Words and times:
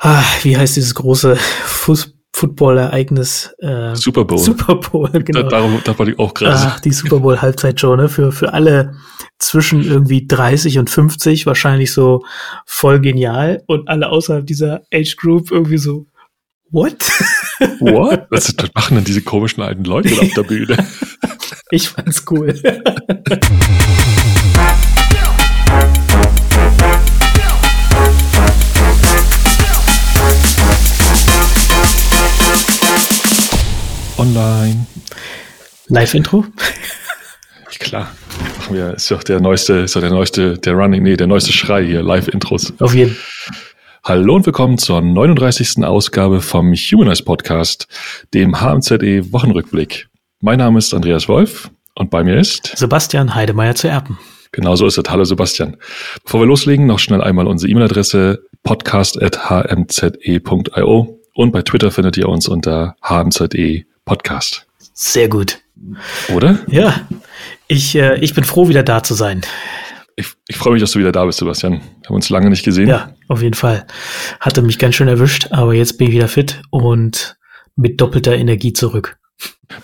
Ah, 0.00 0.24
wie 0.42 0.56
heißt 0.56 0.76
dieses 0.76 0.94
große 0.94 1.36
Fuß 1.36 2.14
Football-Ereignis? 2.38 3.52
Äh, 3.58 3.96
Super 3.96 4.24
Bowl. 4.24 4.38
Super 4.38 4.76
Bowl, 4.76 5.10
genau. 5.10 5.42
Da, 5.42 5.48
darum, 5.48 5.80
da 5.82 5.98
war 5.98 6.06
ich 6.06 6.18
auch 6.18 6.34
gerade. 6.34 6.54
Ach, 6.56 6.80
die 6.80 6.92
Super 6.92 7.18
Bowl-Halbzeitshow, 7.18 7.96
ne? 7.96 8.08
Für, 8.08 8.30
für 8.30 8.52
alle 8.52 8.94
zwischen 9.38 9.82
irgendwie 9.82 10.26
30 10.26 10.78
und 10.78 10.88
50 10.88 11.46
wahrscheinlich 11.46 11.92
so 11.92 12.24
voll 12.64 13.00
genial 13.00 13.62
und 13.66 13.88
alle 13.88 14.10
außerhalb 14.10 14.46
dieser 14.46 14.82
Age 14.92 15.16
Group 15.16 15.50
irgendwie 15.50 15.78
so, 15.78 16.06
what? 16.70 16.96
What? 17.80 18.28
Was 18.30 18.54
machen 18.74 18.94
denn 18.96 19.04
diese 19.04 19.22
komischen 19.22 19.64
alten 19.64 19.82
Leute 19.82 20.14
auf 20.20 20.32
der 20.32 20.44
Bühne? 20.44 20.76
ich 21.72 21.88
fand's 21.88 22.24
cool. 22.30 22.54
online. 34.18 34.86
Live-Intro? 35.86 36.44
Klar. 37.78 38.10
Machen 38.58 38.74
wir, 38.74 38.94
ist 38.94 39.08
doch 39.10 39.22
der 39.22 39.40
neueste, 39.40 39.74
ist 39.74 39.94
doch 39.94 40.00
der 40.00 40.10
neueste, 40.10 40.56
der 40.58 40.72
Running, 40.74 41.04
nee, 41.04 41.16
der 41.16 41.28
neueste 41.28 41.52
Schrei 41.52 41.86
hier, 41.86 42.02
Live-Intros. 42.02 42.72
Auf 42.80 42.94
jeden. 42.94 43.16
Hallo 44.04 44.36
und 44.36 44.46
willkommen 44.46 44.78
zur 44.78 45.00
39. 45.00 45.84
Ausgabe 45.84 46.40
vom 46.40 46.72
Humanize 46.74 47.22
Podcast, 47.22 47.86
dem 48.34 48.60
HMZE 48.60 49.32
Wochenrückblick. 49.32 50.08
Mein 50.40 50.58
Name 50.58 50.78
ist 50.78 50.92
Andreas 50.92 51.28
Wolf 51.28 51.70
und 51.94 52.10
bei 52.10 52.24
mir 52.24 52.38
ist 52.38 52.76
Sebastian 52.76 53.32
Heidemeyer 53.34 53.76
zu 53.76 53.88
Erpen. 53.88 54.18
Genau 54.50 54.74
so 54.74 54.86
ist 54.86 54.98
es. 54.98 55.04
Hallo 55.08 55.24
Sebastian. 55.24 55.76
Bevor 56.24 56.40
wir 56.40 56.46
loslegen, 56.46 56.86
noch 56.86 56.98
schnell 56.98 57.22
einmal 57.22 57.46
unsere 57.46 57.70
E-Mail-Adresse 57.70 58.42
podcast.hmze.io 58.64 61.20
und 61.34 61.52
bei 61.52 61.62
Twitter 61.62 61.92
findet 61.92 62.16
ihr 62.16 62.28
uns 62.28 62.48
unter 62.48 62.96
hmze 63.00 63.48
Podcast. 64.08 64.66
Sehr 64.94 65.28
gut. 65.28 65.58
Oder? 66.34 66.58
Ja, 66.66 67.06
ich, 67.68 67.94
äh, 67.94 68.18
ich 68.20 68.34
bin 68.34 68.42
froh, 68.42 68.68
wieder 68.68 68.82
da 68.82 69.02
zu 69.02 69.12
sein. 69.14 69.42
Ich, 70.16 70.32
ich 70.48 70.56
freue 70.56 70.72
mich, 70.72 70.80
dass 70.80 70.92
du 70.92 70.98
wieder 70.98 71.12
da 71.12 71.26
bist, 71.26 71.38
Sebastian. 71.38 71.74
Wir 71.74 72.08
haben 72.08 72.16
uns 72.16 72.30
lange 72.30 72.48
nicht 72.48 72.64
gesehen. 72.64 72.88
Ja, 72.88 73.14
auf 73.28 73.42
jeden 73.42 73.54
Fall. 73.54 73.86
Hatte 74.40 74.62
mich 74.62 74.78
ganz 74.78 74.94
schön 74.94 75.08
erwischt, 75.08 75.48
aber 75.50 75.74
jetzt 75.74 75.98
bin 75.98 76.08
ich 76.08 76.14
wieder 76.14 76.26
fit 76.26 76.62
und 76.70 77.36
mit 77.76 78.00
doppelter 78.00 78.34
Energie 78.34 78.72
zurück. 78.72 79.18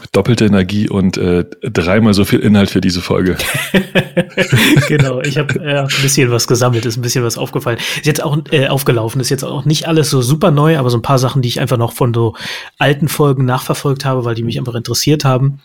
Mit 0.00 0.16
doppelter 0.16 0.46
Energie 0.46 0.88
und 0.88 1.18
äh, 1.18 1.44
dreimal 1.62 2.14
so 2.14 2.24
viel 2.24 2.40
Inhalt 2.40 2.70
für 2.70 2.80
diese 2.80 3.02
Folge. 3.02 3.36
genau, 4.88 5.20
ich 5.20 5.36
habe 5.36 5.60
äh, 5.60 5.80
ein 5.80 6.02
bisschen 6.02 6.30
was 6.30 6.46
gesammelt, 6.46 6.86
ist 6.86 6.96
ein 6.96 7.02
bisschen 7.02 7.22
was 7.22 7.36
aufgefallen. 7.36 7.78
Ist 7.96 8.06
jetzt 8.06 8.22
auch 8.22 8.38
äh, 8.50 8.68
aufgelaufen, 8.68 9.20
ist 9.20 9.28
jetzt 9.28 9.44
auch 9.44 9.66
nicht 9.66 9.86
alles 9.86 10.08
so 10.08 10.22
super 10.22 10.50
neu, 10.50 10.78
aber 10.78 10.88
so 10.88 10.96
ein 10.96 11.02
paar 11.02 11.18
Sachen, 11.18 11.42
die 11.42 11.48
ich 11.48 11.60
einfach 11.60 11.76
noch 11.76 11.92
von 11.92 12.14
so 12.14 12.34
alten 12.78 13.08
Folgen 13.08 13.44
nachverfolgt 13.44 14.06
habe, 14.06 14.24
weil 14.24 14.34
die 14.34 14.42
mich 14.42 14.58
einfach 14.58 14.74
interessiert 14.74 15.24
haben. 15.24 15.60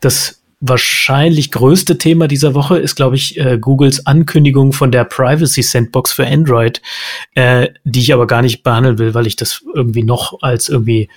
Das 0.00 0.40
wahrscheinlich 0.60 1.50
größte 1.50 1.98
Thema 1.98 2.28
dieser 2.28 2.54
Woche 2.54 2.78
ist, 2.78 2.94
glaube 2.94 3.16
ich, 3.16 3.38
äh, 3.38 3.58
Googles 3.58 4.06
Ankündigung 4.06 4.72
von 4.72 4.90
der 4.92 5.04
Privacy 5.04 5.62
Sandbox 5.62 6.12
für 6.12 6.26
Android, 6.26 6.82
äh, 7.34 7.68
die 7.84 8.00
ich 8.00 8.12
aber 8.12 8.26
gar 8.26 8.42
nicht 8.42 8.62
behandeln 8.62 8.98
will, 8.98 9.14
weil 9.14 9.26
ich 9.26 9.36
das 9.36 9.62
irgendwie 9.74 10.02
noch 10.02 10.42
als 10.42 10.68
irgendwie 10.68 11.08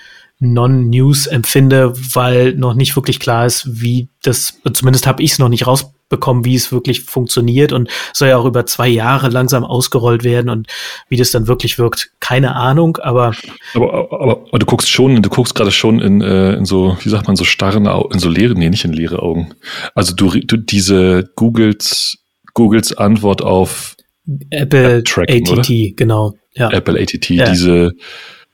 Non-News 0.43 1.27
empfinde, 1.27 1.93
weil 2.13 2.53
noch 2.53 2.73
nicht 2.73 2.95
wirklich 2.95 3.19
klar 3.19 3.45
ist, 3.45 3.81
wie 3.81 4.09
das, 4.21 4.59
zumindest 4.73 5.07
habe 5.07 5.23
ich 5.23 5.31
es 5.31 5.39
noch 5.39 5.49
nicht 5.49 5.65
rausbekommen, 5.65 6.45
wie 6.45 6.55
es 6.55 6.71
wirklich 6.71 7.01
funktioniert 7.01 7.71
und 7.71 7.89
soll 8.13 8.27
ja 8.27 8.37
auch 8.37 8.45
über 8.45 8.65
zwei 8.65 8.87
Jahre 8.87 9.29
langsam 9.29 9.63
ausgerollt 9.63 10.23
werden 10.23 10.49
und 10.49 10.67
wie 11.09 11.17
das 11.17 11.31
dann 11.31 11.47
wirklich 11.47 11.79
wirkt, 11.79 12.11
keine 12.19 12.55
Ahnung, 12.55 12.97
aber. 12.97 13.33
Aber, 13.73 14.11
aber, 14.11 14.45
aber 14.47 14.59
du 14.59 14.65
guckst 14.65 14.89
schon, 14.89 15.21
du 15.21 15.29
guckst 15.29 15.55
gerade 15.55 15.71
schon 15.71 15.99
in, 15.99 16.21
äh, 16.21 16.53
in 16.53 16.65
so, 16.65 16.97
wie 17.01 17.09
sagt 17.09 17.27
man, 17.27 17.35
so 17.35 17.45
starren 17.45 17.87
Augen, 17.87 18.13
in 18.13 18.19
so 18.19 18.29
leere, 18.29 18.53
nee, 18.53 18.69
nicht 18.69 18.85
in 18.85 18.93
leere 18.93 19.21
Augen. 19.21 19.53
Also 19.95 20.13
du, 20.13 20.29
du 20.29 20.57
diese 20.57 21.31
Googles, 21.35 22.17
Googles 22.53 22.95
Antwort 22.97 23.41
auf 23.41 23.95
Apple 24.49 25.03
ATT, 25.05 25.49
oder? 25.49 25.63
genau. 25.95 26.33
Ja. 26.55 26.69
Apple 26.69 26.99
ATT, 26.99 27.29
ja. 27.29 27.49
diese, 27.49 27.93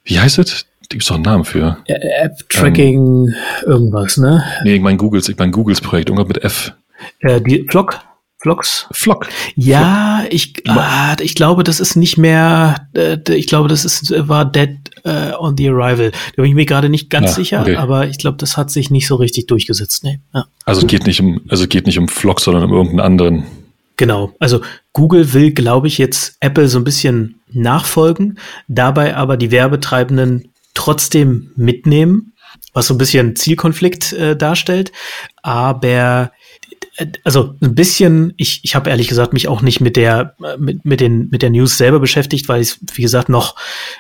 wie 0.04 0.20
heißt 0.20 0.40
es? 0.40 0.66
Da 0.90 0.96
gibt 0.96 1.04
es 1.04 1.08
doch 1.08 1.16
einen 1.16 1.24
Namen 1.24 1.46
für. 1.46 1.78
App-Tracking, 1.86 3.28
ähm, 3.28 3.36
irgendwas, 3.66 4.18
ne? 4.18 4.44
Nee, 4.64 4.76
ich 4.76 4.82
meine 4.82 4.98
Googles, 4.98 5.30
ich 5.30 5.38
meine 5.38 5.52
Googles 5.52 5.82
Projekt, 5.82 6.10
irgendwas 6.10 6.28
mit 6.28 6.44
F. 6.44 6.74
Äh, 7.20 7.40
die 7.42 7.68
Flock? 7.70 8.00
Vlogs? 8.42 8.88
Flock. 8.92 9.28
Ja, 9.56 10.20
Flock. 10.22 10.34
ich, 10.34 10.54
ah, 10.68 11.16
ich 11.20 11.36
glaube, 11.36 11.64
das 11.64 11.80
ist 11.80 11.96
nicht 11.96 12.18
mehr, 12.18 12.88
äh, 12.96 13.18
ich 13.36 13.48
glaube, 13.48 13.68
das 13.68 13.86
ist, 13.86 14.12
war 14.30 14.46
Dead 14.46 14.78
äh, 15.04 15.34
on 15.38 15.58
the 15.58 15.70
Arrival. 15.70 16.12
Da 16.12 16.42
bin 16.42 16.46
ich 16.46 16.56
mir 16.56 16.66
gerade 16.66 16.90
nicht 16.90 17.10
ganz 17.10 17.32
ja, 17.32 17.36
sicher, 17.36 17.62
okay. 17.62 17.76
aber 17.76 18.08
ich 18.08 18.18
glaube, 18.18 18.38
das 18.38 18.58
hat 18.58 18.72
sich 18.72 18.90
nicht 18.90 19.08
so 19.08 19.16
richtig 19.16 19.48
durchgesetzt. 19.48 20.04
Nee. 20.04 20.22
Ja. 20.34 20.46
Also 20.66 20.82
es 20.82 20.88
geht 20.88 21.06
nicht 21.06 21.20
um, 21.20 21.42
also 21.50 21.64
es 21.64 21.70
geht 21.70 21.86
nicht 21.86 22.00
um 22.00 22.08
Flock, 22.08 22.40
sondern 22.40 22.64
um 22.64 22.72
irgendeinen 22.72 23.02
anderen. 23.02 23.44
Genau. 23.98 24.32
Also 24.40 24.62
Google 24.94 25.34
will, 25.34 25.52
glaube 25.52 25.88
ich, 25.88 25.98
jetzt 25.98 26.38
Apple 26.40 26.70
so 26.70 26.80
ein 26.80 26.86
bisschen 26.86 27.42
nachfolgen, 27.52 28.40
dabei 28.70 29.18
aber 29.18 29.36
die 29.36 29.52
Werbetreibenden 29.52 30.50
trotzdem 30.80 31.52
mitnehmen, 31.58 32.32
was 32.74 32.88
so 32.88 32.94
ein 32.94 32.98
bisschen 32.98 33.36
Zielkonflikt 33.36 34.14
äh, 34.14 34.38
darstellt. 34.38 34.94
Aber 35.44 36.32
äh, 36.96 37.08
also 37.26 37.56
ein 37.62 37.76
bisschen, 37.76 38.34
ich, 38.38 38.62
ich 38.64 38.76
habe 38.76 38.90
ehrlich 38.90 39.10
gesagt 39.10 39.34
mich 39.34 39.50
auch 39.50 39.62
nicht 39.62 39.82
mit 39.82 39.98
der, 39.98 40.38
äh, 40.42 40.56
mit, 40.58 40.86
mit, 40.86 41.02
den, 41.02 41.28
mit 41.32 41.42
der 41.42 41.50
News 41.50 41.78
selber 41.78 42.00
beschäftigt, 42.00 42.48
weil 42.48 42.62
ich 42.62 42.78
wie 42.94 43.02
gesagt, 43.02 43.28
noch 43.28 43.58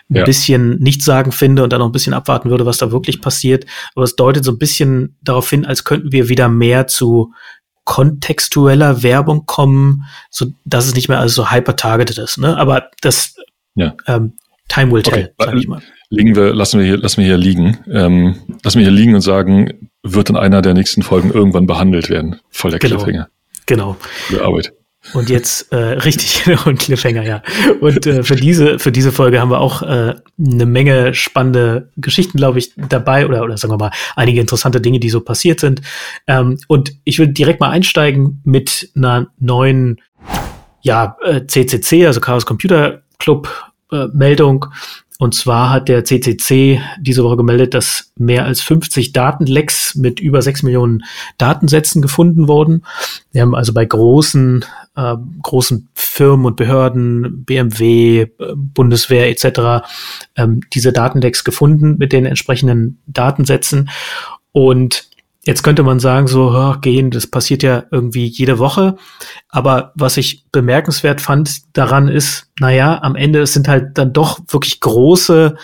ein 0.09 0.15
ja. 0.15 0.23
bisschen 0.23 0.79
nichts 0.79 1.03
sagen 1.03 1.33
finde 1.33 1.65
und 1.65 1.73
dann 1.73 1.79
noch 1.79 1.89
ein 1.89 1.91
bisschen 1.91 2.13
abwarten 2.13 2.49
würde, 2.49 2.65
was 2.65 2.77
da 2.77 2.93
wirklich 2.93 3.19
passiert. 3.19 3.65
Aber 3.93 4.05
es 4.05 4.15
deutet 4.15 4.45
so 4.45 4.51
ein 4.51 4.57
bisschen 4.57 5.17
darauf 5.21 5.49
hin, 5.49 5.65
als 5.65 5.83
könnten 5.83 6.13
wir 6.13 6.29
wieder 6.29 6.47
mehr 6.47 6.87
zu 6.87 7.33
kontextueller 7.83 9.03
Werbung 9.03 9.45
kommen, 9.47 10.05
so 10.29 10.45
dass 10.63 10.87
es 10.87 10.95
nicht 10.95 11.09
mehr 11.09 11.19
alles 11.19 11.35
so 11.35 11.51
hyper-targeted 11.51 12.19
ist. 12.19 12.37
Ne? 12.37 12.55
Aber 12.55 12.89
das 13.01 13.35
ja. 13.75 13.97
ähm, 14.07 14.37
Time 14.69 14.93
will 14.93 15.03
tell, 15.03 15.33
okay. 15.37 15.45
sag 15.45 15.55
ich 15.57 15.67
mal 15.67 15.81
legen 16.09 16.35
wir, 16.35 16.53
lassen 16.53 16.79
wir 16.79 16.85
hier, 16.85 16.97
lassen 16.97 17.17
wir 17.17 17.25
hier 17.25 17.37
liegen. 17.37 17.77
Ähm, 17.91 18.35
lassen 18.63 18.79
wir 18.79 18.85
hier 18.85 18.95
liegen 18.95 19.15
und 19.15 19.21
sagen, 19.21 19.89
wird 20.03 20.29
in 20.29 20.37
einer 20.37 20.61
der 20.61 20.73
nächsten 20.73 21.03
Folgen 21.03 21.31
irgendwann 21.31 21.67
behandelt 21.67 22.09
werden. 22.09 22.39
Voll 22.49 22.71
der 22.71 22.79
genau. 22.79 22.97
Cliffhanger. 22.97 23.29
Genau. 23.65 23.97
Gute 24.29 24.43
Arbeit. 24.43 24.73
Und 25.13 25.29
jetzt 25.29 25.71
äh, 25.71 25.75
richtig 25.77 26.43
und 26.65 26.79
Cliffhanger, 26.79 27.23
ja. 27.23 27.41
Und 27.79 28.05
äh, 28.05 28.23
für 28.23 28.35
diese 28.35 28.79
für 28.79 28.91
diese 28.91 29.11
Folge 29.11 29.39
haben 29.39 29.51
wir 29.51 29.59
auch 29.59 29.81
äh, 29.81 30.15
eine 30.37 30.65
Menge 30.65 31.13
spannende 31.13 31.89
Geschichten, 31.95 32.37
glaube 32.37 32.59
ich, 32.59 32.73
dabei 32.75 33.25
oder 33.25 33.43
oder 33.43 33.57
sagen 33.57 33.73
wir 33.73 33.77
mal 33.77 33.91
einige 34.15 34.41
interessante 34.41 34.81
Dinge, 34.81 34.99
die 34.99 35.09
so 35.09 35.21
passiert 35.21 35.59
sind. 35.59 35.81
Ähm, 36.27 36.57
und 36.67 36.93
ich 37.05 37.19
würde 37.19 37.31
direkt 37.31 37.61
mal 37.61 37.69
einsteigen 37.69 38.41
mit 38.43 38.91
einer 38.95 39.27
neuen 39.39 40.01
ja 40.81 41.17
äh, 41.23 41.45
CCC, 41.45 42.05
also 42.05 42.19
Chaos 42.19 42.45
Computer 42.45 43.01
Club 43.19 43.49
äh, 43.91 44.07
Meldung. 44.13 44.65
Und 45.21 45.35
zwar 45.35 45.69
hat 45.69 45.89
der 45.89 46.05
CCC 46.05 46.81
diese 46.97 47.25
Woche 47.25 47.35
gemeldet, 47.35 47.73
dass 47.73 48.13
mehr 48.15 48.45
als 48.45 48.61
50 48.61 49.11
Datenlecks 49.11 49.95
mit 49.95 50.21
über 50.21 50.41
6 50.41 50.63
Millionen 50.63 51.03
Datensätzen 51.37 52.01
gefunden 52.01 52.47
wurden. 52.47 52.85
Wir 53.33 53.41
haben 53.41 53.53
also 53.53 53.73
bei 53.73 53.83
großen, 53.83 54.63
äh, 54.95 55.15
großen 55.43 55.89
Firmen 55.93 56.45
und 56.45 56.55
Behörden, 56.55 57.43
BMW, 57.43 58.27
Bundeswehr 58.55 59.29
etc. 59.29 59.85
Ähm, 60.37 60.61
diese 60.73 60.93
Datenlecks 60.93 61.43
gefunden 61.43 61.97
mit 61.97 62.13
den 62.13 62.25
entsprechenden 62.25 62.99
Datensätzen. 63.05 63.89
Und 64.53 65.08
Jetzt 65.49 65.63
könnte 65.63 65.81
man 65.81 65.99
sagen, 65.99 66.27
so 66.27 66.51
oh, 66.51 66.75
gehen, 66.79 67.09
das 67.09 67.25
passiert 67.25 67.63
ja 67.63 67.85
irgendwie 67.89 68.27
jede 68.27 68.59
Woche. 68.59 68.97
Aber 69.47 69.93
was 69.95 70.15
ich 70.15 70.45
bemerkenswert 70.51 71.21
fand 71.21 71.75
daran 71.75 72.07
ist, 72.07 72.51
naja, 72.59 73.01
am 73.01 73.15
Ende 73.15 73.41
es 73.41 73.53
sind 73.53 73.67
halt 73.67 73.97
dann 73.97 74.13
doch 74.13 74.41
wirklich 74.49 74.79
große, 74.79 75.57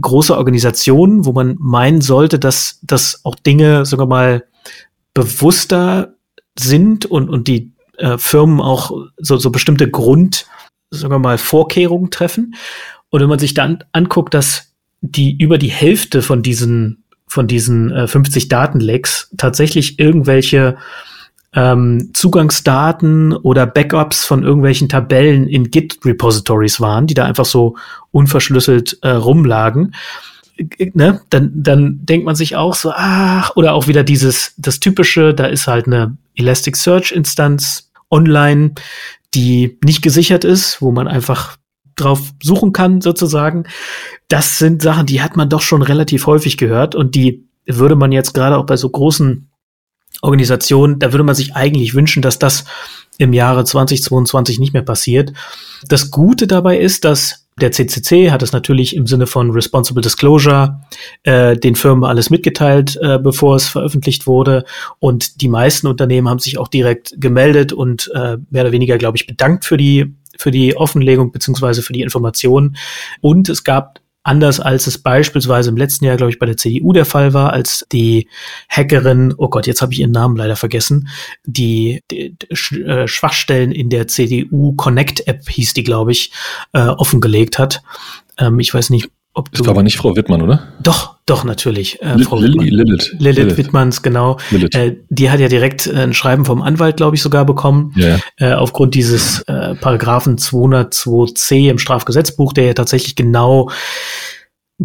große 0.00 0.36
Organisationen, 0.36 1.24
wo 1.24 1.30
man 1.30 1.54
meinen 1.60 2.00
sollte, 2.00 2.40
dass, 2.40 2.80
dass 2.82 3.24
auch 3.24 3.36
Dinge, 3.36 3.86
wir 4.00 4.06
mal, 4.06 4.42
bewusster 5.14 6.16
sind 6.58 7.06
und, 7.06 7.30
und 7.30 7.46
die 7.46 7.74
äh, 7.98 8.18
Firmen 8.18 8.60
auch 8.60 8.90
so, 9.18 9.36
so 9.36 9.52
bestimmte 9.52 9.88
Grund, 9.88 10.46
sagen 10.90 11.14
wir 11.14 11.20
mal, 11.20 11.38
Vorkehrungen 11.38 12.10
treffen. 12.10 12.56
Und 13.08 13.20
wenn 13.20 13.28
man 13.28 13.38
sich 13.38 13.54
dann 13.54 13.84
anguckt, 13.92 14.34
dass 14.34 14.72
die 15.00 15.38
über 15.38 15.58
die 15.58 15.70
Hälfte 15.70 16.22
von 16.22 16.42
diesen 16.42 17.04
von 17.32 17.46
diesen 17.46 17.90
äh, 17.90 18.06
50 18.06 18.48
Datenlecks 18.48 19.30
tatsächlich 19.38 19.98
irgendwelche 19.98 20.76
ähm, 21.54 22.10
Zugangsdaten 22.12 23.32
oder 23.32 23.64
Backups 23.64 24.26
von 24.26 24.42
irgendwelchen 24.42 24.90
Tabellen 24.90 25.48
in 25.48 25.70
Git-Repositories 25.70 26.78
waren, 26.78 27.06
die 27.06 27.14
da 27.14 27.24
einfach 27.24 27.46
so 27.46 27.76
unverschlüsselt 28.10 28.98
äh, 29.00 29.08
rumlagen. 29.08 29.94
Äh, 30.58 30.90
ne? 30.92 31.22
Dann, 31.30 31.50
dann 31.54 32.00
denkt 32.04 32.26
man 32.26 32.36
sich 32.36 32.54
auch 32.56 32.74
so, 32.74 32.92
ach, 32.94 33.56
oder 33.56 33.72
auch 33.72 33.86
wieder 33.86 34.04
dieses, 34.04 34.52
das 34.58 34.78
typische, 34.78 35.32
da 35.32 35.46
ist 35.46 35.66
halt 35.66 35.86
eine 35.86 36.14
Elasticsearch-Instanz 36.36 37.90
online, 38.10 38.72
die 39.32 39.78
nicht 39.82 40.02
gesichert 40.02 40.44
ist, 40.44 40.82
wo 40.82 40.92
man 40.92 41.08
einfach 41.08 41.56
drauf 42.02 42.32
suchen 42.42 42.72
kann, 42.72 43.00
sozusagen. 43.00 43.64
Das 44.28 44.58
sind 44.58 44.82
Sachen, 44.82 45.06
die 45.06 45.22
hat 45.22 45.36
man 45.36 45.48
doch 45.48 45.62
schon 45.62 45.82
relativ 45.82 46.26
häufig 46.26 46.56
gehört 46.56 46.94
und 46.94 47.14
die 47.14 47.46
würde 47.66 47.96
man 47.96 48.12
jetzt 48.12 48.34
gerade 48.34 48.56
auch 48.56 48.66
bei 48.66 48.76
so 48.76 48.88
großen 48.88 49.48
Organisationen, 50.20 50.98
da 50.98 51.12
würde 51.12 51.24
man 51.24 51.34
sich 51.34 51.54
eigentlich 51.54 51.94
wünschen, 51.94 52.22
dass 52.22 52.38
das 52.38 52.64
im 53.18 53.32
Jahre 53.32 53.64
2022 53.64 54.58
nicht 54.58 54.72
mehr 54.72 54.82
passiert. 54.82 55.32
Das 55.88 56.10
Gute 56.10 56.46
dabei 56.46 56.78
ist, 56.78 57.04
dass 57.04 57.42
der 57.60 57.70
CCC 57.70 58.30
hat 58.30 58.42
es 58.42 58.52
natürlich 58.52 58.96
im 58.96 59.06
Sinne 59.06 59.26
von 59.26 59.50
Responsible 59.50 60.00
Disclosure 60.00 60.80
äh, 61.22 61.56
den 61.56 61.74
Firmen 61.74 62.04
alles 62.04 62.30
mitgeteilt, 62.30 62.98
äh, 63.02 63.18
bevor 63.18 63.56
es 63.56 63.68
veröffentlicht 63.68 64.26
wurde. 64.26 64.64
Und 65.00 65.42
die 65.42 65.48
meisten 65.48 65.86
Unternehmen 65.86 66.28
haben 66.28 66.38
sich 66.38 66.56
auch 66.56 66.68
direkt 66.68 67.14
gemeldet 67.18 67.72
und 67.72 68.10
äh, 68.14 68.38
mehr 68.50 68.62
oder 68.62 68.72
weniger, 68.72 68.96
glaube 68.96 69.18
ich, 69.18 69.26
bedankt 69.26 69.66
für 69.66 69.76
die 69.76 70.14
für 70.38 70.50
die 70.50 70.76
Offenlegung 70.76 71.32
beziehungsweise 71.32 71.82
für 71.82 71.92
die 71.92 72.02
Informationen. 72.02 72.76
Und 73.20 73.48
es 73.48 73.64
gab 73.64 74.00
Anders 74.24 74.60
als 74.60 74.86
es 74.86 74.98
beispielsweise 74.98 75.70
im 75.70 75.76
letzten 75.76 76.04
Jahr, 76.04 76.16
glaube 76.16 76.30
ich, 76.30 76.38
bei 76.38 76.46
der 76.46 76.56
CDU 76.56 76.92
der 76.92 77.04
Fall 77.04 77.34
war, 77.34 77.52
als 77.52 77.84
die 77.90 78.28
Hackerin, 78.68 79.34
oh 79.36 79.48
Gott, 79.48 79.66
jetzt 79.66 79.82
habe 79.82 79.92
ich 79.92 79.98
ihren 79.98 80.12
Namen 80.12 80.36
leider 80.36 80.54
vergessen, 80.54 81.08
die, 81.44 82.04
die 82.08 82.36
äh, 82.84 83.08
Schwachstellen 83.08 83.72
in 83.72 83.90
der 83.90 84.06
CDU 84.06 84.74
Connect 84.74 85.26
App 85.26 85.48
hieß 85.48 85.74
die, 85.74 85.82
glaube 85.82 86.12
ich, 86.12 86.30
äh, 86.72 86.86
offengelegt 86.86 87.58
hat. 87.58 87.82
Ähm, 88.38 88.60
ich 88.60 88.72
weiß 88.72 88.90
nicht, 88.90 89.10
ob 89.34 89.50
du. 89.50 89.58
Das 89.58 89.66
war 89.66 89.74
aber 89.74 89.82
nicht 89.82 89.96
Frau 89.96 90.14
Wittmann, 90.16 90.42
oder? 90.42 90.68
Doch, 90.82 91.16
doch, 91.26 91.44
natürlich. 91.44 92.00
Äh, 92.02 92.18
Frau 92.18 92.38
Lilly, 92.38 92.68
Lilith. 92.68 93.14
Lilith. 93.18 93.38
Lilith 93.38 93.56
Wittmanns, 93.56 94.02
genau. 94.02 94.38
Lilith. 94.50 94.74
Äh, 94.74 94.96
die 95.08 95.30
hat 95.30 95.40
ja 95.40 95.48
direkt 95.48 95.86
äh, 95.86 96.02
ein 96.02 96.14
Schreiben 96.14 96.44
vom 96.44 96.62
Anwalt, 96.62 96.96
glaube 96.96 97.16
ich, 97.16 97.22
sogar 97.22 97.44
bekommen. 97.44 97.92
Ja. 97.96 98.18
Äh, 98.36 98.52
aufgrund 98.52 98.94
dieses 98.94 99.40
äh, 99.42 99.74
Paragraphen 99.76 100.36
202c 100.36 101.70
im 101.70 101.78
Strafgesetzbuch, 101.78 102.52
der 102.52 102.66
ja 102.66 102.74
tatsächlich 102.74 103.16
genau 103.16 103.70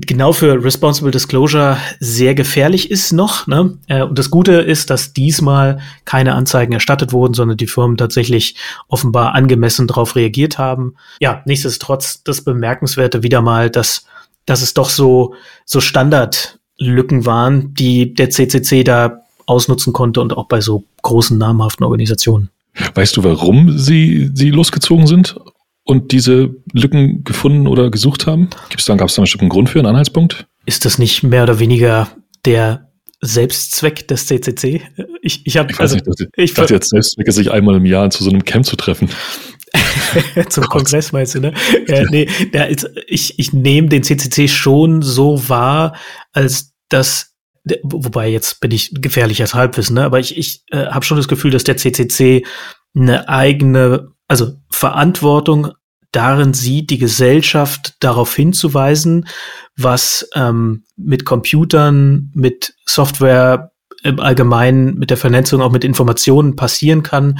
genau 0.06 0.34
für 0.34 0.64
Responsible 0.64 1.12
Disclosure 1.12 1.78
sehr 2.00 2.36
gefährlich 2.36 2.92
ist 2.92 3.12
noch. 3.12 3.48
Ne? 3.48 3.78
Äh, 3.88 4.04
und 4.04 4.18
das 4.18 4.30
Gute 4.30 4.54
ist, 4.54 4.90
dass 4.90 5.14
diesmal 5.14 5.80
keine 6.06 6.36
Anzeigen 6.36 6.74
erstattet 6.74 7.14
wurden, 7.14 7.34
sondern 7.34 7.58
die 7.58 7.68
Firmen 7.68 7.98
tatsächlich 7.98 8.56
offenbar 8.88 9.34
angemessen 9.34 9.88
darauf 9.88 10.16
reagiert 10.16 10.58
haben. 10.58 10.96
Ja, 11.20 11.42
nichtsdestotrotz 11.46 12.24
das 12.24 12.44
Bemerkenswerte 12.44 13.24
wieder 13.24 13.42
mal, 13.42 13.70
dass 13.70 14.06
dass 14.48 14.64
es 14.64 14.74
doch 14.74 14.90
so, 14.90 15.36
so 15.66 15.80
Standardlücken 15.80 17.28
waren, 17.28 17.76
die 17.76 18.16
der 18.16 18.32
CCC 18.32 18.84
da 18.84 19.22
ausnutzen 19.46 19.94
konnte 19.94 20.22
und 20.22 20.36
auch 20.36 20.48
bei 20.48 20.62
so 20.62 20.84
großen 21.04 21.38
namhaften 21.38 21.84
Organisationen. 21.84 22.50
Weißt 22.96 23.16
du, 23.18 23.24
warum 23.24 23.78
sie, 23.78 24.32
sie 24.34 24.50
losgezogen 24.50 25.06
sind 25.06 25.36
und 25.84 26.12
diese 26.12 26.56
Lücken 26.74 27.24
gefunden 27.24 27.68
oder 27.68 27.92
gesucht 27.92 28.26
haben? 28.28 28.50
Gibt's 28.70 28.86
dann, 28.86 28.98
gab 28.98 29.10
es 29.10 29.16
da 29.16 29.24
einen 29.24 29.50
Grund 29.50 29.70
für, 29.70 29.80
einen 29.80 29.88
Anhaltspunkt? 29.88 30.48
Ist 30.66 30.86
das 30.86 30.98
nicht 30.98 31.24
mehr 31.24 31.44
oder 31.44 31.60
weniger 31.60 32.10
der 32.46 32.90
Selbstzweck 33.22 34.08
des 34.08 34.28
CCC? 34.28 34.82
Ich, 35.22 35.46
ich, 35.46 35.58
hab, 35.58 35.72
ich, 35.72 35.80
also, 35.80 35.96
nicht, 35.96 36.08
ich, 36.20 36.28
ich 36.36 36.54
dachte 36.54 36.74
jetzt 36.74 36.90
Selbstzweck 36.90 37.28
ist, 37.28 37.36
sich 37.36 37.52
einmal 37.52 37.76
im 37.76 37.86
Jahr 37.86 38.10
zu 38.10 38.24
so 38.24 38.30
einem 38.30 38.46
Camp 38.46 38.66
zu 38.66 38.76
treffen. 38.76 39.10
Zum 40.50 40.64
Gott. 40.64 40.72
Kongress 40.72 41.12
meinst 41.12 41.36
du, 41.36 41.40
ne? 41.40 41.54
Äh, 41.88 42.06
nee, 42.10 42.28
ja, 42.54 42.68
ich, 43.08 43.38
ich 43.38 43.54
nehme 43.54 43.90
den 43.90 44.04
CCC 44.04 44.48
schon 44.48 45.02
so 45.02 45.50
wahr, 45.50 45.96
als 46.34 46.74
dass 46.90 47.38
wobei 47.84 48.30
jetzt 48.30 48.62
bin 48.62 48.72
ich 48.72 48.92
gefährlich 48.94 49.42
als 49.42 49.54
Halbwissen, 49.54 49.96
ne? 49.96 50.06
aber 50.06 50.19
ich, 50.19 50.38
ich 50.38 50.64
äh, 50.72 50.88
habe 50.88 51.04
schon 51.04 51.18
das 51.18 51.28
Gefühl, 51.28 51.52
dass 51.52 51.64
der 51.64 51.78
CCC 51.78 52.46
eine 52.96 53.30
eigene, 53.30 54.12
also 54.28 54.54
Verantwortung 54.69 55.74
darin 56.12 56.54
sieht, 56.54 56.90
die 56.90 56.98
Gesellschaft 56.98 57.96
darauf 58.00 58.34
hinzuweisen, 58.36 59.28
was 59.75 60.30
ähm, 60.36 60.84
mit 60.96 61.25
Computern, 61.25 62.31
mit 62.34 62.74
Software 62.86 63.72
im 64.04 64.20
Allgemeinen, 64.20 64.96
mit 64.96 65.10
der 65.10 65.18
Vernetzung, 65.18 65.62
auch 65.62 65.72
mit 65.72 65.84
Informationen 65.84 66.56
passieren 66.56 67.04
kann 67.04 67.40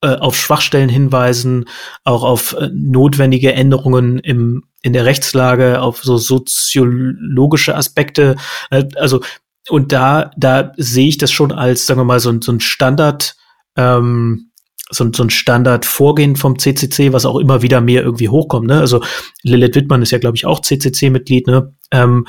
auf 0.00 0.36
Schwachstellen 0.36 0.88
hinweisen, 0.88 1.66
auch 2.04 2.22
auf 2.22 2.54
äh, 2.54 2.68
notwendige 2.72 3.52
Änderungen 3.52 4.18
im, 4.18 4.64
in 4.82 4.92
der 4.92 5.04
Rechtslage, 5.04 5.80
auf 5.80 6.02
so 6.02 6.18
soziologische 6.18 7.74
Aspekte. 7.74 8.36
Äh, 8.70 8.84
also, 8.96 9.22
und 9.68 9.92
da, 9.92 10.30
da 10.36 10.72
sehe 10.76 11.08
ich 11.08 11.18
das 11.18 11.32
schon 11.32 11.50
als, 11.50 11.86
sagen 11.86 12.00
wir 12.00 12.04
mal, 12.04 12.20
so, 12.20 12.32
so 12.40 12.52
ein 12.52 12.60
Standard, 12.60 13.36
ähm, 13.76 14.50
so, 14.90 15.10
so 15.12 15.24
ein 15.24 15.30
Standardvorgehen 15.30 16.36
vom 16.36 16.58
CCC, 16.58 17.12
was 17.12 17.26
auch 17.26 17.38
immer 17.38 17.62
wieder 17.62 17.80
mehr 17.80 18.02
irgendwie 18.02 18.28
hochkommt. 18.28 18.68
Ne? 18.68 18.78
Also 18.78 19.02
Lilith 19.42 19.74
Wittmann 19.74 20.02
ist 20.02 20.12
ja, 20.12 20.18
glaube 20.18 20.36
ich, 20.36 20.46
auch 20.46 20.60
CCC-Mitglied. 20.60 21.48
Ne? 21.48 21.74
Ähm, 21.90 22.26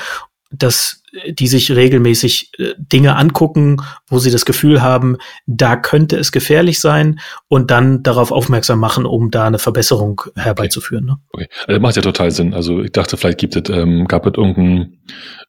dass 0.50 1.04
die 1.28 1.48
sich 1.48 1.72
regelmäßig 1.72 2.52
äh, 2.58 2.74
Dinge 2.78 3.16
angucken, 3.16 3.78
wo 4.08 4.20
sie 4.20 4.32
das 4.32 4.46
Gefühl 4.46 4.82
haben, 4.82 5.18
da 5.46 5.76
könnte 5.76 6.18
es 6.18 6.32
gefährlich 6.32 6.80
sein 6.80 7.20
und 7.48 7.72
dann 7.72 8.04
darauf 8.04 8.32
aufmerksam 8.32 8.80
machen, 8.80 9.06
um 9.06 9.32
da 9.32 9.48
eine 9.48 9.60
Verbesserung 9.60 10.22
herbeizuführen. 10.36 11.06
Ne? 11.06 11.18
Okay. 11.32 11.48
Also 11.68 11.82
macht 11.82 11.96
ja 11.96 12.02
total 12.02 12.32
Sinn. 12.32 12.54
Also 12.54 12.82
ich 12.82 12.92
dachte, 12.92 13.18
vielleicht 13.18 13.40
gibt 13.40 13.56
es, 13.56 13.76
ähm, 13.76 14.08
gab 14.08 14.26
es 14.26 14.34
irgendein, 14.36 14.98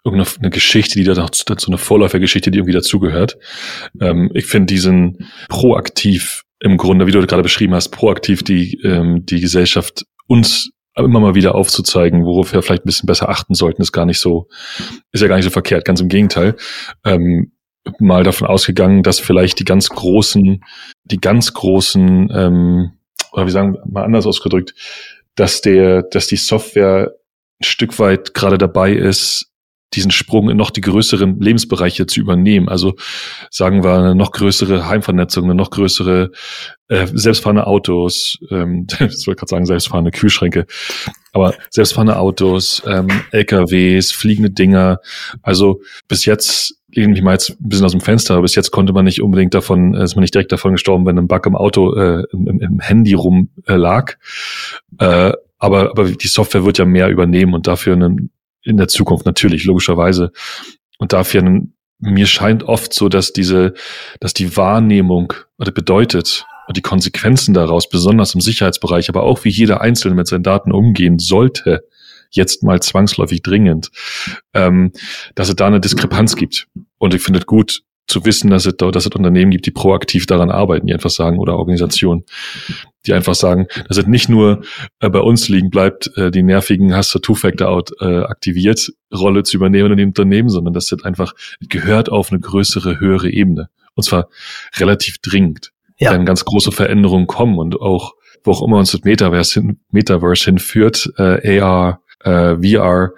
irgendeine 0.04 0.50
Geschichte, 0.50 0.98
die 0.98 1.04
da 1.04 1.14
dazu 1.14 1.68
eine 1.68 1.78
Vorläufergeschichte, 1.78 2.50
die 2.50 2.58
irgendwie 2.58 2.74
dazugehört. 2.74 3.38
Ähm, 4.00 4.30
ich 4.34 4.46
finde 4.46 4.66
diesen 4.66 5.28
proaktiv 5.48 6.44
im 6.60 6.76
Grunde, 6.76 7.06
wie 7.06 7.12
du 7.12 7.24
gerade 7.26 7.42
beschrieben 7.42 7.74
hast, 7.74 7.90
proaktiv 7.90 8.42
die, 8.42 8.80
ähm, 8.82 9.24
die 9.26 9.40
Gesellschaft 9.40 10.04
uns 10.26 10.70
immer 10.98 11.20
mal 11.20 11.34
wieder 11.34 11.54
aufzuzeigen, 11.54 12.24
worauf 12.24 12.52
wir 12.52 12.62
vielleicht 12.62 12.84
ein 12.84 12.86
bisschen 12.86 13.06
besser 13.06 13.28
achten 13.28 13.54
sollten, 13.54 13.82
ist 13.82 13.92
gar 13.92 14.06
nicht 14.06 14.18
so, 14.20 14.48
ist 15.12 15.20
ja 15.20 15.28
gar 15.28 15.36
nicht 15.36 15.44
so 15.44 15.50
verkehrt, 15.50 15.84
ganz 15.84 16.00
im 16.00 16.08
Gegenteil. 16.08 16.56
Ähm, 17.04 17.52
mal 17.98 18.24
davon 18.24 18.46
ausgegangen, 18.46 19.02
dass 19.02 19.18
vielleicht 19.18 19.60
die 19.60 19.64
ganz 19.64 19.88
großen, 19.88 20.64
die 21.04 21.20
ganz 21.20 21.54
großen, 21.54 22.30
ähm, 22.34 22.92
oder 23.32 23.46
wie 23.46 23.50
sagen, 23.50 23.76
mal 23.86 24.04
anders 24.04 24.26
ausgedrückt, 24.26 24.74
dass 25.34 25.60
der, 25.60 26.02
dass 26.02 26.26
die 26.26 26.36
Software 26.36 27.14
ein 27.60 27.64
Stück 27.64 27.98
weit 27.98 28.34
gerade 28.34 28.58
dabei 28.58 28.92
ist, 28.92 29.50
diesen 29.94 30.10
Sprung 30.10 30.50
in 30.50 30.56
noch 30.56 30.70
die 30.70 30.80
größeren 30.80 31.40
Lebensbereiche 31.40 32.06
zu 32.06 32.20
übernehmen. 32.20 32.68
Also 32.68 32.94
sagen 33.50 33.82
wir 33.82 33.94
eine 33.94 34.14
noch 34.14 34.32
größere 34.32 34.88
Heimvernetzung, 34.88 35.44
eine 35.44 35.54
noch 35.54 35.70
größere 35.70 36.30
äh, 36.88 37.06
selbstfahrende 37.12 37.66
Autos, 37.66 38.38
ähm, 38.50 38.86
ich 38.92 39.26
wollte 39.26 39.40
gerade 39.40 39.50
sagen 39.50 39.66
selbstfahrende 39.66 40.10
Kühlschränke, 40.10 40.66
aber 41.32 41.54
selbstfahrende 41.70 42.18
Autos, 42.18 42.82
ähm, 42.86 43.08
LKWs, 43.30 44.12
fliegende 44.12 44.50
Dinger. 44.50 45.00
Also 45.42 45.80
bis 46.06 46.24
jetzt 46.24 46.74
lehne 46.90 47.12
mich 47.12 47.22
mal 47.22 47.32
jetzt 47.32 47.50
ein 47.50 47.68
bisschen 47.68 47.86
aus 47.86 47.92
dem 47.92 48.00
Fenster, 48.00 48.34
aber 48.34 48.42
bis 48.42 48.54
jetzt 48.54 48.70
konnte 48.70 48.92
man 48.92 49.04
nicht 49.04 49.22
unbedingt 49.22 49.54
davon, 49.54 49.94
ist 49.94 50.16
man 50.16 50.22
nicht 50.22 50.34
direkt 50.34 50.52
davon 50.52 50.72
gestorben, 50.72 51.06
wenn 51.06 51.18
ein 51.18 51.28
Bug 51.28 51.46
im 51.46 51.56
Auto, 51.56 51.94
äh, 51.94 52.24
im, 52.32 52.60
im 52.60 52.80
Handy 52.80 53.14
rum 53.14 53.50
äh, 53.66 53.74
lag. 53.74 54.14
Äh, 54.98 55.32
aber, 55.58 55.90
aber 55.90 56.10
die 56.10 56.28
Software 56.28 56.64
wird 56.64 56.78
ja 56.78 56.84
mehr 56.84 57.08
übernehmen 57.08 57.54
und 57.54 57.66
dafür 57.66 57.94
einen 57.94 58.30
in 58.68 58.76
der 58.76 58.88
Zukunft 58.88 59.26
natürlich, 59.26 59.64
logischerweise. 59.64 60.32
Und 60.98 61.12
dafür, 61.12 61.62
mir 61.98 62.26
scheint 62.26 62.62
oft 62.62 62.92
so, 62.92 63.08
dass 63.08 63.32
diese, 63.32 63.74
dass 64.20 64.34
die 64.34 64.56
Wahrnehmung 64.56 65.32
oder 65.58 65.72
bedeutet 65.72 66.46
und 66.66 66.76
die 66.76 66.82
Konsequenzen 66.82 67.54
daraus, 67.54 67.88
besonders 67.88 68.34
im 68.34 68.40
Sicherheitsbereich, 68.40 69.08
aber 69.08 69.22
auch 69.22 69.44
wie 69.44 69.50
jeder 69.50 69.80
Einzelne 69.80 70.14
mit 70.14 70.26
seinen 70.26 70.42
Daten 70.42 70.70
umgehen 70.70 71.18
sollte, 71.18 71.84
jetzt 72.30 72.62
mal 72.62 72.80
zwangsläufig 72.80 73.42
dringend, 73.42 73.90
ähm, 74.52 74.92
dass 75.34 75.48
es 75.48 75.56
da 75.56 75.66
eine 75.66 75.80
Diskrepanz 75.80 76.36
gibt. 76.36 76.68
Und 76.98 77.14
ich 77.14 77.22
finde 77.22 77.40
es 77.40 77.46
gut, 77.46 77.82
zu 78.08 78.24
wissen, 78.24 78.50
dass 78.50 78.66
es, 78.66 78.76
dass 78.76 79.06
es 79.06 79.14
Unternehmen 79.14 79.50
gibt, 79.50 79.66
die 79.66 79.70
proaktiv 79.70 80.26
daran 80.26 80.50
arbeiten, 80.50 80.86
die 80.86 80.94
einfach 80.94 81.10
sagen, 81.10 81.38
oder 81.38 81.56
Organisationen, 81.56 82.24
die 83.06 83.12
einfach 83.12 83.34
sagen, 83.34 83.66
dass 83.86 83.98
es 83.98 84.06
nicht 84.06 84.28
nur 84.28 84.62
äh, 85.00 85.08
bei 85.10 85.20
uns 85.20 85.48
liegen 85.48 85.70
bleibt, 85.70 86.10
äh, 86.16 86.30
die 86.30 86.42
nervigen 86.42 86.94
hast 86.94 87.14
du 87.14 87.18
Two-Factor-Out 87.18 87.92
äh, 88.00 88.22
aktiviert, 88.24 88.90
Rolle 89.14 89.42
zu 89.42 89.56
übernehmen 89.56 89.92
in 89.92 89.98
dem 89.98 90.08
Unternehmen, 90.08 90.48
sondern 90.48 90.74
dass 90.74 90.90
es 90.90 91.04
einfach 91.04 91.34
gehört 91.60 92.10
auf 92.10 92.32
eine 92.32 92.40
größere, 92.40 92.98
höhere 92.98 93.30
Ebene. 93.30 93.68
Und 93.94 94.04
zwar 94.04 94.28
relativ 94.76 95.18
dringend. 95.18 95.72
Ja. 95.98 96.12
Wenn 96.12 96.24
ganz 96.24 96.44
große 96.44 96.72
Veränderungen 96.72 97.26
kommen 97.26 97.58
und 97.58 97.80
auch, 97.80 98.14
wo 98.44 98.52
auch 98.52 98.62
immer 98.62 98.78
uns 98.78 98.92
das 98.92 99.02
Metaverse, 99.02 99.60
hin, 99.60 99.80
Metaverse 99.90 100.44
hinführt, 100.44 101.12
äh, 101.18 101.60
AR, 101.60 102.00
äh, 102.24 102.56
VR, 102.56 103.12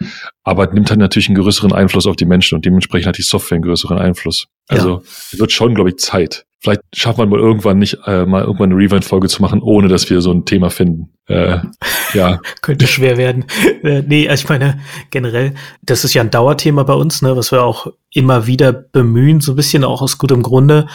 aber 0.45 0.67
nimmt 0.73 0.91
halt 0.91 1.01
natürlich 1.01 1.29
einen 1.29 1.41
größeren 1.41 1.73
Einfluss 1.73 2.07
auf 2.07 2.17
die 2.17 2.27
Menschen 2.27 2.57
und 2.57 2.65
dementsprechend 2.65 3.09
hat 3.09 3.19
die 3.19 3.23
Software 3.23 3.57
einen 3.57 3.65
größeren 3.65 3.99
Einfluss. 3.99 4.47
Also 4.69 5.03
ja. 5.33 5.39
wird 5.39 5.53
schon, 5.53 5.75
glaube 5.75 5.91
ich, 5.91 5.99
Zeit. 5.99 6.47
Vielleicht 6.63 6.83
schafft 6.95 7.17
man 7.17 7.31
mal 7.31 7.41
irgendwann 7.41 7.79
nicht, 7.79 7.97
äh, 8.05 8.27
mal 8.27 8.43
irgendwann 8.43 8.71
eine 8.71 8.79
Rewind-Folge 8.79 9.29
zu 9.29 9.41
machen, 9.41 9.63
ohne 9.63 9.89
dass 9.89 10.11
wir 10.11 10.21
so 10.21 10.31
ein 10.31 10.45
Thema 10.45 10.69
finden. 10.69 11.11
Äh, 11.27 11.59
ja. 12.15 12.41
Könnte 12.61 12.87
schwer 12.87 13.17
werden. 13.17 13.47
Äh, 13.83 14.03
nee, 14.07 14.29
also 14.29 14.45
ich 14.45 14.49
meine, 14.51 14.79
generell, 15.11 15.55
das 15.81 16.05
ist 16.05 16.13
ja 16.13 16.21
ein 16.21 16.31
Dauerthema 16.31 16.83
bei 16.83 16.93
uns, 16.93 17.23
ne, 17.23 17.35
was 17.35 17.51
wir 17.51 17.63
auch 17.63 17.87
immer 18.13 18.47
wieder 18.47 18.75
bemühen, 18.75 19.41
so 19.41 19.53
ein 19.53 19.57
bisschen 19.57 19.85
auch 19.85 20.03
aus 20.03 20.19
gutem 20.19 20.43
Grunde. 20.43 20.87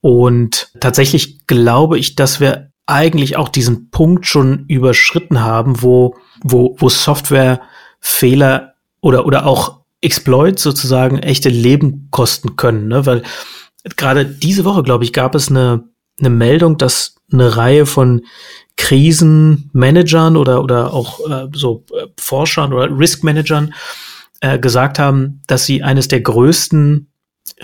Und 0.00 0.72
tatsächlich 0.80 1.46
glaube 1.46 1.98
ich, 1.98 2.14
dass 2.14 2.40
wir 2.40 2.71
eigentlich 2.92 3.36
auch 3.36 3.48
diesen 3.48 3.90
Punkt 3.90 4.26
schon 4.26 4.66
überschritten 4.68 5.40
haben, 5.40 5.82
wo, 5.82 6.16
wo, 6.42 6.76
wo 6.78 6.88
Softwarefehler 6.88 8.74
oder, 9.00 9.26
oder 9.26 9.46
auch 9.46 9.80
Exploits 10.00 10.62
sozusagen 10.62 11.18
echte 11.18 11.48
Leben 11.48 12.08
kosten 12.10 12.56
können, 12.56 12.88
ne? 12.88 13.06
Weil 13.06 13.22
gerade 13.96 14.26
diese 14.26 14.64
Woche, 14.64 14.82
glaube 14.82 15.04
ich, 15.04 15.12
gab 15.12 15.34
es 15.34 15.48
eine, 15.48 15.84
eine 16.18 16.30
Meldung, 16.30 16.78
dass 16.78 17.16
eine 17.32 17.56
Reihe 17.56 17.86
von 17.86 18.22
Krisenmanagern 18.76 20.36
oder, 20.36 20.62
oder 20.62 20.92
auch 20.92 21.20
äh, 21.28 21.48
so 21.52 21.84
äh, 21.92 22.06
Forschern 22.18 22.72
oder 22.72 22.96
Riskmanagern 22.96 23.74
äh, 24.40 24.58
gesagt 24.58 24.98
haben, 24.98 25.40
dass 25.46 25.66
sie 25.66 25.82
eines 25.82 26.08
der 26.08 26.20
größten 26.20 27.11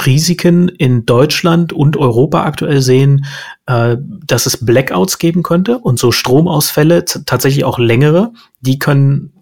Risiken 0.06 0.68
in 0.68 1.06
Deutschland 1.06 1.72
und 1.72 1.96
Europa 1.96 2.44
aktuell 2.44 2.80
sehen, 2.80 3.26
äh, 3.66 3.96
dass 4.26 4.46
es 4.46 4.64
Blackouts 4.64 5.18
geben 5.18 5.42
könnte 5.42 5.78
und 5.78 5.98
so 5.98 6.12
Stromausfälle, 6.12 7.04
tatsächlich 7.04 7.64
auch 7.64 7.78
längere, 7.78 8.32
die 8.60 8.78
können 8.78 9.32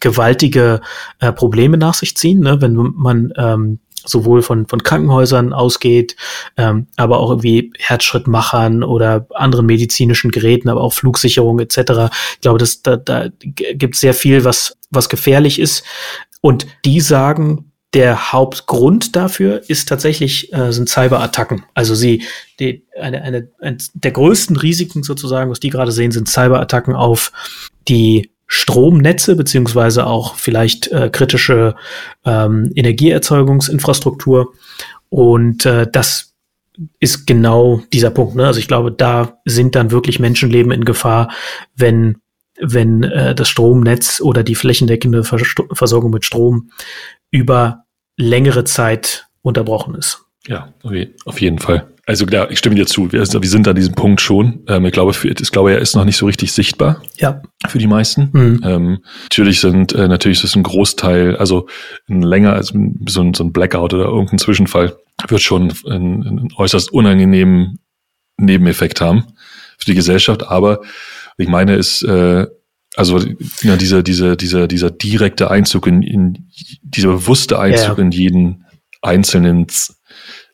gewaltige 0.00 0.80
äh, 1.20 1.32
Probleme 1.32 1.78
nach 1.78 1.94
sich 1.94 2.16
ziehen, 2.16 2.40
ne? 2.40 2.60
wenn 2.60 2.74
man 2.74 3.32
ähm, 3.36 3.78
sowohl 4.06 4.42
von, 4.42 4.66
von 4.66 4.82
Krankenhäusern 4.82 5.52
ausgeht, 5.52 6.16
ähm, 6.56 6.86
aber 6.96 7.20
auch 7.20 7.30
irgendwie 7.30 7.72
Herzschrittmachern 7.78 8.82
oder 8.82 9.26
anderen 9.34 9.66
medizinischen 9.66 10.30
Geräten, 10.30 10.68
aber 10.68 10.82
auch 10.82 10.92
Flugsicherung 10.92 11.58
etc. 11.58 12.12
Ich 12.34 12.40
glaube, 12.40 12.58
das, 12.58 12.82
da, 12.82 12.96
da 12.96 13.28
gibt 13.40 13.96
sehr 13.96 14.14
viel, 14.14 14.44
was, 14.44 14.76
was 14.90 15.08
gefährlich 15.08 15.58
ist. 15.58 15.84
Und 16.40 16.66
die 16.84 17.00
sagen, 17.00 17.72
der 17.94 18.32
Hauptgrund 18.32 19.14
dafür 19.14 19.62
ist 19.68 19.88
tatsächlich 19.88 20.52
äh, 20.52 20.72
sind 20.72 20.88
Cyberattacken. 20.88 21.64
Also 21.74 21.94
sie 21.94 22.24
die, 22.58 22.84
eine, 23.00 23.22
eine, 23.22 23.48
ein, 23.60 23.78
der 23.94 24.10
größten 24.10 24.56
Risiken 24.56 25.02
sozusagen, 25.04 25.50
was 25.50 25.60
die 25.60 25.70
gerade 25.70 25.92
sehen, 25.92 26.10
sind 26.10 26.28
Cyberattacken 26.28 26.94
auf 26.94 27.32
die 27.88 28.30
Stromnetze 28.46 29.36
beziehungsweise 29.36 30.06
auch 30.06 30.34
vielleicht 30.36 30.88
äh, 30.88 31.08
kritische 31.10 31.76
ähm, 32.24 32.70
Energieerzeugungsinfrastruktur. 32.74 34.52
Und 35.08 35.64
äh, 35.64 35.86
das 35.90 36.34
ist 36.98 37.26
genau 37.26 37.82
dieser 37.92 38.10
Punkt. 38.10 38.34
Ne? 38.34 38.46
Also 38.46 38.58
ich 38.58 38.68
glaube, 38.68 38.90
da 38.90 39.38
sind 39.44 39.76
dann 39.76 39.92
wirklich 39.92 40.18
Menschenleben 40.18 40.72
in 40.72 40.84
Gefahr, 40.84 41.30
wenn 41.76 42.16
wenn 42.60 43.02
äh, 43.02 43.34
das 43.34 43.48
Stromnetz 43.48 44.20
oder 44.20 44.44
die 44.44 44.54
flächendeckende 44.54 45.24
Versorgung 45.24 46.12
mit 46.12 46.24
Strom 46.24 46.70
über 47.32 47.83
längere 48.16 48.64
Zeit 48.64 49.26
unterbrochen 49.42 49.94
ist. 49.94 50.24
Ja, 50.46 50.74
auf 51.24 51.40
jeden 51.40 51.58
Fall. 51.58 51.88
Also 52.06 52.26
klar, 52.26 52.50
ich 52.50 52.58
stimme 52.58 52.74
dir 52.74 52.86
zu. 52.86 53.10
Wir, 53.12 53.20
wir 53.20 53.48
sind 53.48 53.66
an 53.66 53.76
diesem 53.76 53.94
Punkt 53.94 54.20
schon. 54.20 54.62
Ähm, 54.68 54.84
ich 54.84 54.92
glaube, 54.92 55.14
für, 55.14 55.28
ich 55.28 55.50
glaube, 55.50 55.72
er 55.72 55.78
ist 55.78 55.96
noch 55.96 56.04
nicht 56.04 56.18
so 56.18 56.26
richtig 56.26 56.52
sichtbar. 56.52 57.02
Ja. 57.16 57.40
Für 57.66 57.78
die 57.78 57.86
meisten. 57.86 58.28
Mhm. 58.32 58.60
Ähm, 58.62 58.98
natürlich 59.22 59.60
sind, 59.60 59.94
äh, 59.94 60.06
natürlich 60.06 60.44
ist 60.44 60.54
ein 60.54 60.62
Großteil, 60.62 61.36
also 61.36 61.66
ein 62.08 62.20
länger 62.20 62.52
als 62.52 62.68
so 62.68 63.22
ein, 63.22 63.32
so 63.32 63.44
ein 63.44 63.52
Blackout 63.52 63.94
oder 63.94 64.04
irgendein 64.04 64.38
Zwischenfall 64.38 64.96
wird 65.28 65.40
schon 65.40 65.72
einen, 65.86 66.26
einen 66.26 66.48
äußerst 66.54 66.92
unangenehmen 66.92 67.78
Nebeneffekt 68.36 69.00
haben 69.00 69.24
für 69.78 69.86
die 69.86 69.94
Gesellschaft. 69.94 70.46
Aber 70.48 70.80
ich 71.38 71.48
meine, 71.48 71.76
ist, 71.76 72.02
äh, 72.02 72.46
also 72.96 73.20
ja, 73.62 73.76
dieser, 73.76 74.02
dieser, 74.02 74.36
dieser, 74.36 74.68
dieser 74.68 74.90
direkte 74.90 75.50
Einzug 75.50 75.86
in, 75.86 76.02
in 76.02 76.48
dieser 76.82 77.08
bewusste 77.08 77.58
Einzug 77.58 77.98
ja. 77.98 78.04
in 78.04 78.10
jeden 78.10 78.64
einzelnen 79.02 79.66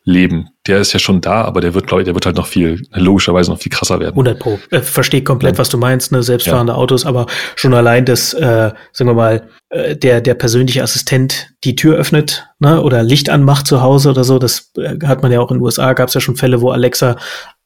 Leben, 0.03 0.49
der 0.65 0.79
ist 0.79 0.93
ja 0.93 0.99
schon 0.99 1.21
da, 1.21 1.43
aber 1.43 1.61
der 1.61 1.75
wird, 1.75 1.85
glaube 1.85 2.01
ich, 2.01 2.05
der 2.05 2.15
wird 2.15 2.25
halt 2.25 2.35
noch 2.35 2.47
viel, 2.47 2.81
logischerweise 2.91 3.51
noch 3.51 3.59
viel 3.59 3.71
krasser 3.71 3.99
werden. 3.99 4.13
100 4.13 4.39
Pro. 4.39 4.59
Äh, 4.71 4.81
Verstehe 4.81 5.23
komplett, 5.23 5.53
ja. 5.53 5.59
was 5.59 5.69
du 5.69 5.77
meinst, 5.77 6.11
ne, 6.11 6.23
selbstfahrende 6.23 6.73
ja. 6.73 6.77
Autos, 6.77 7.05
aber 7.05 7.27
schon 7.55 7.73
allein 7.75 8.05
das, 8.05 8.33
äh, 8.33 8.71
sagen 8.91 9.09
wir 9.09 9.13
mal, 9.13 9.49
äh, 9.69 9.95
der, 9.95 10.21
der 10.21 10.33
persönliche 10.33 10.81
Assistent 10.81 11.53
die 11.63 11.75
Tür 11.75 11.97
öffnet, 11.97 12.47
ne, 12.57 12.81
oder 12.81 13.03
Licht 13.03 13.29
anmacht 13.29 13.67
zu 13.67 13.81
Hause 13.81 14.09
oder 14.09 14.23
so, 14.23 14.39
das 14.39 14.71
äh, 14.77 14.97
hat 15.05 15.21
man 15.21 15.31
ja 15.31 15.39
auch 15.39 15.51
in 15.51 15.57
den 15.57 15.63
USA, 15.63 15.93
gab 15.93 16.07
es 16.07 16.15
ja 16.15 16.21
schon 16.21 16.35
Fälle, 16.35 16.61
wo 16.61 16.71
Alexa 16.71 17.17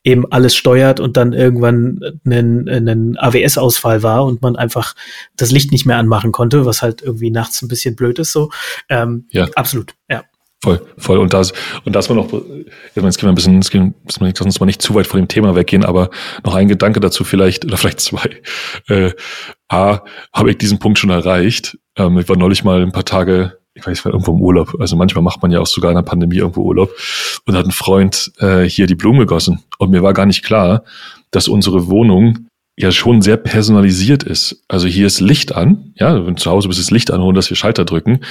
eben 0.06 0.32
alles 0.32 0.56
steuert 0.56 1.00
und 1.00 1.18
dann 1.18 1.34
irgendwann 1.34 2.00
einen, 2.26 2.70
einen 2.70 3.18
AWS-Ausfall 3.18 4.04
war 4.04 4.24
und 4.24 4.42
man 4.42 4.56
einfach 4.56 4.96
das 5.36 5.52
Licht 5.52 5.72
nicht 5.72 5.86
mehr 5.86 5.98
anmachen 5.98 6.32
konnte, 6.32 6.66
was 6.66 6.82
halt 6.82 7.02
irgendwie 7.02 7.32
nachts 7.32 7.62
ein 7.62 7.68
bisschen 7.68 7.96
blöd 7.96 8.20
ist. 8.20 8.32
So, 8.32 8.52
ähm, 8.88 9.26
ja, 9.32 9.48
absolut, 9.56 9.94
ja. 10.10 10.24
Voll, 10.64 10.82
voll. 10.98 11.18
Und 11.20 11.34
das, 11.34 11.54
und 11.84 11.96
das 11.96 12.10
war 12.10 12.16
noch, 12.16 12.32
jetzt 12.32 12.96
können 12.96 13.16
wir 13.20 13.30
ein 13.30 13.36
bisschen, 13.36 13.56
jetzt 13.56 13.74
müssen 13.74 14.22
wir 14.22 14.46
uns 14.46 14.60
mal 14.60 14.66
nicht 14.66 14.82
zu 14.82 14.96
weit 14.96 15.06
von 15.06 15.20
dem 15.20 15.28
Thema 15.28 15.56
weggehen, 15.56 15.84
aber 15.84 16.10
noch 16.44 16.56
ein 16.56 16.68
Gedanke 16.68 17.00
dazu 17.00 17.24
vielleicht, 17.24 17.66
oder 17.66 17.78
vielleicht 17.78 18.00
zwei. 18.00 18.30
Äh, 18.88 19.12
A, 19.68 20.02
habe 20.34 20.52
ich 20.52 20.58
diesen 20.58 20.80
Punkt 20.80 21.00
schon 21.00 21.10
erreicht. 21.10 21.78
Ähm, 21.98 22.18
ich 22.20 22.30
war 22.30 22.38
neulich 22.38 22.64
mal 22.64 22.82
ein 22.82 22.92
paar 22.92 23.06
Tage 23.06 23.58
ich 23.76 23.86
weiß, 23.86 24.00
ich 24.00 24.06
irgendwo 24.06 24.32
im 24.32 24.42
Urlaub. 24.42 24.76
Also 24.80 24.96
manchmal 24.96 25.24
macht 25.24 25.42
man 25.42 25.52
ja 25.52 25.60
auch 25.60 25.68
sogar 25.68 25.92
in 25.92 25.96
der 25.96 26.02
Pandemie 26.02 26.38
irgendwo 26.38 26.62
Urlaub. 26.62 26.90
Und 27.46 27.56
hat 27.56 27.66
ein 27.66 27.72
Freund 27.72 28.32
äh, 28.40 28.64
hier 28.64 28.88
die 28.88 28.96
Blumen 28.96 29.20
gegossen. 29.20 29.64
Und 29.78 29.92
mir 29.92 30.02
war 30.02 30.14
gar 30.14 30.26
nicht 30.26 30.44
klar, 30.44 30.84
dass 31.32 31.48
unsere 31.48 31.88
Wohnung 31.88 32.48
ja 32.78 32.92
schon 32.92 33.22
sehr 33.22 33.38
personalisiert 33.38 34.24
ist. 34.24 34.64
Also 34.68 34.88
hier 34.88 35.08
ist 35.08 35.20
Licht 35.20 35.54
an, 35.56 35.94
ja, 35.96 36.26
wenn 36.26 36.38
zu 36.38 36.52
Hause 36.52 36.68
bist, 36.68 36.80
ist 36.80 36.92
Licht 36.92 37.12
an, 37.12 37.22
ohne 37.22 37.36
dass 37.36 37.50
wir 37.50 37.58
Schalter 37.58 37.86
drücken. 37.86 38.22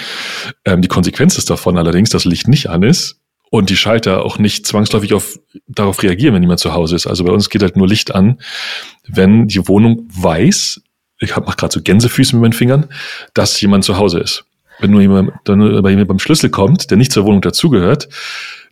Ähm, 0.64 0.82
die 0.82 0.88
Konsequenz 0.88 1.38
ist 1.38 1.50
davon 1.50 1.78
allerdings, 1.78 2.10
dass 2.10 2.24
Licht 2.24 2.48
nicht 2.48 2.68
an 2.68 2.82
ist 2.82 3.20
und 3.50 3.70
die 3.70 3.76
Schalter 3.76 4.24
auch 4.24 4.38
nicht 4.38 4.66
zwangsläufig 4.66 5.14
auf, 5.14 5.38
darauf 5.66 6.02
reagieren, 6.02 6.34
wenn 6.34 6.42
jemand 6.42 6.60
zu 6.60 6.74
Hause 6.74 6.96
ist. 6.96 7.06
Also 7.06 7.24
bei 7.24 7.32
uns 7.32 7.50
geht 7.50 7.62
halt 7.62 7.76
nur 7.76 7.88
Licht 7.88 8.14
an, 8.14 8.38
wenn 9.06 9.48
die 9.48 9.66
Wohnung 9.68 10.08
weiß, 10.12 10.82
ich 11.20 11.36
mache 11.36 11.56
gerade 11.56 11.72
so 11.72 11.80
Gänsefüße 11.82 12.36
mit 12.36 12.42
meinen 12.42 12.52
Fingern, 12.52 12.86
dass 13.32 13.60
jemand 13.60 13.84
zu 13.84 13.96
Hause 13.96 14.20
ist. 14.20 14.44
Wenn 14.80 14.90
nur 14.90 15.00
jemand, 15.00 15.32
dann 15.44 15.82
bei 15.82 15.90
jemand 15.90 16.08
beim 16.08 16.18
Schlüssel 16.18 16.50
kommt, 16.50 16.90
der 16.90 16.96
nicht 16.96 17.12
zur 17.12 17.24
Wohnung 17.24 17.40
dazugehört, 17.40 18.08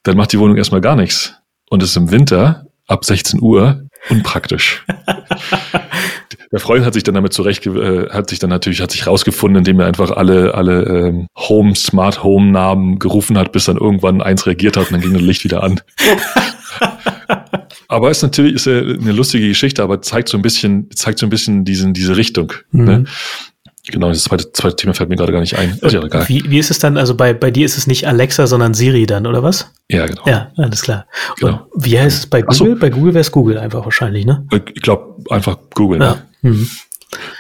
dann 0.03 0.17
macht 0.17 0.33
die 0.33 0.39
Wohnung 0.39 0.57
erstmal 0.57 0.81
gar 0.81 0.97
nichts. 0.97 1.35
Und 1.71 1.83
ist 1.83 1.97
im 1.97 2.11
Winter 2.11 2.67
ab 2.87 3.05
16 3.05 3.41
Uhr 3.41 3.89
unpraktisch. 4.11 4.85
der 6.53 6.61
Freund 6.61 6.85
hat 6.85 6.95
sich 6.95 7.03
dann 7.03 7.15
damit 7.15 7.33
zurecht, 7.33 7.67
äh, 7.67 8.09
hat 8.11 8.29
sich 8.29 8.39
dann 8.39 8.51
natürlich, 8.51 8.81
hat 8.81 8.91
sich 8.91 9.07
rausgefunden, 9.07 9.59
indem 9.59 9.81
er 9.81 9.87
einfach 9.87 10.11
alle, 10.11 10.55
alle 10.55 10.83
ähm, 10.85 11.29
Home, 11.37 11.75
Smart 11.75 12.23
Home 12.23 12.51
Namen 12.51 12.99
gerufen 12.99 13.39
hat, 13.39 13.53
bis 13.53 13.65
dann 13.65 13.77
irgendwann 13.77 14.21
eins 14.21 14.47
reagiert 14.47 14.77
hat 14.77 14.87
und 14.87 14.93
dann 14.93 15.01
ging 15.01 15.15
das 15.15 15.23
Licht 15.23 15.45
wieder 15.45 15.63
an. 15.63 15.81
aber 17.89 18.11
ist 18.11 18.23
natürlich 18.23 18.55
ist 18.55 18.69
eine 18.69 19.13
lustige 19.13 19.49
Geschichte, 19.49 19.83
aber 19.83 20.03
zeigt 20.03 20.29
so 20.29 20.37
ein 20.37 20.43
bisschen, 20.43 20.91
zeigt 20.91 21.19
so 21.19 21.27
ein 21.27 21.31
bisschen 21.31 21.65
diesen, 21.65 21.95
diese 21.95 22.17
Richtung. 22.17 22.53
Mhm. 22.71 22.85
Ne? 22.85 23.05
Genau, 23.89 24.11
das 24.11 24.23
zweite, 24.23 24.53
zweite 24.53 24.77
Thema 24.77 24.95
fällt 24.95 25.09
mir 25.09 25.17
gerade 25.17 25.33
gar 25.33 25.41
nicht 25.41 25.59
ein. 25.59 25.77
Ist 25.81 25.93
ja 25.93 26.03
egal. 26.03 26.29
Wie, 26.29 26.45
wie 26.49 26.59
ist 26.59 26.71
es 26.71 26.79
dann? 26.79 26.97
Also 26.97 27.17
bei, 27.17 27.35
bei 27.35 27.51
dir 27.51 27.65
ist 27.65 27.77
es 27.77 27.89
nicht 27.89 28.07
Alexa, 28.07 28.47
sondern 28.47 28.75
Siri 28.75 29.07
dann, 29.07 29.27
oder 29.27 29.43
was? 29.43 29.73
Ja, 29.89 30.07
genau. 30.07 30.23
Ja, 30.25 30.53
alles 30.57 30.83
klar. 30.83 31.07
Genau. 31.41 31.67
Und 31.71 31.85
wie 31.85 31.99
heißt 31.99 32.19
es 32.21 32.27
bei 32.27 32.43
Google? 32.43 32.75
So. 32.75 32.77
Bei 32.77 32.91
Google 32.91 33.15
wäre 33.15 33.23
es 33.23 33.33
Google 33.33 33.59
einfach 33.59 33.85
wahrscheinlich, 33.85 34.25
ne? 34.25 34.47
Ich 34.53 34.83
glaube 34.83 35.17
einfach 35.31 35.59
Google. 35.75 35.99
Ne? 35.99 36.05
Ja. 36.05 36.51
Mhm. 36.51 36.69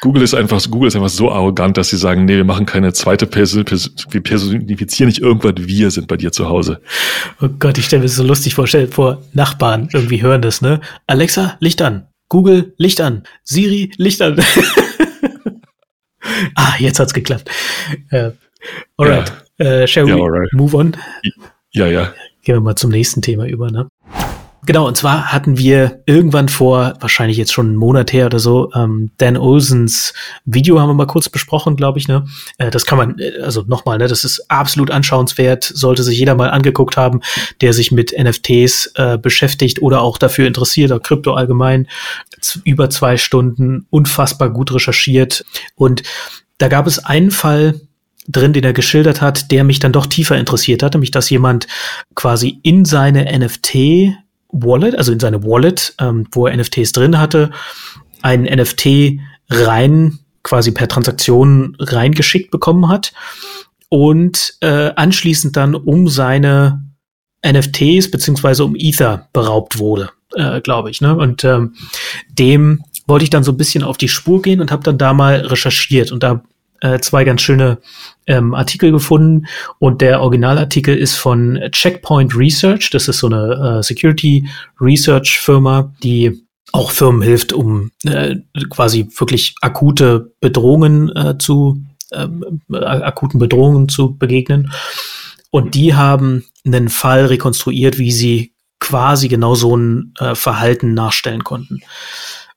Google 0.00 0.22
ist 0.22 0.34
einfach, 0.34 0.60
Google 0.68 0.88
ist 0.88 0.96
einfach 0.96 1.08
so 1.08 1.30
arrogant, 1.30 1.76
dass 1.76 1.88
sie 1.88 1.96
sagen, 1.96 2.24
nee, 2.24 2.36
wir 2.36 2.44
machen 2.44 2.66
keine 2.66 2.92
zweite 2.92 3.26
Person, 3.26 3.64
wir 4.10 4.20
personifizieren 4.20 5.08
nicht 5.08 5.22
irgendwas, 5.22 5.54
wir 5.56 5.90
sind 5.90 6.08
bei 6.08 6.16
dir 6.16 6.32
zu 6.32 6.48
Hause. 6.48 6.80
Oh 7.40 7.48
Gott, 7.58 7.78
ich 7.78 7.86
stelle 7.86 8.00
mir 8.00 8.06
das 8.06 8.16
so 8.16 8.24
lustig 8.24 8.54
vor, 8.54 8.66
stell 8.66 8.88
vor, 8.88 9.22
Nachbarn 9.32 9.88
irgendwie 9.92 10.20
hören 10.22 10.42
das, 10.42 10.60
ne? 10.60 10.80
Alexa, 11.06 11.56
Licht 11.60 11.80
an. 11.80 12.08
Google, 12.28 12.74
Licht 12.76 13.00
an. 13.00 13.22
Siri, 13.44 13.92
Licht 13.96 14.20
an. 14.20 14.42
ah, 16.54 16.74
jetzt 16.78 16.98
hat's 16.98 17.14
geklappt. 17.14 17.50
Äh, 18.10 18.30
alright. 18.96 19.32
Ja. 19.58 19.66
Äh, 19.66 19.86
shall 19.86 20.08
ja, 20.08 20.16
we 20.16 20.22
alright. 20.22 20.52
move 20.52 20.76
on? 20.76 20.96
Ja, 21.72 21.86
ja. 21.86 22.12
Gehen 22.42 22.56
wir 22.56 22.60
mal 22.60 22.76
zum 22.76 22.90
nächsten 22.90 23.22
Thema 23.22 23.46
über, 23.46 23.70
ne? 23.70 23.88
Genau, 24.64 24.86
und 24.86 24.96
zwar 24.96 25.32
hatten 25.32 25.58
wir 25.58 26.02
irgendwann 26.06 26.48
vor, 26.48 26.94
wahrscheinlich 27.00 27.36
jetzt 27.36 27.52
schon 27.52 27.66
einen 27.66 27.76
Monat 27.76 28.12
her 28.12 28.26
oder 28.26 28.38
so, 28.38 28.70
ähm, 28.76 29.10
Dan 29.18 29.36
Olsens 29.36 30.14
Video 30.44 30.78
haben 30.78 30.88
wir 30.88 30.94
mal 30.94 31.08
kurz 31.08 31.28
besprochen, 31.28 31.74
glaube 31.74 31.98
ich, 31.98 32.06
ne? 32.06 32.26
Äh, 32.58 32.70
das 32.70 32.86
kann 32.86 32.96
man, 32.96 33.18
äh, 33.18 33.40
also 33.42 33.64
nochmal, 33.66 33.98
ne, 33.98 34.06
das 34.06 34.22
ist 34.22 34.48
absolut 34.48 34.92
anschauenswert, 34.92 35.64
sollte 35.64 36.04
sich 36.04 36.16
jeder 36.16 36.36
mal 36.36 36.50
angeguckt 36.50 36.96
haben, 36.96 37.22
der 37.60 37.72
sich 37.72 37.90
mit 37.90 38.14
NFTs 38.16 38.92
äh, 38.94 39.18
beschäftigt 39.18 39.82
oder 39.82 40.00
auch 40.00 40.16
dafür 40.16 40.46
interessiert, 40.46 40.92
auch 40.92 41.02
Krypto 41.02 41.34
allgemein. 41.34 41.88
Über 42.64 42.90
zwei 42.90 43.16
Stunden, 43.16 43.86
unfassbar 43.90 44.50
gut 44.50 44.72
recherchiert. 44.72 45.44
Und 45.74 46.02
da 46.58 46.68
gab 46.68 46.86
es 46.86 47.04
einen 47.04 47.30
Fall, 47.30 47.80
drin, 48.28 48.52
den 48.52 48.64
er 48.64 48.72
geschildert 48.72 49.20
hat, 49.20 49.50
der 49.50 49.64
mich 49.64 49.78
dann 49.78 49.92
doch 49.92 50.06
tiefer 50.06 50.36
interessiert 50.36 50.82
hat, 50.82 50.94
nämlich 50.94 51.10
dass 51.10 51.30
jemand 51.30 51.66
quasi 52.14 52.60
in 52.62 52.84
seine 52.84 53.24
NFT 53.36 54.14
Wallet, 54.52 54.96
also 54.96 55.12
in 55.12 55.20
seine 55.20 55.42
Wallet, 55.44 55.94
ähm, 55.98 56.26
wo 56.30 56.46
er 56.46 56.56
NFTs 56.56 56.92
drin 56.92 57.18
hatte, 57.18 57.50
ein 58.20 58.42
NFT 58.42 59.18
rein, 59.50 60.18
quasi 60.42 60.72
per 60.72 60.88
Transaktion 60.88 61.76
reingeschickt 61.78 62.50
bekommen 62.50 62.88
hat 62.88 63.12
und 63.88 64.54
äh, 64.60 64.90
anschließend 64.94 65.56
dann 65.56 65.74
um 65.74 66.08
seine 66.08 66.82
NFTs 67.46 68.10
beziehungsweise 68.10 68.64
um 68.64 68.74
Ether 68.76 69.28
beraubt 69.32 69.78
wurde. 69.78 70.10
Äh, 70.34 70.60
glaube 70.60 70.90
ich. 70.90 71.00
Ne? 71.00 71.14
Und 71.16 71.44
ähm, 71.44 71.74
dem 72.28 72.84
wollte 73.06 73.24
ich 73.24 73.30
dann 73.30 73.44
so 73.44 73.52
ein 73.52 73.56
bisschen 73.56 73.82
auf 73.82 73.98
die 73.98 74.08
Spur 74.08 74.42
gehen 74.42 74.60
und 74.60 74.70
habe 74.70 74.82
dann 74.82 74.98
da 74.98 75.12
mal 75.12 75.36
recherchiert 75.36 76.12
und 76.12 76.22
da 76.22 76.42
äh, 76.80 76.98
zwei 76.98 77.24
ganz 77.24 77.42
schöne 77.42 77.78
ähm, 78.26 78.54
Artikel 78.54 78.90
gefunden 78.90 79.46
und 79.78 80.00
der 80.00 80.20
Originalartikel 80.20 80.96
ist 80.96 81.14
von 81.14 81.60
Checkpoint 81.70 82.36
Research. 82.36 82.90
Das 82.90 83.08
ist 83.08 83.18
so 83.18 83.28
eine 83.28 83.78
äh, 83.78 83.82
Security 83.82 84.48
Research 84.80 85.38
Firma, 85.38 85.92
die 86.02 86.42
auch 86.72 86.90
Firmen 86.90 87.22
hilft, 87.22 87.52
um 87.52 87.90
äh, 88.04 88.36
quasi 88.70 89.08
wirklich 89.16 89.54
akute 89.60 90.32
Bedrohungen 90.40 91.14
äh, 91.14 91.36
zu 91.38 91.82
ähm, 92.12 92.62
äh, 92.72 92.76
akuten 92.78 93.38
Bedrohungen 93.38 93.88
zu 93.88 94.16
begegnen. 94.16 94.72
Und 95.50 95.74
die 95.74 95.94
haben 95.94 96.44
einen 96.64 96.88
Fall 96.88 97.26
rekonstruiert, 97.26 97.98
wie 97.98 98.12
sie 98.12 98.51
quasi 98.82 99.28
genau 99.28 99.54
so 99.54 99.76
ein 99.76 100.12
äh, 100.18 100.34
Verhalten 100.34 100.92
nachstellen 100.92 101.44
konnten. 101.44 101.80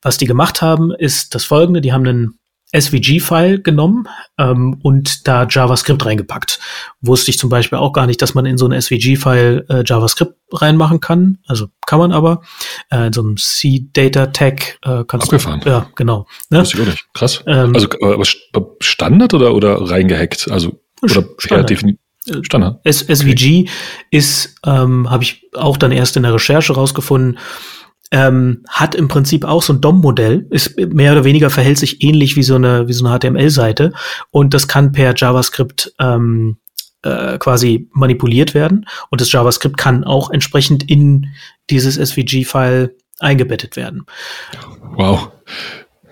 Was 0.02 0.18
die 0.18 0.26
gemacht 0.26 0.60
haben, 0.60 0.92
ist 0.92 1.34
das 1.34 1.44
folgende. 1.44 1.80
Die 1.80 1.92
haben 1.92 2.06
einen 2.06 2.38
SVG-File 2.74 3.62
genommen 3.62 4.08
ähm, 4.38 4.78
und 4.82 5.28
da 5.28 5.46
JavaScript 5.48 6.04
reingepackt. 6.04 6.58
Wusste 7.00 7.30
ich 7.30 7.38
zum 7.38 7.48
Beispiel 7.48 7.78
auch 7.78 7.92
gar 7.92 8.06
nicht, 8.06 8.20
dass 8.20 8.34
man 8.34 8.44
in 8.44 8.58
so 8.58 8.66
ein 8.66 8.78
SVG-File 8.78 9.66
äh, 9.68 9.82
JavaScript 9.86 10.34
reinmachen 10.52 11.00
kann. 11.00 11.38
Also 11.46 11.68
kann 11.86 12.00
man 12.00 12.12
aber. 12.12 12.42
Äh, 12.90 13.06
in 13.06 13.12
so 13.12 13.22
einem 13.22 13.36
C-Data-Tag 13.36 14.78
äh, 14.84 15.04
kannst 15.06 15.28
Abgefahren. 15.28 15.60
du. 15.60 15.68
Ja, 15.68 15.90
genau. 15.94 16.26
Ne? 16.50 16.60
Wusste 16.60 16.76
ich 16.76 16.82
auch 16.82 16.86
nicht. 16.86 17.06
Krass. 17.14 17.44
Ähm, 17.46 17.72
also 17.74 17.88
aber 18.52 18.66
Standard 18.80 19.32
oder, 19.32 19.54
oder 19.54 19.88
reingehackt? 19.88 20.50
Also 20.50 20.80
oder 21.02 21.24
Standard. 21.38 21.70
definitiv. 21.70 22.00
Standard. 22.42 22.80
S 22.84 23.00
SVG 23.00 23.68
ist, 24.10 24.56
ähm, 24.64 25.10
habe 25.10 25.22
ich 25.22 25.48
auch 25.54 25.76
dann 25.76 25.92
erst 25.92 26.16
in 26.16 26.22
der 26.22 26.34
Recherche 26.34 26.74
rausgefunden, 26.74 27.38
ähm, 28.12 28.64
hat 28.68 28.94
im 28.94 29.08
Prinzip 29.08 29.44
auch 29.44 29.62
so 29.62 29.72
ein 29.72 29.80
DOM-Modell, 29.80 30.46
ist 30.50 30.78
mehr 30.78 31.12
oder 31.12 31.24
weniger 31.24 31.50
verhält 31.50 31.78
sich 31.78 32.02
ähnlich 32.02 32.36
wie 32.36 32.42
so 32.42 32.54
eine, 32.54 32.88
wie 32.88 32.92
so 32.92 33.04
eine 33.04 33.18
HTML-Seite 33.18 33.92
und 34.30 34.54
das 34.54 34.68
kann 34.68 34.92
per 34.92 35.14
JavaScript 35.16 35.92
ähm, 35.98 36.58
äh, 37.02 37.38
quasi 37.38 37.88
manipuliert 37.92 38.54
werden 38.54 38.86
und 39.10 39.20
das 39.20 39.32
JavaScript 39.32 39.76
kann 39.76 40.04
auch 40.04 40.30
entsprechend 40.30 40.88
in 40.88 41.26
dieses 41.70 41.96
SVG-File 41.96 42.96
eingebettet 43.18 43.76
werden. 43.76 44.06
Wow. 44.94 45.30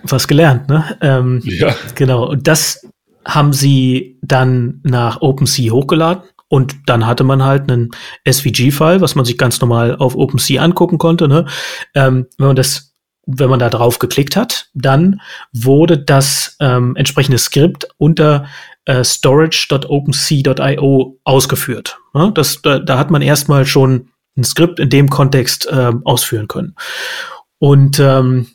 Was 0.02 0.28
gelernt, 0.28 0.68
ne? 0.68 0.96
Ähm, 1.00 1.40
ja. 1.44 1.74
Genau. 1.94 2.28
Und 2.28 2.46
das 2.46 2.86
haben 3.26 3.52
sie 3.52 4.18
dann 4.22 4.80
nach 4.82 5.20
OpenSea 5.20 5.72
hochgeladen 5.72 6.24
und 6.48 6.76
dann 6.86 7.06
hatte 7.06 7.24
man 7.24 7.42
halt 7.42 7.70
einen 7.70 7.90
SVG-File, 8.28 9.00
was 9.00 9.14
man 9.14 9.24
sich 9.24 9.38
ganz 9.38 9.60
normal 9.60 9.96
auf 9.96 10.14
OpenSea 10.14 10.62
angucken 10.62 10.98
konnte. 10.98 11.26
Ne? 11.28 11.46
Ähm, 11.94 12.26
wenn 12.38 12.48
man 12.48 12.56
das 12.56 12.94
wenn 13.26 13.48
man 13.48 13.58
da 13.58 13.70
drauf 13.70 13.98
geklickt 13.98 14.36
hat, 14.36 14.68
dann 14.74 15.22
wurde 15.52 15.96
das 15.98 16.58
ähm, 16.60 16.94
entsprechende 16.96 17.38
Skript 17.38 17.88
unter 17.96 18.44
äh, 18.84 19.02
storage.opensea.io 19.02 21.18
ausgeführt. 21.24 21.98
Ja, 22.12 22.30
das, 22.30 22.60
da, 22.62 22.78
da 22.78 22.96
hat 22.98 23.10
man 23.10 23.22
erstmal 23.22 23.66
schon 23.66 24.10
ein 24.36 24.44
Skript 24.44 24.78
in 24.78 24.90
dem 24.90 25.08
Kontext 25.08 25.66
äh, 25.66 25.92
ausführen 26.04 26.46
können. 26.48 26.76
Und 27.58 27.98
ähm, 27.98 28.48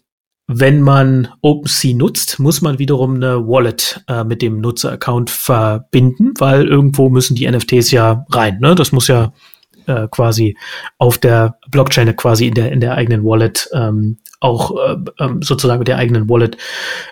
wenn 0.51 0.81
man 0.81 1.27
OpenSea 1.41 1.95
nutzt, 1.95 2.39
muss 2.39 2.61
man 2.61 2.79
wiederum 2.79 3.15
eine 3.15 3.47
Wallet 3.47 4.03
äh, 4.07 4.23
mit 4.23 4.41
dem 4.41 4.61
Nutzeraccount 4.61 5.29
verbinden, 5.29 6.33
weil 6.39 6.67
irgendwo 6.67 7.09
müssen 7.09 7.35
die 7.35 7.49
NFTs 7.49 7.91
ja 7.91 8.25
rein. 8.31 8.57
Ne? 8.59 8.73
Das 8.73 8.91
muss 8.91 9.07
ja 9.07 9.31
äh, 9.85 10.07
quasi 10.09 10.57
auf 10.97 11.19
der 11.19 11.59
Blockchain 11.69 12.15
quasi 12.15 12.47
in 12.47 12.55
der 12.55 12.71
in 12.71 12.79
der 12.79 12.95
eigenen 12.95 13.23
Wallet 13.23 13.69
ähm, 13.73 14.17
auch 14.39 14.71
äh, 14.75 14.95
ähm, 15.19 15.43
sozusagen 15.43 15.79
mit 15.79 15.87
der 15.87 15.97
eigenen 15.97 16.27
Wallet 16.27 16.57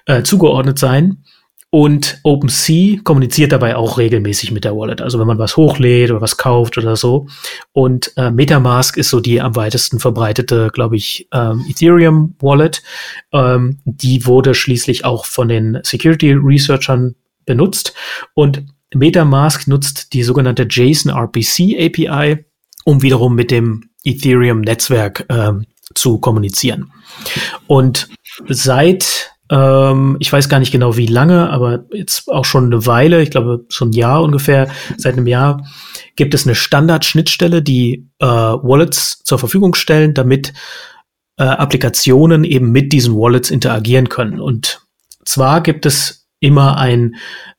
äh, 0.08 0.24
zugeordnet 0.24 0.80
sein. 0.80 1.24
Und 1.70 2.20
OpenSea 2.24 3.00
kommuniziert 3.04 3.52
dabei 3.52 3.76
auch 3.76 3.98
regelmäßig 3.98 4.52
mit 4.52 4.64
der 4.64 4.76
Wallet. 4.76 5.02
Also 5.02 5.20
wenn 5.20 5.28
man 5.28 5.38
was 5.38 5.58
hochlädt 5.58 6.12
oder 6.12 6.22
was 6.22 6.38
kauft 6.38 6.78
oder 6.78 6.96
so. 6.96 7.28
Und 7.74 8.14
äh, 8.16 8.32
Metamask 8.32 8.96
ist 8.96 9.10
so 9.10 9.20
die 9.20 9.42
am 9.42 9.56
weitesten 9.58 10.00
verbreitete, 10.00 10.70
glaube 10.74 10.96
ich, 10.96 11.28
ähm, 11.34 11.66
Ethereum 11.70 12.36
Wallet. 12.40 12.84
Ähm, 13.34 13.80
die 13.84 14.26
wurde 14.26 14.54
schließlich 14.54 15.04
auch 15.04 15.26
von 15.26 15.50
den 15.50 15.80
Security 15.84 16.32
Researchern 16.32 17.16
benutzt. 17.46 17.94
Und 18.34 18.64
Metamask 18.94 19.68
nutzt 19.68 20.14
die 20.14 20.24
sogenannte 20.24 20.68
JSON 20.70 21.12
RPC 21.12 21.76
API, 21.80 22.46
um 22.86 23.02
wiederum 23.02 23.36
mit 23.36 23.52
dem 23.52 23.90
Ethereum 24.06 24.62
Netzwerk 24.62 25.26
ähm, 25.30 25.66
zu 25.94 26.20
kommunizieren. 26.20 26.94
Und 27.68 28.08
seit 28.48 29.32
ähm, 29.50 30.18
ich 30.20 30.32
weiß 30.32 30.50
gar 30.50 30.60
nicht 30.60 30.72
genau 30.72 30.98
wie 30.98 31.08
lange, 31.08 31.50
aber 31.50 31.86
jetzt 31.92 32.30
auch 32.30 32.46
schon 32.46 32.66
eine 32.66 32.86
Weile, 32.86 33.22
ich 33.22 33.32
glaube 33.32 33.66
so 33.70 33.86
ein 33.86 33.94
Jahr 33.94 34.24
ungefähr, 34.24 34.70
seit 34.98 35.14
einem 35.14 35.28
Jahr 35.28 35.66
gibt 36.16 36.34
es 36.34 36.46
eine 36.46 36.56
Standardschnittstelle, 36.56 37.62
die 37.62 38.08
äh, 38.20 38.26
Wallets 38.26 39.24
zur 39.24 39.40
Verfügung 39.40 39.76
stellen, 39.76 40.14
damit 40.14 40.54
äh, 41.38 41.44
Applikationen 41.44 42.44
eben 42.44 42.72
mit 42.72 42.92
diesen 42.92 43.16
Wallets 43.16 43.52
interagieren 43.52 44.10
können. 44.10 44.42
Und 44.42 44.82
zwar 45.24 45.62
gibt 45.62 45.86
es 45.86 46.28
immer 46.40 46.78
ein, 46.78 47.16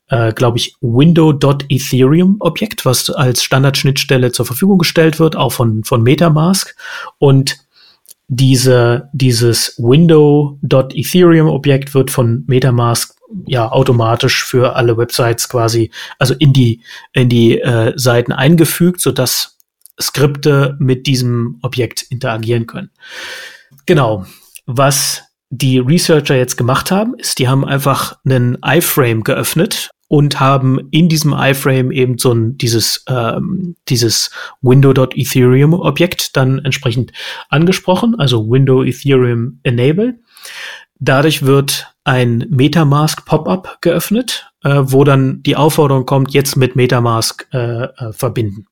äh, 0.07 0.33
glaube 0.33 0.57
ich, 0.57 0.75
Window.ethereum-Objekt, 0.81 2.85
was 2.85 3.09
als 3.09 3.43
Standardschnittstelle 3.43 4.31
zur 4.31 4.45
Verfügung 4.45 4.77
gestellt 4.77 5.19
wird, 5.19 5.35
auch 5.35 5.53
von, 5.53 5.83
von 5.83 6.03
Metamask. 6.03 6.75
Und 7.17 7.57
diese, 8.29 9.09
dieses 9.11 9.75
Window.ethereum-Objekt 9.79 11.93
wird 11.95 12.11
von 12.11 12.43
Metamask 12.47 13.15
ja 13.45 13.71
automatisch 13.71 14.45
für 14.45 14.75
alle 14.75 14.97
Websites 14.97 15.49
quasi, 15.49 15.91
also 16.19 16.35
in 16.35 16.53
die, 16.53 16.83
in 17.13 17.27
die 17.27 17.59
äh, 17.59 17.93
Seiten 17.95 18.31
eingefügt, 18.31 19.01
sodass 19.01 19.57
Skripte 19.99 20.77
mit 20.79 21.07
diesem 21.07 21.57
Objekt 21.63 22.03
interagieren 22.03 22.67
können. 22.67 22.91
Genau. 23.85 24.25
Was 24.65 25.23
die 25.49 25.79
Researcher 25.79 26.35
jetzt 26.35 26.55
gemacht 26.55 26.91
haben, 26.91 27.15
ist, 27.15 27.39
die 27.39 27.47
haben 27.47 27.65
einfach 27.65 28.19
einen 28.23 28.59
iFrame 28.63 29.23
geöffnet 29.23 29.89
und 30.09 30.39
haben 30.39 30.79
in 30.91 31.07
diesem 31.07 31.33
iFrame 31.33 31.91
eben 31.91 32.17
so 32.17 32.33
ein 32.33 32.57
dieses 32.57 33.05
ähm, 33.07 33.75
dieses 33.87 34.31
Window.ethereum 34.61 35.73
Objekt 35.73 36.35
dann 36.35 36.59
entsprechend 36.59 37.13
angesprochen, 37.47 38.15
also 38.19 38.49
Window 38.49 38.83
Ethereum 38.83 39.59
Enable. 39.63 40.19
Dadurch 40.99 41.43
wird 41.43 41.93
ein 42.03 42.45
MetaMask 42.49 43.23
Pop-up 43.23 43.77
geöffnet, 43.81 44.51
äh, 44.63 44.81
wo 44.81 45.03
dann 45.03 45.43
die 45.43 45.55
Aufforderung 45.55 46.07
kommt, 46.07 46.33
jetzt 46.33 46.57
mit 46.57 46.75
MetaMask 46.75 47.47
äh, 47.53 47.83
äh, 47.83 48.11
verbinden. 48.11 48.65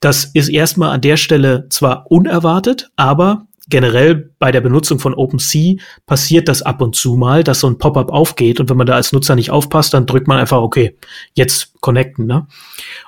Das 0.00 0.24
ist 0.24 0.48
erstmal 0.48 0.90
an 0.90 1.02
der 1.02 1.18
Stelle 1.18 1.66
zwar 1.68 2.10
unerwartet, 2.10 2.90
aber 2.96 3.46
generell 3.68 4.30
bei 4.38 4.52
der 4.52 4.60
Benutzung 4.60 4.98
von 4.98 5.14
OpenSea 5.14 5.76
passiert 6.06 6.48
das 6.48 6.62
ab 6.62 6.80
und 6.80 6.96
zu 6.96 7.16
mal, 7.16 7.44
dass 7.44 7.60
so 7.60 7.66
ein 7.66 7.78
Pop-up 7.78 8.10
aufgeht 8.10 8.60
und 8.60 8.68
wenn 8.70 8.76
man 8.76 8.86
da 8.86 8.94
als 8.94 9.12
Nutzer 9.12 9.34
nicht 9.34 9.50
aufpasst, 9.50 9.94
dann 9.94 10.06
drückt 10.06 10.28
man 10.28 10.38
einfach, 10.38 10.60
okay, 10.60 10.96
jetzt 11.34 11.80
connecten. 11.80 12.26
Ne? 12.26 12.46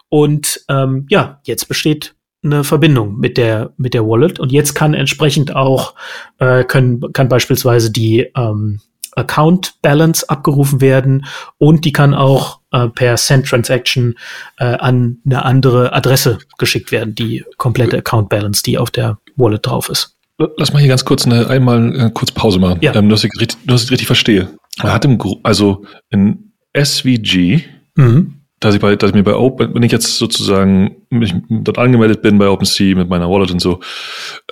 Und 0.08 0.64
ähm, 0.68 1.06
ja, 1.08 1.40
jetzt 1.44 1.68
besteht 1.68 2.14
eine 2.42 2.64
Verbindung 2.64 3.18
mit 3.18 3.38
der 3.38 3.72
mit 3.76 3.92
der 3.94 4.06
Wallet 4.06 4.38
und 4.38 4.52
jetzt 4.52 4.74
kann 4.74 4.94
entsprechend 4.94 5.54
auch 5.54 5.94
äh, 6.38 6.64
können 6.64 7.12
kann 7.12 7.28
beispielsweise 7.28 7.90
die 7.90 8.30
ähm, 8.36 8.80
Account 9.16 9.80
Balance 9.82 10.28
abgerufen 10.28 10.80
werden 10.80 11.26
und 11.58 11.84
die 11.84 11.92
kann 11.92 12.14
auch 12.14 12.60
äh, 12.70 12.88
per 12.88 13.16
Send 13.16 13.48
Transaction 13.48 14.16
äh, 14.58 14.64
an 14.64 15.18
eine 15.24 15.44
andere 15.44 15.92
Adresse 15.94 16.38
geschickt 16.58 16.92
werden, 16.92 17.14
die 17.14 17.44
komplette 17.56 17.98
Account 17.98 18.28
Balance, 18.28 18.62
die 18.62 18.78
auf 18.78 18.90
der 18.90 19.18
Wallet 19.36 19.66
drauf 19.66 19.88
ist. 19.88 20.15
Lass 20.38 20.72
mal 20.72 20.80
hier 20.80 20.88
ganz 20.88 21.04
kurz 21.04 21.24
eine, 21.24 21.48
einmal 21.48 21.98
äh, 21.98 22.10
kurz 22.12 22.30
Pause 22.30 22.58
machen, 22.58 22.78
ja. 22.82 22.94
ähm, 22.94 23.08
dass, 23.08 23.24
ich, 23.24 23.30
dass 23.64 23.84
ich 23.84 23.90
richtig 23.90 24.06
verstehe. 24.06 24.50
Man 24.82 24.92
hat 24.92 25.04
im 25.06 25.16
Gru 25.16 25.40
also 25.42 25.84
in 26.10 26.52
SVG, 26.76 27.62
mhm. 27.94 28.34
dass 28.60 28.74
ich 28.74 28.80
bei, 28.80 28.96
dass 28.96 29.10
ich 29.10 29.14
mir 29.16 29.22
bei 29.22 29.34
Open, 29.34 29.74
wenn 29.74 29.82
ich 29.82 29.92
jetzt 29.92 30.18
sozusagen 30.18 30.96
mich 31.08 31.34
dort 31.48 31.78
angemeldet 31.78 32.20
bin 32.20 32.38
bei 32.38 32.48
OpenSea 32.48 32.94
mit 32.94 33.08
meiner 33.08 33.30
Wallet 33.30 33.50
und 33.50 33.60
so, 33.60 33.80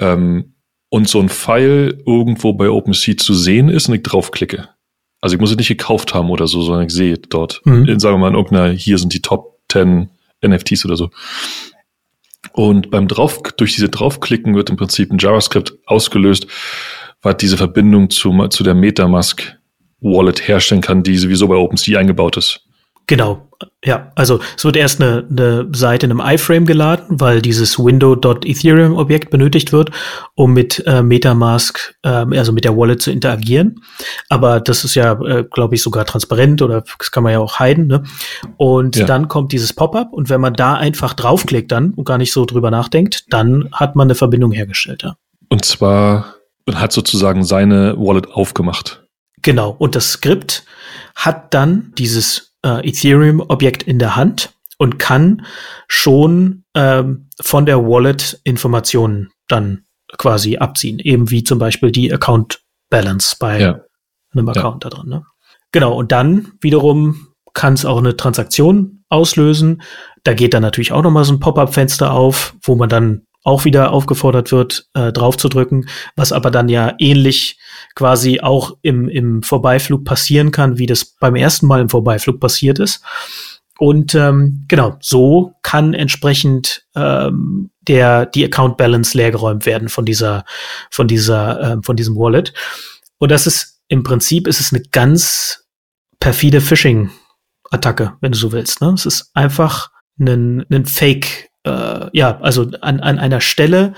ähm, 0.00 0.54
und 0.88 1.08
so 1.08 1.20
ein 1.20 1.28
File 1.28 2.02
irgendwo 2.06 2.54
bei 2.54 2.70
OpenSea 2.70 3.16
zu 3.16 3.34
sehen 3.34 3.68
ist 3.68 3.88
und 3.88 3.96
ich 3.96 4.02
draufklicke. 4.02 4.68
Also 5.20 5.36
ich 5.36 5.40
muss 5.40 5.50
es 5.50 5.56
nicht 5.56 5.68
gekauft 5.68 6.14
haben 6.14 6.30
oder 6.30 6.46
so, 6.46 6.62
sondern 6.62 6.86
ich 6.86 6.92
sehe 6.92 7.18
dort, 7.18 7.60
mhm. 7.64 7.86
in, 7.86 7.98
sagen 7.98 8.14
wir 8.14 8.18
mal, 8.20 8.28
in 8.28 8.34
irgendeiner, 8.36 8.72
hier 8.72 8.96
sind 8.96 9.12
die 9.12 9.20
Top 9.20 9.58
10 9.70 10.08
NFTs 10.46 10.84
oder 10.84 10.96
so. 10.96 11.10
Und 12.52 12.90
beim 12.90 13.08
drauf, 13.08 13.40
durch 13.56 13.74
diese 13.74 13.88
draufklicken 13.88 14.54
wird 14.54 14.70
im 14.70 14.76
Prinzip 14.76 15.10
ein 15.10 15.18
JavaScript 15.18 15.74
ausgelöst, 15.86 16.46
was 17.22 17.36
diese 17.38 17.56
Verbindung 17.56 18.10
zu, 18.10 18.48
zu 18.48 18.62
der 18.62 18.74
Metamask 18.74 19.58
Wallet 20.00 20.46
herstellen 20.46 20.82
kann, 20.82 21.02
die 21.02 21.16
sowieso 21.16 21.48
bei 21.48 21.56
OpenSea 21.56 21.98
eingebaut 21.98 22.36
ist. 22.36 22.63
Genau, 23.06 23.50
ja, 23.84 24.12
also 24.14 24.40
es 24.56 24.64
wird 24.64 24.76
erst 24.76 25.00
eine, 25.00 25.26
eine 25.28 25.68
Seite 25.72 26.06
in 26.06 26.12
einem 26.12 26.20
iFrame 26.20 26.64
geladen, 26.64 27.20
weil 27.20 27.42
dieses 27.42 27.78
Window.ethereum-Objekt 27.78 29.30
benötigt 29.30 29.72
wird, 29.72 29.90
um 30.34 30.54
mit 30.54 30.82
äh, 30.86 31.02
Metamask, 31.02 31.94
äh, 32.02 32.08
also 32.08 32.52
mit 32.52 32.64
der 32.64 32.76
Wallet 32.76 33.02
zu 33.02 33.10
interagieren. 33.10 33.82
Aber 34.30 34.60
das 34.60 34.84
ist 34.84 34.94
ja, 34.94 35.12
äh, 35.22 35.44
glaube 35.44 35.74
ich, 35.74 35.82
sogar 35.82 36.06
transparent 36.06 36.62
oder 36.62 36.82
das 36.98 37.10
kann 37.10 37.22
man 37.22 37.32
ja 37.32 37.40
auch 37.40 37.58
heiden. 37.58 37.86
Ne? 37.88 38.04
Und 38.56 38.96
ja. 38.96 39.04
dann 39.04 39.28
kommt 39.28 39.52
dieses 39.52 39.74
Pop-up 39.74 40.12
und 40.12 40.30
wenn 40.30 40.40
man 40.40 40.54
da 40.54 40.74
einfach 40.74 41.12
draufklickt 41.12 41.70
dann 41.70 41.92
und 41.92 42.04
gar 42.04 42.18
nicht 42.18 42.32
so 42.32 42.46
drüber 42.46 42.70
nachdenkt, 42.70 43.26
dann 43.28 43.68
hat 43.72 43.96
man 43.96 44.06
eine 44.06 44.14
Verbindung 44.14 44.52
hergestellt. 44.52 45.02
Ja. 45.02 45.16
Und 45.50 45.64
zwar 45.66 46.36
hat 46.72 46.92
sozusagen 46.92 47.44
seine 47.44 47.96
Wallet 47.98 48.28
aufgemacht. 48.30 49.04
Genau, 49.42 49.76
und 49.78 49.94
das 49.94 50.12
Skript 50.12 50.64
hat 51.14 51.52
dann 51.52 51.92
dieses 51.98 52.53
äh, 52.64 52.88
Ethereum-Objekt 52.88 53.84
in 53.84 53.98
der 53.98 54.16
Hand 54.16 54.54
und 54.78 54.98
kann 54.98 55.46
schon 55.86 56.64
ähm, 56.74 57.28
von 57.40 57.66
der 57.66 57.86
Wallet 57.86 58.40
Informationen 58.44 59.30
dann 59.46 59.84
quasi 60.18 60.56
abziehen, 60.56 60.98
eben 60.98 61.30
wie 61.30 61.44
zum 61.44 61.58
Beispiel 61.58 61.92
die 61.92 62.12
Account 62.12 62.60
Balance 62.90 63.36
bei 63.38 63.60
ja. 63.60 63.80
einem 64.32 64.48
Account 64.48 64.84
ja. 64.84 64.90
da 64.90 64.96
drin. 64.96 65.08
Ne? 65.08 65.24
Genau, 65.72 65.94
und 65.94 66.12
dann 66.12 66.52
wiederum 66.60 67.28
kann 67.52 67.74
es 67.74 67.84
auch 67.84 67.98
eine 67.98 68.16
Transaktion 68.16 69.04
auslösen. 69.08 69.82
Da 70.24 70.34
geht 70.34 70.54
dann 70.54 70.62
natürlich 70.62 70.92
auch 70.92 71.02
nochmal 71.02 71.24
so 71.24 71.32
ein 71.32 71.40
Pop-up-Fenster 71.40 72.12
auf, 72.12 72.54
wo 72.62 72.74
man 72.74 72.88
dann 72.88 73.26
auch 73.44 73.64
wieder 73.64 73.92
aufgefordert 73.92 74.50
wird, 74.50 74.88
äh, 74.94 75.12
drauf 75.12 75.36
zu 75.36 75.48
drücken, 75.48 75.86
was 76.16 76.32
aber 76.32 76.50
dann 76.50 76.68
ja 76.68 76.94
ähnlich 76.98 77.58
quasi 77.94 78.40
auch 78.40 78.76
im, 78.82 79.08
im 79.08 79.42
Vorbeiflug 79.42 80.04
passieren 80.04 80.50
kann, 80.50 80.78
wie 80.78 80.86
das 80.86 81.04
beim 81.04 81.36
ersten 81.36 81.66
Mal 81.66 81.82
im 81.82 81.90
Vorbeiflug 81.90 82.40
passiert 82.40 82.78
ist. 82.78 83.04
Und 83.78 84.14
ähm, 84.14 84.64
genau, 84.66 84.96
so 85.00 85.52
kann 85.62 85.94
entsprechend 85.94 86.86
ähm, 86.96 87.70
der 87.82 88.24
die 88.26 88.44
Account 88.44 88.76
Balance 88.76 89.16
leergeräumt 89.16 89.66
werden 89.66 89.88
von 89.88 90.04
dieser 90.04 90.44
von 90.90 91.06
dieser 91.06 91.60
ähm, 91.60 91.82
von 91.82 91.96
diesem 91.96 92.16
Wallet. 92.16 92.54
Und 93.18 93.30
das 93.30 93.46
ist 93.46 93.82
im 93.88 94.04
Prinzip 94.04 94.46
ist 94.46 94.60
es 94.60 94.72
eine 94.72 94.82
ganz 94.90 95.64
perfide 96.18 96.60
Phishing 96.60 97.10
Attacke, 97.70 98.16
wenn 98.20 98.32
du 98.32 98.38
so 98.38 98.52
willst. 98.52 98.80
Ne? 98.80 98.92
Es 98.94 99.04
ist 99.06 99.30
einfach 99.34 99.90
ein, 100.18 100.64
ein 100.70 100.86
Fake 100.86 101.50
äh, 101.64 102.06
ja, 102.12 102.38
also 102.40 102.70
an, 102.80 103.00
an 103.00 103.18
einer 103.18 103.40
Stelle 103.40 103.94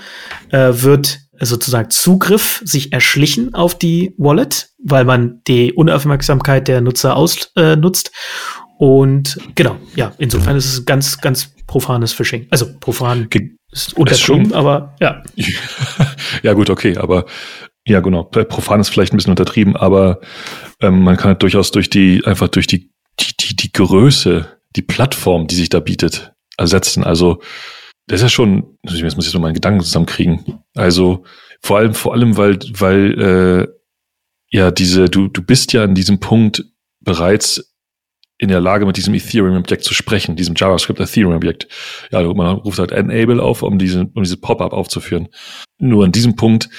äh, 0.51 0.69
wird 0.71 1.19
sozusagen 1.39 1.89
Zugriff 1.89 2.61
sich 2.65 2.93
erschlichen 2.93 3.53
auf 3.53 3.77
die 3.77 4.13
Wallet, 4.17 4.69
weil 4.83 5.05
man 5.05 5.41
die 5.47 5.73
Unaufmerksamkeit 5.73 6.67
der 6.67 6.81
Nutzer 6.81 7.15
ausnutzt. 7.15 8.07
Äh, 8.09 8.83
und 8.83 9.39
genau, 9.55 9.77
ja, 9.95 10.13
insofern 10.17 10.55
ist 10.55 10.65
es 10.65 10.85
ganz, 10.85 11.19
ganz 11.19 11.51
profanes 11.65 12.13
Phishing. 12.13 12.47
Also 12.49 12.67
profan 12.79 13.27
ist 13.71 13.97
untertrieben, 13.97 14.53
aber 14.53 14.95
ja. 14.99 15.23
ja, 16.43 16.53
gut, 16.53 16.69
okay, 16.69 16.97
aber 16.97 17.25
ja, 17.87 18.01
genau. 18.01 18.23
Profan 18.23 18.79
ist 18.79 18.89
vielleicht 18.89 19.13
ein 19.13 19.17
bisschen 19.17 19.31
untertrieben, 19.31 19.75
aber 19.75 20.19
ähm, 20.81 21.03
man 21.03 21.17
kann 21.17 21.29
halt 21.29 21.43
durchaus 21.43 21.71
durch 21.71 21.89
die, 21.89 22.23
einfach 22.25 22.49
durch 22.49 22.67
die, 22.67 22.91
die, 23.19 23.35
die, 23.39 23.55
die 23.55 23.71
Größe, 23.71 24.57
die 24.75 24.81
Plattform, 24.81 25.47
die 25.47 25.55
sich 25.55 25.69
da 25.69 25.79
bietet, 25.79 26.33
ersetzen. 26.57 27.03
Also 27.03 27.41
das 28.07 28.19
ist 28.19 28.23
ja 28.23 28.29
schon, 28.29 28.77
jetzt 28.83 29.15
muss 29.15 29.25
ich 29.25 29.31
so 29.31 29.39
meinen 29.39 29.53
Gedanken 29.53 29.81
zusammenkriegen. 29.81 30.63
Also 30.75 31.23
vor 31.61 31.77
allem, 31.77 31.93
vor 31.93 32.13
allem, 32.13 32.37
weil, 32.37 32.59
weil 32.71 33.21
äh, 33.21 33.67
ja 34.49 34.71
diese, 34.71 35.09
du, 35.09 35.27
du 35.27 35.41
bist 35.41 35.73
ja 35.73 35.83
an 35.83 35.95
diesem 35.95 36.19
Punkt 36.19 36.65
bereits 37.01 37.73
in 38.39 38.49
der 38.49 38.61
Lage, 38.61 38.85
mit 38.85 38.97
diesem 38.97 39.15
Ethereum-Objekt 39.15 39.83
zu 39.83 39.93
sprechen, 39.93 40.35
diesem 40.35 40.53
JavaScript 40.55 40.99
Ethereum-Objekt. 40.99 41.67
Ja, 42.11 42.21
man 42.33 42.57
ruft 42.57 42.77
halt 42.77 42.91
Enable 42.91 43.41
auf, 43.41 43.63
um 43.63 43.79
diese, 43.79 44.09
um 44.13 44.23
diese 44.23 44.37
Pop-up 44.37 44.73
aufzuführen. 44.73 45.29
Nur 45.79 46.05
an 46.05 46.11
diesem 46.11 46.35
Punkt 46.35 46.69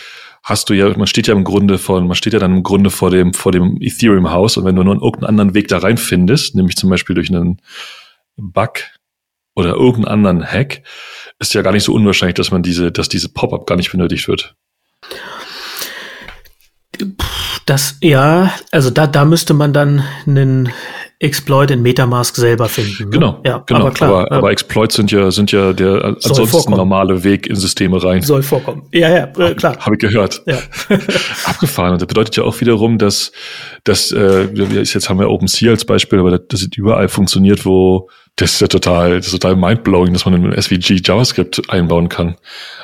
hast 0.44 0.70
du 0.70 0.74
ja, 0.74 0.88
man 0.96 1.08
steht 1.08 1.26
ja 1.26 1.34
im 1.34 1.44
Grunde 1.44 1.78
von, 1.78 2.06
man 2.06 2.14
steht 2.14 2.32
ja 2.32 2.38
dann 2.38 2.58
im 2.58 2.62
Grunde 2.62 2.90
vor 2.90 3.10
dem, 3.10 3.34
vor 3.34 3.50
dem 3.50 3.76
Ethereum-Haus 3.80 4.56
und 4.56 4.64
wenn 4.64 4.76
du 4.76 4.84
nur 4.84 4.94
irgendeinen 4.94 5.26
anderen 5.26 5.54
Weg 5.54 5.68
da 5.68 5.78
rein 5.78 5.98
findest, 5.98 6.54
nämlich 6.54 6.76
zum 6.76 6.90
Beispiel 6.90 7.14
durch 7.14 7.28
einen 7.28 7.60
Bug, 8.36 8.78
oder 9.58 9.74
irgendeinen 9.74 10.24
anderen 10.24 10.46
Hack, 10.46 10.82
ist 11.40 11.52
ja 11.52 11.62
gar 11.62 11.72
nicht 11.72 11.82
so 11.82 11.92
unwahrscheinlich, 11.92 12.36
dass 12.36 12.52
man 12.52 12.62
diese, 12.62 12.92
dass 12.92 13.08
diese 13.08 13.28
Pop-up 13.28 13.66
gar 13.66 13.76
nicht 13.76 13.90
benötigt 13.90 14.28
wird. 14.28 14.54
Das, 17.66 17.96
ja, 18.00 18.52
also 18.70 18.90
da, 18.90 19.06
da 19.06 19.24
müsste 19.24 19.54
man 19.54 19.72
dann 19.72 20.04
einen 20.26 20.72
Exploit 21.20 21.72
in 21.72 21.82
Metamask 21.82 22.36
selber 22.36 22.68
finden. 22.68 23.04
Ne? 23.04 23.10
Genau, 23.10 23.40
ja, 23.44 23.58
genau. 23.66 23.80
Aber, 23.80 23.90
klar, 23.90 24.10
aber, 24.10 24.32
aber 24.32 24.50
Exploits 24.52 24.94
sind 24.94 25.10
ja, 25.10 25.32
sind 25.32 25.50
ja 25.50 25.72
der 25.72 26.04
ansonsten 26.04 26.46
vorkommen. 26.46 26.76
normale 26.76 27.24
Weg 27.24 27.48
in 27.48 27.56
Systeme 27.56 28.00
rein. 28.02 28.22
Soll 28.22 28.44
vorkommen. 28.44 28.84
Ja, 28.92 29.10
ja, 29.10 29.24
äh, 29.36 29.54
klar. 29.54 29.76
Habe 29.80 29.96
ich 29.96 30.00
gehört. 30.00 30.42
Ja. 30.46 30.58
Abgefahren. 31.44 31.94
Und 31.94 32.02
das 32.02 32.06
bedeutet 32.06 32.36
ja 32.36 32.44
auch 32.44 32.60
wiederum, 32.60 32.98
dass, 32.98 33.32
dass 33.82 34.12
äh, 34.12 34.44
jetzt 34.44 35.08
haben 35.08 35.18
wir 35.18 35.28
OpenSea 35.28 35.72
als 35.72 35.84
Beispiel, 35.84 36.20
aber 36.20 36.38
das, 36.38 36.42
das 36.48 36.68
überall 36.76 37.08
funktioniert, 37.08 37.66
wo 37.66 38.08
das 38.36 38.52
ist 38.52 38.60
ja 38.60 38.68
total, 38.68 39.16
das 39.16 39.26
ist 39.26 39.32
total 39.32 39.56
mindblowing, 39.56 40.12
dass 40.12 40.24
man 40.24 40.52
in 40.52 40.62
SVG 40.62 41.00
JavaScript 41.04 41.68
einbauen 41.68 42.08
kann. 42.08 42.36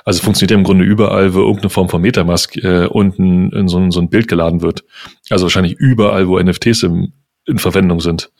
Also 0.04 0.20
funktioniert 0.22 0.50
ja 0.50 0.56
im 0.56 0.64
Grunde 0.64 0.84
überall, 0.84 1.34
wo 1.34 1.38
irgendeine 1.38 1.70
Form 1.70 1.88
von 1.88 2.02
Metamask 2.02 2.56
äh, 2.56 2.86
unten 2.86 3.52
in 3.52 3.68
so 3.68 3.78
ein, 3.78 3.92
so 3.92 4.00
ein 4.00 4.10
Bild 4.10 4.26
geladen 4.26 4.62
wird. 4.62 4.82
Also 5.30 5.44
wahrscheinlich 5.44 5.74
überall, 5.78 6.26
wo 6.26 6.40
NFTs 6.40 6.82
im, 6.82 7.12
in 7.46 7.58
Verwendung 7.58 8.00
sind. 8.00 8.30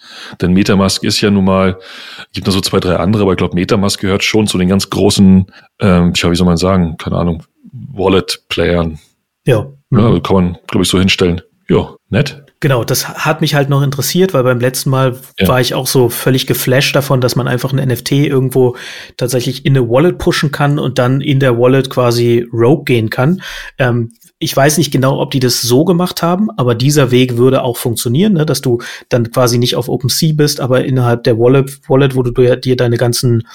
Denn 0.40 0.52
Metamask 0.52 1.02
ist 1.02 1.20
ja 1.20 1.30
nun 1.30 1.44
mal, 1.44 1.78
gibt 2.32 2.46
noch 2.46 2.54
so 2.54 2.60
zwei, 2.60 2.80
drei 2.80 2.96
andere, 2.96 3.22
aber 3.22 3.32
ich 3.32 3.38
glaube, 3.38 3.54
Metamask 3.54 4.00
gehört 4.00 4.24
schon 4.24 4.46
zu 4.46 4.58
den 4.58 4.68
ganz 4.68 4.90
großen, 4.90 5.46
ähm, 5.80 6.14
tja, 6.14 6.30
wie 6.30 6.36
soll 6.36 6.46
man 6.46 6.56
sagen, 6.56 6.96
keine 6.96 7.16
Ahnung, 7.16 7.42
Wallet-Playern. 7.72 8.98
Ja. 9.46 9.66
Mhm. 9.90 9.98
ja. 9.98 10.20
Kann 10.20 10.36
man, 10.36 10.58
glaube 10.66 10.84
ich, 10.84 10.88
so 10.88 10.98
hinstellen. 10.98 11.42
Ja, 11.68 11.94
nett. 12.08 12.44
Genau, 12.60 12.82
das 12.82 13.08
hat 13.08 13.42
mich 13.42 13.54
halt 13.54 13.68
noch 13.68 13.82
interessiert, 13.82 14.32
weil 14.32 14.42
beim 14.42 14.60
letzten 14.60 14.88
Mal 14.88 15.18
ja. 15.38 15.48
war 15.48 15.60
ich 15.60 15.74
auch 15.74 15.86
so 15.86 16.08
völlig 16.08 16.46
geflasht 16.46 16.96
davon, 16.96 17.20
dass 17.20 17.36
man 17.36 17.46
einfach 17.46 17.72
ein 17.72 17.88
NFT 17.88 18.12
irgendwo 18.12 18.76
tatsächlich 19.18 19.66
in 19.66 19.76
eine 19.76 19.88
Wallet 19.88 20.16
pushen 20.18 20.50
kann 20.50 20.78
und 20.78 20.98
dann 20.98 21.20
in 21.20 21.40
der 21.40 21.58
Wallet 21.58 21.90
quasi 21.90 22.46
Rogue 22.52 22.84
gehen 22.84 23.10
kann. 23.10 23.42
Ähm, 23.78 24.12
ich 24.44 24.54
weiß 24.54 24.76
nicht 24.76 24.92
genau, 24.92 25.20
ob 25.20 25.30
die 25.30 25.40
das 25.40 25.62
so 25.62 25.86
gemacht 25.86 26.22
haben, 26.22 26.50
aber 26.58 26.74
dieser 26.74 27.10
Weg 27.10 27.38
würde 27.38 27.62
auch 27.62 27.78
funktionieren, 27.78 28.34
ne? 28.34 28.44
dass 28.44 28.60
du 28.60 28.82
dann 29.08 29.30
quasi 29.30 29.56
nicht 29.56 29.74
auf 29.74 29.88
OpenSea 29.88 30.34
bist, 30.34 30.60
aber 30.60 30.84
innerhalb 30.84 31.24
der 31.24 31.38
Wallet, 31.38 31.88
Wallet 31.88 32.14
wo 32.14 32.22
du 32.22 32.30
dir 32.56 32.76
deine 32.76 32.98
ganzen 32.98 33.48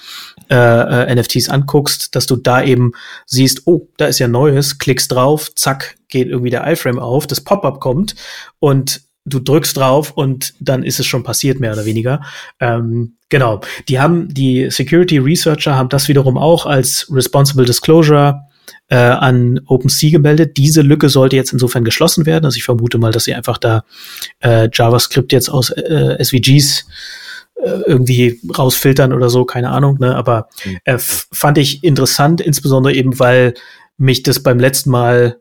äh, 0.50 0.56
äh, 0.56 1.16
NFTs 1.16 1.50
anguckst, 1.50 2.16
dass 2.16 2.26
du 2.26 2.38
da 2.38 2.64
eben 2.64 2.94
siehst, 3.28 3.68
oh, 3.68 3.88
da 3.98 4.08
ist 4.08 4.18
ja 4.18 4.28
Neues, 4.28 4.80
klickst 4.80 5.12
drauf, 5.12 5.54
zack, 5.54 5.96
geht 6.08 6.28
irgendwie 6.28 6.50
der 6.50 6.66
iFrame 6.66 6.98
auf, 6.98 7.28
das 7.28 7.42
Pop-up 7.42 7.80
kommt 7.80 8.16
und 8.58 9.02
du 9.26 9.40
drückst 9.40 9.78
drauf 9.78 10.12
und 10.12 10.56
dann 10.60 10.82
ist 10.82 11.00
es 11.00 11.06
schon 11.06 11.22
passiert, 11.22 11.60
mehr 11.60 11.74
oder 11.74 11.86
weniger. 11.86 12.22
Ähm, 12.60 13.14
genau. 13.30 13.62
Die 13.88 14.00
haben, 14.00 14.34
die 14.34 14.72
Security 14.72 15.20
Researcher 15.20 15.76
haben 15.76 15.90
das 15.90 16.08
wiederum 16.08 16.36
auch 16.36 16.66
als 16.66 17.08
Responsible 17.12 17.66
Disclosure 17.66 18.49
äh, 18.88 18.96
an 18.96 19.62
OpenSea 19.66 20.12
gemeldet. 20.12 20.58
Diese 20.58 20.82
Lücke 20.82 21.10
sollte 21.10 21.36
jetzt 21.36 21.54
insofern 21.54 21.84
geschlossen 21.84 22.26
werden. 22.26 22.46
Also 22.46 22.58
ich 22.58 22.64
vermute 22.64 22.98
mal, 22.98 23.12
dass 23.12 23.26
sie 23.26 23.34
einfach 23.34 23.58
da 23.58 23.84
äh, 24.40 24.70
JavaScript 24.72 25.32
jetzt 25.32 25.50
aus 25.50 25.70
äh, 25.72 26.18
SVGs 26.24 26.88
äh, 27.56 27.82
irgendwie 27.86 28.40
rausfiltern 28.58 29.14
oder 29.14 29.30
so, 29.30 29.46
keine 29.46 29.70
Ahnung. 29.70 29.98
Ne? 30.00 30.16
Aber 30.16 30.50
äh, 30.86 30.98
fand 30.98 31.58
ich 31.58 31.84
interessant, 31.84 32.42
insbesondere 32.42 32.94
eben, 32.94 33.20
weil 33.20 33.54
mich 33.98 34.24
das 34.24 34.42
beim 34.42 34.60
letzten 34.60 34.92
Mal 34.92 35.38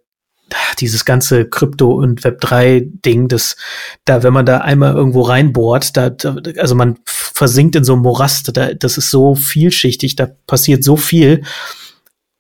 dieses 0.78 1.04
ganze 1.04 1.44
Krypto- 1.44 1.94
und 1.94 2.22
Web3-Ding, 2.22 3.28
das, 3.28 3.56
da, 4.04 4.22
wenn 4.22 4.32
man 4.32 4.46
da 4.46 4.58
einmal 4.58 4.94
irgendwo 4.94 5.22
reinbohrt, 5.22 5.96
da, 5.96 6.10
da, 6.10 6.36
also 6.56 6.74
man 6.74 6.98
versinkt 7.04 7.76
in 7.76 7.84
so 7.84 7.94
einem 7.94 8.02
Morast, 8.02 8.56
da, 8.56 8.74
das 8.74 8.98
ist 8.98 9.10
so 9.10 9.34
vielschichtig, 9.34 10.16
da 10.16 10.28
passiert 10.46 10.84
so 10.84 10.96
viel. 10.96 11.42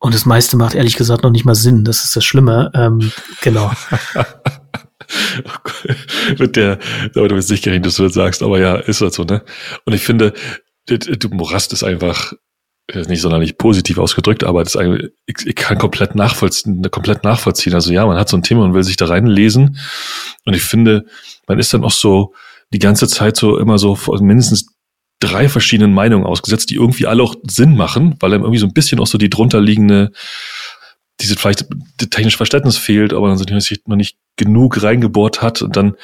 Und 0.00 0.14
das 0.14 0.26
meiste 0.26 0.56
macht 0.56 0.74
ehrlich 0.74 0.96
gesagt 0.96 1.24
noch 1.24 1.30
nicht 1.30 1.44
mal 1.44 1.54
Sinn. 1.54 1.84
Das 1.84 2.04
ist 2.04 2.14
das 2.14 2.24
Schlimme. 2.24 2.70
Ähm, 2.74 3.12
genau. 3.40 3.72
Mit 6.38 6.56
der, 6.56 6.78
aber 7.14 7.28
du 7.28 7.34
bist 7.34 7.50
nicht 7.50 7.64
gerechnet, 7.64 7.86
dass 7.86 7.96
du 7.96 8.04
das 8.04 8.14
sagst, 8.14 8.42
aber 8.42 8.60
ja, 8.60 8.76
ist 8.76 9.00
das 9.00 9.14
so, 9.14 9.24
ne? 9.24 9.42
Und 9.86 9.94
ich 9.94 10.04
finde, 10.04 10.34
du 10.86 11.28
Morast 11.30 11.72
ist 11.72 11.82
einfach 11.82 12.34
ist 12.90 13.10
nicht 13.10 13.20
sonderlich 13.20 13.58
positiv 13.58 13.98
ausgedrückt, 13.98 14.44
aber 14.44 14.64
das 14.64 14.74
ist 14.74 14.80
ich, 15.26 15.46
ich 15.46 15.54
kann 15.54 15.76
komplett 15.76 16.14
nachvollziehen, 16.14 16.82
komplett 16.90 17.22
nachvollziehen. 17.22 17.74
Also 17.74 17.92
ja, 17.92 18.06
man 18.06 18.16
hat 18.16 18.30
so 18.30 18.36
ein 18.36 18.42
Thema 18.42 18.64
und 18.64 18.72
will 18.72 18.82
sich 18.82 18.96
da 18.96 19.06
reinlesen. 19.06 19.78
Und 20.46 20.54
ich 20.54 20.62
finde, 20.62 21.04
man 21.46 21.58
ist 21.58 21.74
dann 21.74 21.84
auch 21.84 21.90
so 21.90 22.32
die 22.72 22.78
ganze 22.78 23.06
Zeit 23.06 23.36
so 23.36 23.58
immer 23.58 23.78
so 23.78 23.98
mindestens 24.20 24.68
drei 25.20 25.48
verschiedenen 25.48 25.92
Meinungen 25.92 26.26
ausgesetzt, 26.26 26.70
die 26.70 26.76
irgendwie 26.76 27.06
alle 27.06 27.22
auch 27.22 27.34
Sinn 27.42 27.76
machen, 27.76 28.16
weil 28.20 28.32
einem 28.32 28.44
irgendwie 28.44 28.60
so 28.60 28.66
ein 28.66 28.72
bisschen 28.72 29.00
auch 29.00 29.06
so 29.06 29.18
die 29.18 29.30
drunterliegende 29.30 30.12
diese 31.20 31.36
vielleicht 31.36 31.66
technische 32.10 32.36
Verständnis 32.36 32.76
fehlt, 32.76 33.12
aber 33.12 33.28
man 33.28 33.36
sich 33.36 33.80
noch 33.86 33.96
nicht 33.96 34.16
genug 34.36 34.82
reingebohrt 34.82 35.42
hat 35.42 35.62
und 35.62 35.76
dann 35.76 35.94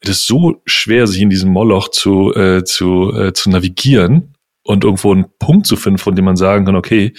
ist 0.00 0.10
es 0.10 0.26
so 0.26 0.62
schwer, 0.64 1.06
sich 1.08 1.20
in 1.20 1.30
diesem 1.30 1.50
Moloch 1.50 1.88
zu, 1.88 2.32
äh, 2.34 2.62
zu, 2.64 3.12
äh, 3.12 3.32
zu 3.32 3.50
navigieren 3.50 4.34
und 4.62 4.84
irgendwo 4.84 5.12
einen 5.12 5.26
Punkt 5.40 5.66
zu 5.66 5.74
finden, 5.74 5.98
von 5.98 6.14
dem 6.14 6.24
man 6.24 6.36
sagen 6.36 6.66
kann, 6.66 6.76
okay, 6.76 7.14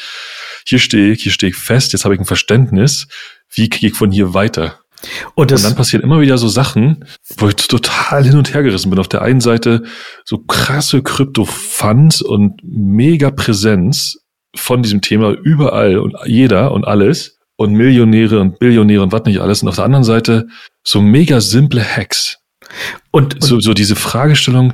hier 0.65 0.79
stehe 0.79 1.11
ich, 1.11 1.23
hier 1.23 1.31
stehe 1.33 1.49
ich 1.49 1.57
fest, 1.57 1.91
jetzt 1.91 2.05
habe 2.05 2.13
ich 2.13 2.21
ein 2.21 2.25
Verständnis, 2.25 3.07
wie 3.53 3.67
gehe 3.67 3.89
ich 3.89 3.95
von 3.97 4.11
hier 4.11 4.33
weiter? 4.33 4.79
Und, 5.35 5.51
und, 5.51 5.63
dann 5.63 5.75
passieren 5.75 6.03
immer 6.03 6.21
wieder 6.21 6.37
so 6.37 6.47
Sachen, 6.47 7.05
wo 7.37 7.47
ich 7.47 7.55
total 7.55 8.23
hin 8.23 8.37
und 8.37 8.53
her 8.53 8.63
gerissen 8.63 8.89
bin. 8.89 8.99
Auf 8.99 9.07
der 9.07 9.21
einen 9.21 9.41
Seite 9.41 9.83
so 10.25 10.37
krasse 10.39 11.01
Krypto-Funds 11.01 12.21
und 12.21 12.61
mega 12.63 13.31
Präsenz 13.31 14.19
von 14.55 14.83
diesem 14.83 15.01
Thema 15.01 15.31
überall 15.31 15.97
und 15.97 16.15
jeder 16.25 16.71
und 16.71 16.85
alles 16.85 17.39
und 17.55 17.73
Millionäre 17.73 18.39
und 18.39 18.59
Billionäre 18.59 19.03
und 19.03 19.11
was 19.11 19.23
nicht 19.23 19.39
alles. 19.39 19.63
Und 19.63 19.69
auf 19.69 19.75
der 19.75 19.85
anderen 19.85 20.03
Seite 20.03 20.47
so 20.83 21.01
mega 21.01 21.41
simple 21.41 21.83
Hacks. 21.83 22.37
Und, 23.11 23.35
und 23.35 23.43
so, 23.43 23.59
so 23.59 23.73
diese 23.73 23.95
Fragestellung, 23.95 24.73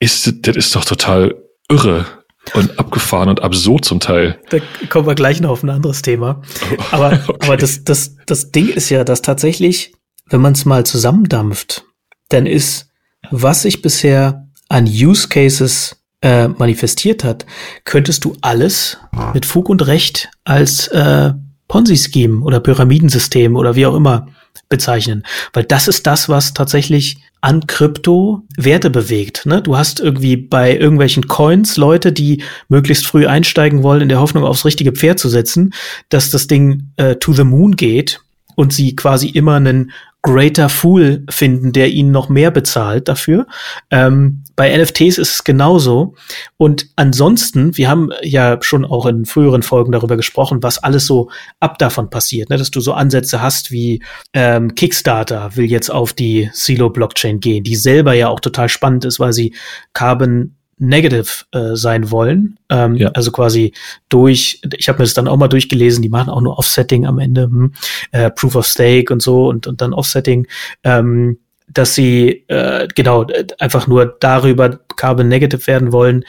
ist, 0.00 0.46
das 0.46 0.56
ist 0.56 0.76
doch 0.76 0.84
total 0.84 1.34
irre 1.68 2.06
und 2.54 2.78
abgefahren 2.78 3.28
und 3.28 3.42
absurd 3.42 3.84
zum 3.84 4.00
Teil. 4.00 4.38
Da 4.50 4.58
kommen 4.88 5.06
wir 5.06 5.14
gleich 5.14 5.40
noch 5.40 5.50
auf 5.50 5.62
ein 5.62 5.70
anderes 5.70 6.02
Thema. 6.02 6.42
Aber, 6.90 7.20
okay. 7.26 7.46
aber 7.46 7.56
das, 7.56 7.84
das, 7.84 8.16
das 8.26 8.50
Ding 8.50 8.68
ist 8.68 8.90
ja, 8.90 9.04
dass 9.04 9.22
tatsächlich, 9.22 9.92
wenn 10.26 10.40
man 10.40 10.52
es 10.52 10.64
mal 10.64 10.84
zusammendampft, 10.84 11.84
dann 12.28 12.46
ist, 12.46 12.90
was 13.30 13.62
sich 13.62 13.82
bisher 13.82 14.48
an 14.68 14.86
Use 14.86 15.28
Cases 15.28 15.96
äh, 16.20 16.48
manifestiert 16.48 17.24
hat, 17.24 17.46
könntest 17.84 18.24
du 18.24 18.36
alles 18.40 18.98
mit 19.34 19.46
Fug 19.46 19.68
und 19.68 19.86
Recht 19.86 20.30
als 20.44 20.88
äh, 20.88 21.32
Ponzi-Scheme 21.68 22.42
oder 22.42 22.60
Pyramidensystem 22.60 23.54
oder 23.56 23.76
wie 23.76 23.86
auch 23.86 23.94
immer 23.94 24.28
bezeichnen. 24.68 25.24
Weil 25.52 25.64
das 25.64 25.88
ist 25.88 26.06
das, 26.06 26.28
was 26.28 26.54
tatsächlich 26.54 27.18
an 27.40 27.66
Krypto 27.66 28.42
Werte 28.56 28.90
bewegt. 28.90 29.46
Ne? 29.46 29.62
Du 29.62 29.76
hast 29.76 30.00
irgendwie 30.00 30.36
bei 30.36 30.76
irgendwelchen 30.76 31.28
Coins 31.28 31.76
Leute, 31.76 32.12
die 32.12 32.42
möglichst 32.68 33.06
früh 33.06 33.26
einsteigen 33.26 33.82
wollen, 33.82 34.02
in 34.02 34.08
der 34.08 34.20
Hoffnung, 34.20 34.44
aufs 34.44 34.64
richtige 34.64 34.92
Pferd 34.92 35.18
zu 35.18 35.28
setzen, 35.28 35.74
dass 36.08 36.30
das 36.30 36.46
Ding 36.46 36.90
äh, 36.96 37.16
to 37.16 37.32
the 37.32 37.44
moon 37.44 37.76
geht 37.76 38.20
und 38.56 38.72
sie 38.72 38.96
quasi 38.96 39.28
immer 39.28 39.54
einen 39.54 39.92
Greater 40.28 40.68
Fool 40.68 41.24
finden, 41.30 41.72
der 41.72 41.88
ihnen 41.88 42.10
noch 42.10 42.28
mehr 42.28 42.50
bezahlt 42.50 43.08
dafür. 43.08 43.46
Ähm, 43.90 44.44
bei 44.56 44.76
NFTs 44.76 45.16
ist 45.16 45.36
es 45.36 45.44
genauso. 45.44 46.16
Und 46.58 46.88
ansonsten, 46.96 47.78
wir 47.78 47.88
haben 47.88 48.10
ja 48.20 48.58
schon 48.60 48.84
auch 48.84 49.06
in 49.06 49.24
früheren 49.24 49.62
Folgen 49.62 49.90
darüber 49.90 50.18
gesprochen, 50.18 50.62
was 50.62 50.76
alles 50.76 51.06
so 51.06 51.30
ab 51.60 51.78
davon 51.78 52.10
passiert, 52.10 52.50
ne? 52.50 52.58
dass 52.58 52.70
du 52.70 52.80
so 52.80 52.92
Ansätze 52.92 53.40
hast 53.40 53.70
wie 53.70 54.02
ähm, 54.34 54.74
Kickstarter 54.74 55.56
will 55.56 55.64
jetzt 55.64 55.90
auf 55.90 56.12
die 56.12 56.50
Silo-Blockchain 56.52 57.40
gehen, 57.40 57.64
die 57.64 57.76
selber 57.76 58.12
ja 58.12 58.28
auch 58.28 58.40
total 58.40 58.68
spannend 58.68 59.06
ist, 59.06 59.18
weil 59.18 59.32
sie 59.32 59.54
Carbon 59.94 60.57
negative 60.78 61.44
äh, 61.52 61.74
sein 61.74 62.10
wollen. 62.10 62.58
Ähm, 62.68 62.96
ja. 62.96 63.08
Also 63.08 63.30
quasi 63.30 63.72
durch, 64.08 64.60
ich 64.76 64.88
habe 64.88 64.98
mir 64.98 65.04
das 65.04 65.14
dann 65.14 65.28
auch 65.28 65.36
mal 65.36 65.48
durchgelesen, 65.48 66.02
die 66.02 66.08
machen 66.08 66.30
auch 66.30 66.40
nur 66.40 66.58
Offsetting 66.58 67.06
am 67.06 67.18
Ende, 67.18 67.44
hm, 67.44 67.74
äh, 68.12 68.30
Proof 68.30 68.56
of 68.56 68.66
Stake 68.66 69.12
und 69.12 69.22
so 69.22 69.48
und, 69.48 69.66
und 69.66 69.80
dann 69.80 69.92
Offsetting, 69.92 70.46
ähm, 70.84 71.38
dass 71.68 71.94
sie 71.94 72.44
äh, 72.48 72.88
genau 72.94 73.26
einfach 73.58 73.86
nur 73.86 74.16
darüber 74.20 74.80
Carbon 74.96 75.28
Negative 75.28 75.66
werden 75.66 75.92
wollen. 75.92 76.24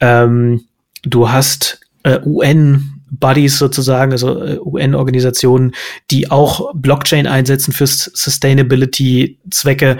Ähm, 0.00 0.64
du 1.02 1.30
hast 1.30 1.80
äh, 2.04 2.20
UN 2.24 2.98
Buddies 3.10 3.58
sozusagen, 3.58 4.12
also 4.12 4.42
äh, 4.42 4.58
UN-Organisationen, 4.58 5.72
die 6.10 6.30
auch 6.30 6.72
Blockchain 6.74 7.26
einsetzen 7.26 7.72
für 7.72 7.86
Sustainability-Zwecke. 7.86 9.96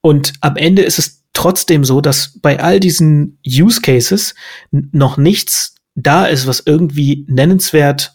Und 0.00 0.32
am 0.40 0.56
Ende 0.56 0.82
ist 0.82 0.98
es 0.98 1.21
trotzdem 1.32 1.84
so, 1.84 2.00
dass 2.00 2.38
bei 2.40 2.60
all 2.60 2.80
diesen 2.80 3.38
Use 3.46 3.80
Cases 3.80 4.34
noch 4.70 5.16
nichts 5.16 5.74
da 5.94 6.26
ist, 6.26 6.46
was 6.46 6.62
irgendwie 6.64 7.26
nennenswert 7.28 8.14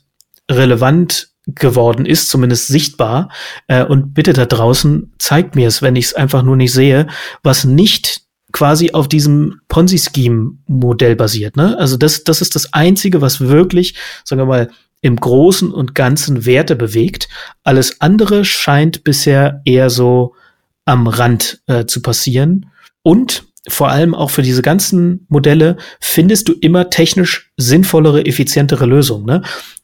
relevant 0.50 1.30
geworden 1.48 2.06
ist, 2.06 2.30
zumindest 2.30 2.68
sichtbar. 2.68 3.30
Äh, 3.68 3.86
und 3.86 4.14
bitte 4.14 4.34
da 4.34 4.46
draußen 4.46 5.14
zeigt 5.18 5.56
mir 5.56 5.68
es, 5.68 5.82
wenn 5.82 5.96
ich 5.96 6.06
es 6.06 6.14
einfach 6.14 6.44
nur 6.44 6.58
nicht 6.58 6.74
sehe, 6.74 7.08
was 7.44 7.64
nicht 7.64 8.22
quasi 8.52 8.92
auf 8.92 9.08
diesem 9.08 9.62
Ponzi-Scheme-Modell 9.68 11.16
basiert. 11.16 11.58
Ne? 11.58 11.78
Also 11.78 11.98
das, 11.98 12.24
das 12.24 12.42
ist 12.42 12.56
das 12.56 12.74
Einzige, 12.74 13.22
was 13.22 13.42
wirklich, 13.42 13.96
sagen 14.24 14.42
wir 14.42 14.46
mal, 14.46 14.70
im 15.02 15.16
Großen 15.16 15.72
und 15.72 15.96
Ganzen 15.96 16.46
Werte 16.46 16.76
bewegt. 16.76 17.30
Alles 17.64 18.02
andere 18.02 18.46
scheint 18.46 19.04
bisher 19.04 19.62
eher 19.64 19.90
so 19.90 20.34
am 20.86 21.08
Rand 21.08 21.62
äh, 21.68 21.86
zu 21.86 22.02
passieren. 22.02 22.72
Und 23.08 23.46
vor 23.70 23.88
allem 23.88 24.14
auch 24.14 24.32
für 24.32 24.42
diese 24.42 24.62
ganzen 24.62 25.26
Modelle 25.30 25.78
findest 26.02 26.50
du 26.50 26.54
immer 26.60 26.90
technisch 26.90 27.54
sinnvollere, 27.56 28.26
effizientere 28.26 28.86
Lösungen. 28.86 29.26
Ne? 29.26 29.44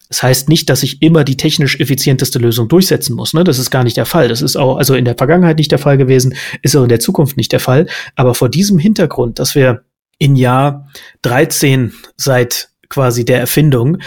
Das 0.10 0.24
heißt 0.24 0.50
nicht, 0.50 0.70
dass 0.70 0.84
ich 0.84 1.02
immer 1.02 1.24
die 1.24 1.38
technisch 1.38 1.80
effizienteste 1.80 2.38
Lösung 2.38 2.68
durchsetzen 2.68 3.16
muss. 3.16 3.34
Ne? 3.34 3.46
Das 3.46 3.60
ist 3.60 3.72
gar 3.72 3.86
nicht 3.86 3.96
der 3.96 4.06
Fall. 4.06 4.28
Das 4.28 4.42
ist 4.42 4.58
auch 4.58 4.76
also 4.76 4.94
in 4.94 5.06
der 5.06 5.16
Vergangenheit 5.16 5.58
nicht 5.58 5.72
der 5.72 5.80
Fall 5.80 5.98
gewesen, 5.98 6.36
ist 6.64 6.76
auch 6.76 6.84
in 6.84 6.90
der 6.90 7.00
Zukunft 7.00 7.38
nicht 7.38 7.54
der 7.54 7.62
Fall. 7.62 7.88
Aber 8.18 8.36
vor 8.36 8.50
diesem 8.50 8.78
Hintergrund, 8.78 9.40
dass 9.40 9.56
wir 9.56 9.86
in 10.18 10.36
Jahr 10.36 10.90
13 11.22 11.94
seit 12.18 12.72
quasi 12.90 13.24
der 13.24 13.40
Erfindung 13.40 14.00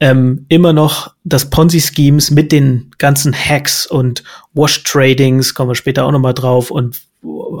ähm, 0.00 0.46
immer 0.48 0.72
noch 0.72 1.12
das 1.22 1.50
Ponzi-Schemes 1.50 2.30
mit 2.30 2.50
den 2.50 2.92
ganzen 2.96 3.34
Hacks 3.34 3.84
und 3.84 4.24
Wash-Tradings, 4.54 5.52
kommen 5.52 5.68
wir 5.68 5.74
später 5.74 6.06
auch 6.06 6.12
noch 6.12 6.18
mal 6.18 6.32
drauf 6.32 6.70
und 6.70 7.02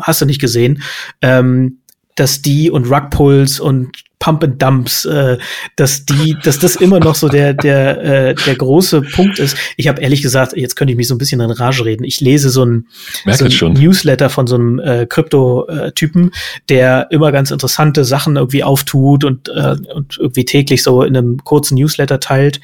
hast 0.02 0.20
du 0.20 0.26
nicht 0.26 0.40
gesehen, 0.40 0.82
ähm, 1.22 1.78
dass 2.16 2.42
die 2.42 2.70
und 2.70 2.90
Rugpulls 2.90 3.58
und 3.58 4.04
Pump 4.24 4.42
and 4.42 4.62
Dumps, 4.62 5.04
äh, 5.04 5.36
dass 5.76 6.06
die, 6.06 6.34
dass 6.42 6.58
das 6.58 6.76
immer 6.76 6.98
noch 6.98 7.14
so 7.14 7.28
der 7.28 7.52
der 7.52 8.02
äh, 8.02 8.34
der 8.34 8.54
große 8.54 9.02
Punkt 9.02 9.38
ist. 9.38 9.54
Ich 9.76 9.86
habe 9.86 10.00
ehrlich 10.00 10.22
gesagt, 10.22 10.56
jetzt 10.56 10.76
könnte 10.76 10.92
ich 10.92 10.96
mich 10.96 11.08
so 11.08 11.14
ein 11.14 11.18
bisschen 11.18 11.42
in 11.42 11.50
Rage 11.50 11.84
reden. 11.84 12.04
Ich 12.04 12.22
lese 12.22 12.48
so 12.48 12.64
ein, 12.64 12.86
so 13.30 13.66
ein 13.66 13.74
Newsletter 13.74 14.30
von 14.30 14.46
so 14.46 14.54
einem 14.54 14.78
äh, 14.78 15.06
Krypto-Typen, 15.06 16.30
der 16.70 17.08
immer 17.10 17.32
ganz 17.32 17.50
interessante 17.50 18.06
Sachen 18.06 18.36
irgendwie 18.36 18.64
auftut 18.64 19.24
und 19.24 19.50
äh, 19.50 19.76
und 19.94 20.16
irgendwie 20.18 20.46
täglich 20.46 20.82
so 20.82 21.02
in 21.02 21.16
einem 21.16 21.44
kurzen 21.44 21.74
Newsletter 21.74 22.18
teilt. 22.18 22.62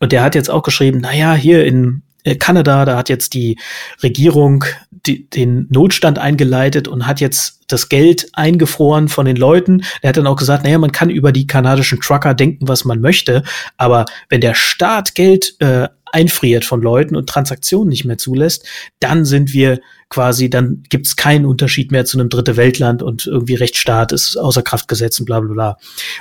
Und 0.00 0.12
der 0.12 0.22
hat 0.22 0.34
jetzt 0.34 0.48
auch 0.48 0.62
geschrieben, 0.62 1.00
naja, 1.00 1.34
hier 1.34 1.66
in 1.66 2.02
äh, 2.24 2.36
Kanada, 2.36 2.86
da 2.86 2.96
hat 2.96 3.10
jetzt 3.10 3.34
die 3.34 3.58
Regierung 4.02 4.64
die, 5.06 5.28
den 5.28 5.66
Notstand 5.70 6.18
eingeleitet 6.18 6.88
und 6.88 7.06
hat 7.06 7.20
jetzt 7.20 7.60
das 7.68 7.88
Geld 7.88 8.28
eingefroren 8.32 9.08
von 9.08 9.26
den 9.26 9.36
Leuten. 9.36 9.82
Er 10.02 10.10
hat 10.10 10.16
dann 10.16 10.26
auch 10.26 10.36
gesagt, 10.36 10.64
naja, 10.64 10.78
man 10.78 10.92
kann 10.92 11.10
über 11.10 11.32
die 11.32 11.46
kanadischen 11.46 12.00
Trucker 12.00 12.34
denken, 12.34 12.68
was 12.68 12.84
man 12.84 13.00
möchte, 13.00 13.42
aber 13.76 14.04
wenn 14.28 14.40
der 14.40 14.54
Staat 14.54 15.14
Geld 15.14 15.56
äh, 15.60 15.88
einfriert 16.14 16.64
von 16.64 16.80
Leuten 16.80 17.16
und 17.16 17.28
Transaktionen 17.28 17.88
nicht 17.88 18.04
mehr 18.04 18.18
zulässt, 18.18 18.66
dann 19.00 19.24
sind 19.24 19.52
wir 19.52 19.80
quasi, 20.08 20.48
dann 20.48 20.84
gibt 20.88 21.06
es 21.06 21.16
keinen 21.16 21.44
Unterschied 21.44 21.90
mehr 21.90 22.04
zu 22.04 22.18
einem 22.18 22.28
dritte 22.28 22.56
Weltland 22.56 23.02
und 23.02 23.26
irgendwie 23.26 23.56
Rechtsstaat 23.56 24.12
ist 24.12 24.36
außer 24.36 24.62
Kraft 24.62 24.86
gesetzt 24.86 25.18
und 25.18 25.26
bla 25.26 25.40
bla 25.40 25.52
bla. 25.52 25.76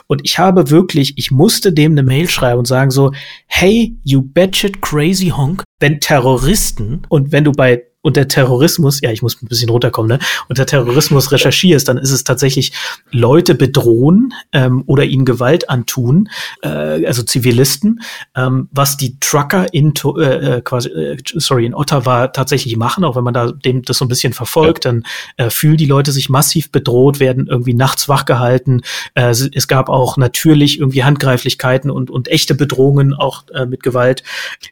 Und 0.08 0.22
ich 0.24 0.40
habe 0.40 0.72
wirklich, 0.72 1.14
ich 1.18 1.30
musste 1.30 1.72
dem 1.72 1.92
eine 1.92 2.02
Mail 2.02 2.28
schreiben 2.28 2.60
und 2.60 2.68
sagen 2.68 2.90
so, 2.90 3.14
hey, 3.46 3.96
you 4.04 4.24
batshit 4.24 4.82
crazy 4.82 5.28
honk, 5.28 5.64
wenn 5.80 6.00
Terroristen 6.00 7.04
und 7.10 7.32
wenn 7.32 7.44
du 7.44 7.52
bei 7.52 7.84
unter 8.04 8.28
Terrorismus, 8.28 9.00
ja, 9.02 9.12
ich 9.12 9.22
muss 9.22 9.42
ein 9.42 9.48
bisschen 9.48 9.70
runterkommen, 9.70 10.10
ne, 10.10 10.20
unter 10.50 10.66
Terrorismus 10.66 11.32
recherchierst, 11.32 11.88
dann 11.88 11.98
ist 11.98 12.12
es 12.12 12.26
tatsächlich 12.26 12.74
Leute 13.12 13.56
bedrohen 13.56 14.34
ähm, 14.52 14.84
oder 14.88 15.06
ihnen 15.06 15.24
Gewalt 15.24 15.70
antun, 15.70 16.30
äh, 16.62 16.68
also 16.68 17.24
Zivilisten, 17.24 18.02
ähm, 18.36 18.68
was 18.72 18.98
die 18.98 19.18
Trucker 19.22 19.74
in 19.74 19.94
äh, 20.18 20.58
äh, 20.58 20.62
quasi, 20.62 20.90
äh, 20.90 21.18
sorry, 21.36 21.66
in 21.66 21.74
Ottawa 21.74 22.28
tatsächlich 22.28 22.76
machen, 22.76 23.06
auch 23.06 23.16
wenn 23.16 23.24
man 23.24 23.34
da 23.34 23.52
dem 23.52 23.84
das 23.84 24.00
so 24.00 24.06
ein 24.06 24.10
bisschen 24.10 24.34
verfolgt, 24.34 24.84
dann 24.84 25.04
äh, 25.38 25.50
fühlen 25.50 25.78
die 25.78 25.86
Leute 25.86 26.12
sich 26.12 26.28
massiv 26.28 26.72
bedroht, 26.72 27.22
werden 27.22 27.48
irgendwie 27.48 27.74
nachts 27.74 28.10
wachgehalten. 28.10 28.82
Äh, 29.16 29.30
es 29.30 29.68
gab 29.70 29.88
auch 29.88 30.18
natürlich 30.18 30.80
irgendwie 30.80 31.06
Handgreiflichkeiten 31.06 31.90
und, 31.90 32.12
und 32.12 32.28
echte 32.28 32.54
Bedrohungen 32.54 33.14
auch 33.14 33.46
äh, 33.54 33.66
mit 33.66 33.82
Gewalt. 33.82 34.24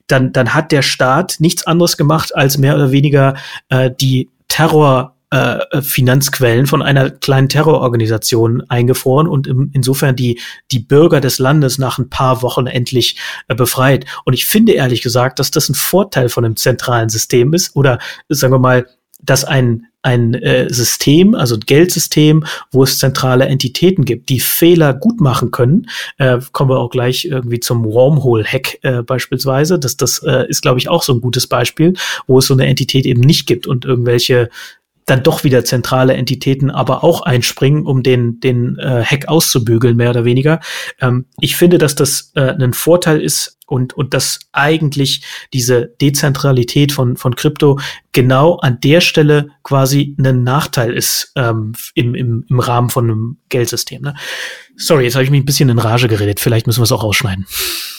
Dann, 0.07 0.33
dann 0.33 0.53
hat 0.53 0.73
der 0.73 0.81
Staat 0.81 1.37
nichts 1.39 1.65
anderes 1.65 1.95
gemacht, 1.95 2.35
als 2.35 2.57
mehr 2.57 2.75
oder 2.75 2.91
weniger 2.91 3.20
weniger 3.21 3.35
äh, 3.69 3.91
die 3.99 4.29
Terror 4.47 5.15
äh, 5.29 5.81
Finanzquellen 5.81 6.67
von 6.67 6.81
einer 6.81 7.09
kleinen 7.09 7.47
Terrororganisation 7.47 8.63
eingefroren 8.69 9.27
und 9.27 9.47
insofern 9.71 10.15
die, 10.15 10.41
die 10.71 10.79
Bürger 10.79 11.21
des 11.21 11.39
Landes 11.39 11.77
nach 11.77 11.97
ein 11.97 12.09
paar 12.09 12.41
Wochen 12.41 12.67
endlich 12.67 13.17
äh, 13.47 13.55
befreit. 13.55 14.05
Und 14.25 14.33
ich 14.33 14.45
finde 14.45 14.73
ehrlich 14.73 15.01
gesagt, 15.01 15.39
dass 15.39 15.51
das 15.51 15.69
ein 15.69 15.75
Vorteil 15.75 16.27
von 16.27 16.43
einem 16.43 16.57
zentralen 16.57 17.09
System 17.09 17.53
ist 17.53 17.75
oder 17.77 17.99
sagen 18.27 18.53
wir 18.53 18.59
mal 18.59 18.87
dass 19.23 19.43
ein 19.43 19.87
ein 20.03 20.33
äh, 20.33 20.67
System, 20.73 21.35
also 21.35 21.57
Geldsystem, 21.59 22.43
wo 22.71 22.83
es 22.83 22.97
zentrale 22.97 23.45
Entitäten 23.45 24.03
gibt, 24.03 24.29
die 24.29 24.39
Fehler 24.39 24.93
gut 24.93 25.21
machen 25.21 25.51
können. 25.51 25.87
Äh, 26.17 26.39
kommen 26.51 26.71
wir 26.71 26.79
auch 26.79 26.89
gleich 26.89 27.25
irgendwie 27.25 27.59
zum 27.59 27.85
Wormhole-Hack 27.85 28.79
äh, 28.81 29.03
beispielsweise. 29.03 29.77
Das, 29.77 29.97
das 29.97 30.19
äh, 30.23 30.47
ist, 30.49 30.61
glaube 30.61 30.79
ich, 30.79 30.89
auch 30.89 31.03
so 31.03 31.13
ein 31.13 31.21
gutes 31.21 31.45
Beispiel, 31.45 31.93
wo 32.25 32.39
es 32.39 32.47
so 32.47 32.55
eine 32.55 32.65
Entität 32.65 33.05
eben 33.05 33.21
nicht 33.21 33.45
gibt 33.45 33.67
und 33.67 33.85
irgendwelche 33.85 34.49
dann 35.05 35.23
doch 35.23 35.43
wieder 35.43 35.65
zentrale 35.65 36.13
Entitäten 36.13 36.69
aber 36.69 37.03
auch 37.03 37.21
einspringen, 37.21 37.85
um 37.85 38.03
den, 38.03 38.39
den 38.39 38.77
äh, 38.77 39.03
Hack 39.03 39.27
auszubügeln, 39.27 39.97
mehr 39.97 40.11
oder 40.11 40.25
weniger. 40.25 40.59
Ähm, 40.99 41.25
ich 41.39 41.55
finde, 41.55 41.77
dass 41.77 41.95
das 41.95 42.31
äh, 42.35 42.41
ein 42.41 42.73
Vorteil 42.73 43.19
ist 43.21 43.57
und, 43.71 43.93
und 43.93 44.13
dass 44.13 44.39
eigentlich 44.51 45.23
diese 45.53 45.93
Dezentralität 46.01 46.91
von, 46.91 47.15
von 47.15 47.35
Krypto 47.35 47.79
genau 48.11 48.57
an 48.57 48.79
der 48.81 48.99
Stelle 48.99 49.49
quasi 49.63 50.15
ein 50.19 50.43
Nachteil 50.43 50.93
ist 50.93 51.31
ähm, 51.37 51.71
im, 51.95 52.13
im, 52.13 52.45
im 52.49 52.59
Rahmen 52.59 52.89
von 52.89 53.05
einem 53.05 53.37
Geldsystem. 53.47 54.01
Ne? 54.01 54.15
Sorry, 54.75 55.05
jetzt 55.05 55.15
habe 55.15 55.23
ich 55.23 55.31
mich 55.31 55.41
ein 55.41 55.45
bisschen 55.45 55.69
in 55.69 55.79
Rage 55.79 56.09
geredet. 56.09 56.41
Vielleicht 56.41 56.67
müssen 56.67 56.79
wir 56.79 56.83
es 56.83 56.91
auch 56.91 57.03
rausschneiden. 57.03 57.45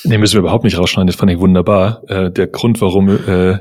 Nee, 0.05 0.19
müssen 0.19 0.35
wir 0.35 0.41
überhaupt 0.41 0.65
nicht 0.65 0.77
rausschneiden. 0.77 1.07
Das 1.07 1.17
fand 1.17 1.33
ich 1.33 1.38
wunderbar. 1.38 2.03
Äh, 2.07 2.31
der 2.31 2.49
Grund, 2.49 2.81
warum 2.83 3.09
äh, 3.09 3.59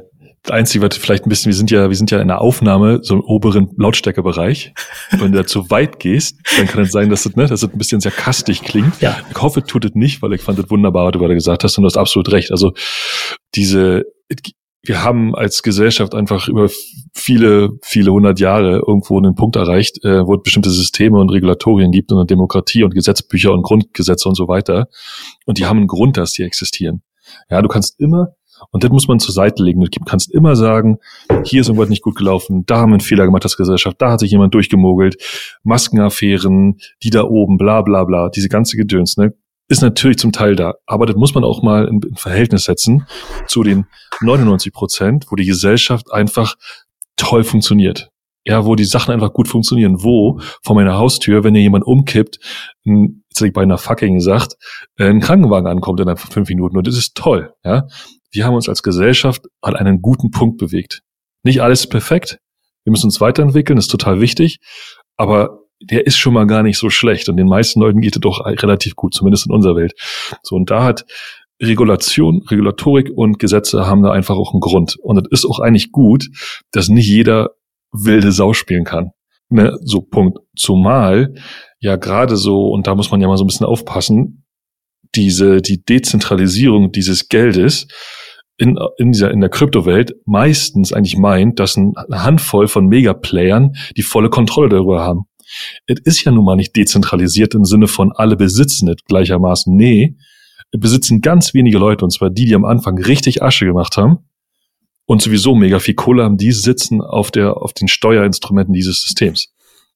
Einzige, 0.49 0.83
was 0.83 0.97
vielleicht 0.97 1.25
ein 1.25 1.29
bisschen, 1.29 1.51
wir 1.51 1.55
sind 1.55 1.69
ja, 1.69 1.89
wir 1.89 1.95
sind 1.95 2.09
ja 2.09 2.19
in 2.19 2.27
der 2.27 2.41
Aufnahme, 2.41 2.99
so 3.03 3.13
im 3.13 3.21
oberen 3.21 3.69
Lautstärkebereich. 3.77 4.73
Wenn 5.11 5.31
du 5.31 5.37
da 5.37 5.45
zu 5.45 5.69
weit 5.69 5.99
gehst, 5.99 6.39
dann 6.57 6.67
kann 6.67 6.81
es 6.81 6.91
sein, 6.91 7.09
dass 7.09 7.23
das, 7.23 7.35
ne, 7.35 7.45
dass 7.45 7.61
das 7.61 7.71
ein 7.71 7.77
bisschen 7.77 8.01
sarkastisch 8.01 8.61
klingt. 8.61 8.99
Ja. 9.01 9.19
Ich 9.29 9.39
hoffe, 9.39 9.63
tut 9.63 9.85
es 9.85 9.91
nicht, 9.93 10.21
weil 10.21 10.33
ich 10.33 10.41
fand 10.41 10.57
es 10.57 10.69
wunderbar, 10.69 11.05
was 11.05 11.11
du 11.11 11.19
gerade 11.19 11.35
gesagt 11.35 11.63
hast 11.63 11.77
und 11.77 11.83
du 11.83 11.87
hast 11.87 11.97
absolut 11.97 12.31
recht. 12.31 12.51
Also 12.51 12.73
diese, 13.53 14.05
wir 14.83 15.03
haben 15.03 15.35
als 15.35 15.61
Gesellschaft 15.61 16.15
einfach 16.15 16.47
über 16.47 16.69
viele, 17.13 17.69
viele 17.83 18.11
hundert 18.11 18.39
Jahre 18.39 18.81
irgendwo 18.87 19.19
einen 19.19 19.35
Punkt 19.35 19.55
erreicht, 19.55 20.03
äh, 20.03 20.25
wo 20.25 20.35
es 20.35 20.41
bestimmte 20.43 20.71
Systeme 20.71 21.19
und 21.19 21.29
Regulatorien 21.29 21.91
gibt 21.91 22.11
und 22.11 22.17
eine 22.17 22.25
Demokratie 22.25 22.83
und 22.83 22.95
Gesetzbücher 22.95 23.53
und 23.53 23.61
Grundgesetze 23.61 24.27
und 24.27 24.35
so 24.35 24.47
weiter. 24.47 24.87
Und 25.45 25.59
die 25.59 25.65
haben 25.67 25.77
einen 25.77 25.87
Grund, 25.87 26.17
dass 26.17 26.31
die 26.31 26.43
existieren. 26.43 27.03
Ja, 27.49 27.61
du 27.61 27.67
kannst 27.67 27.99
immer 27.99 28.33
und 28.69 28.83
das 28.83 28.91
muss 28.91 29.07
man 29.07 29.19
zur 29.19 29.33
Seite 29.33 29.63
legen. 29.63 29.81
Du 29.81 29.89
kannst 30.05 30.31
immer 30.31 30.55
sagen, 30.55 30.97
hier 31.43 31.61
ist 31.61 31.67
irgendwas 31.67 31.89
nicht 31.89 32.03
gut 32.03 32.15
gelaufen, 32.15 32.63
da 32.65 32.77
haben 32.77 32.91
wir 32.91 32.95
einen 32.95 33.01
Fehler 33.01 33.25
gemacht 33.25 33.43
als 33.43 33.57
Gesellschaft, 33.57 34.01
da 34.01 34.11
hat 34.11 34.19
sich 34.19 34.31
jemand 34.31 34.53
durchgemogelt, 34.53 35.17
Maskenaffären, 35.63 36.77
die 37.03 37.09
da 37.09 37.23
oben, 37.23 37.57
bla 37.57 37.81
bla 37.81 38.03
bla, 38.03 38.29
diese 38.29 38.49
ganze 38.49 38.77
Gedöns, 38.77 39.17
ne? 39.17 39.33
Ist 39.67 39.81
natürlich 39.81 40.17
zum 40.17 40.33
Teil 40.33 40.57
da, 40.57 40.73
aber 40.85 41.05
das 41.05 41.15
muss 41.15 41.33
man 41.33 41.45
auch 41.45 41.63
mal 41.63 41.87
in, 41.87 42.01
in 42.01 42.15
Verhältnis 42.15 42.65
setzen 42.65 43.07
zu 43.47 43.63
den 43.63 43.85
99 44.19 44.73
Prozent, 44.73 45.25
wo 45.29 45.37
die 45.37 45.45
Gesellschaft 45.45 46.11
einfach 46.11 46.55
toll 47.15 47.45
funktioniert 47.45 48.11
ja, 48.45 48.65
wo 48.65 48.75
die 48.75 48.85
Sachen 48.85 49.13
einfach 49.13 49.33
gut 49.33 49.47
funktionieren, 49.47 50.03
wo 50.03 50.39
vor 50.63 50.75
meiner 50.75 50.97
Haustür, 50.97 51.43
wenn 51.43 51.53
hier 51.53 51.63
jemand 51.63 51.85
umkippt, 51.85 52.39
ein, 52.85 53.23
jetzt 53.29 53.39
hätte 53.39 53.47
ich 53.47 53.53
bei 53.53 53.61
einer 53.61 53.77
fucking 53.77 54.15
gesagt, 54.15 54.55
ein 54.97 55.19
Krankenwagen 55.19 55.67
ankommt 55.67 55.99
in 55.99 56.17
fünf 56.17 56.49
Minuten 56.49 56.77
und 56.77 56.87
das 56.87 56.97
ist 56.97 57.15
toll, 57.15 57.53
ja 57.63 57.87
wir 58.31 58.45
haben 58.45 58.55
uns 58.55 58.69
als 58.69 58.83
Gesellschaft 58.83 59.45
an 59.61 59.75
einen 59.75 60.01
guten 60.01 60.31
Punkt 60.31 60.57
bewegt. 60.57 61.01
Nicht 61.43 61.61
alles 61.61 61.87
perfekt. 61.87 62.39
Wir 62.83 62.91
müssen 62.91 63.07
uns 63.07 63.21
weiterentwickeln, 63.21 63.77
ist 63.77 63.87
total 63.87 64.21
wichtig. 64.21 64.59
Aber 65.17 65.59
der 65.81 66.05
ist 66.05 66.17
schon 66.17 66.33
mal 66.33 66.47
gar 66.47 66.63
nicht 66.63 66.77
so 66.77 66.89
schlecht. 66.89 67.29
Und 67.29 67.37
den 67.37 67.47
meisten 67.47 67.79
Leuten 67.79 68.01
geht 68.01 68.15
es 68.15 68.21
doch 68.21 68.45
relativ 68.45 68.95
gut, 68.95 69.13
zumindest 69.13 69.47
in 69.47 69.53
unserer 69.53 69.75
Welt. 69.75 69.93
So, 70.43 70.55
und 70.55 70.69
da 70.69 70.83
hat 70.83 71.05
Regulation, 71.61 72.43
Regulatorik 72.49 73.11
und 73.13 73.39
Gesetze 73.39 73.85
haben 73.85 74.03
da 74.03 74.11
einfach 74.11 74.35
auch 74.35 74.53
einen 74.53 74.61
Grund. 74.61 74.97
Und 75.01 75.27
es 75.31 75.43
ist 75.43 75.49
auch 75.49 75.59
eigentlich 75.59 75.91
gut, 75.91 76.27
dass 76.71 76.89
nicht 76.89 77.07
jeder 77.07 77.51
wilde 77.91 78.31
Sau 78.31 78.53
spielen 78.53 78.83
kann. 78.83 79.11
Ne, 79.49 79.77
so 79.83 80.01
Punkt. 80.01 80.39
Zumal 80.55 81.33
ja 81.79 81.97
gerade 81.97 82.37
so, 82.37 82.69
und 82.69 82.87
da 82.87 82.95
muss 82.95 83.11
man 83.11 83.19
ja 83.19 83.27
mal 83.27 83.37
so 83.37 83.43
ein 83.43 83.47
bisschen 83.47 83.65
aufpassen, 83.65 84.40
diese, 85.15 85.61
die 85.61 85.83
Dezentralisierung 85.83 86.91
dieses 86.91 87.29
Geldes 87.29 87.87
in, 88.57 88.77
in 88.97 89.11
dieser, 89.11 89.31
in 89.31 89.41
der 89.41 89.49
Kryptowelt 89.49 90.15
meistens 90.25 90.93
eigentlich 90.93 91.17
meint, 91.17 91.59
dass 91.59 91.77
eine 91.77 91.93
Handvoll 92.11 92.67
von 92.67 92.87
Megaplayern 92.87 93.73
die 93.97 94.03
volle 94.03 94.29
Kontrolle 94.29 94.69
darüber 94.69 95.01
haben. 95.01 95.23
Es 95.87 95.99
ist 96.03 96.23
ja 96.23 96.31
nun 96.31 96.45
mal 96.45 96.55
nicht 96.55 96.75
dezentralisiert 96.75 97.55
im 97.55 97.65
Sinne 97.65 97.87
von 97.87 98.11
alle 98.13 98.37
besitzen 98.37 98.87
es 98.87 99.03
gleichermaßen. 99.05 99.75
Nee, 99.75 100.15
besitzen 100.71 101.21
ganz 101.21 101.53
wenige 101.53 101.77
Leute, 101.77 102.05
und 102.05 102.11
zwar 102.11 102.29
die, 102.29 102.45
die 102.45 102.55
am 102.55 102.65
Anfang 102.65 102.97
richtig 102.97 103.43
Asche 103.43 103.65
gemacht 103.65 103.97
haben 103.97 104.19
und 105.05 105.21
sowieso 105.21 105.55
mega 105.55 105.79
viel 105.79 105.95
Kohle 105.95 106.23
haben, 106.23 106.37
die 106.37 106.51
sitzen 106.51 107.01
auf 107.01 107.31
der, 107.31 107.57
auf 107.57 107.73
den 107.73 107.87
Steuerinstrumenten 107.87 108.73
dieses 108.73 109.01
Systems. 109.01 109.53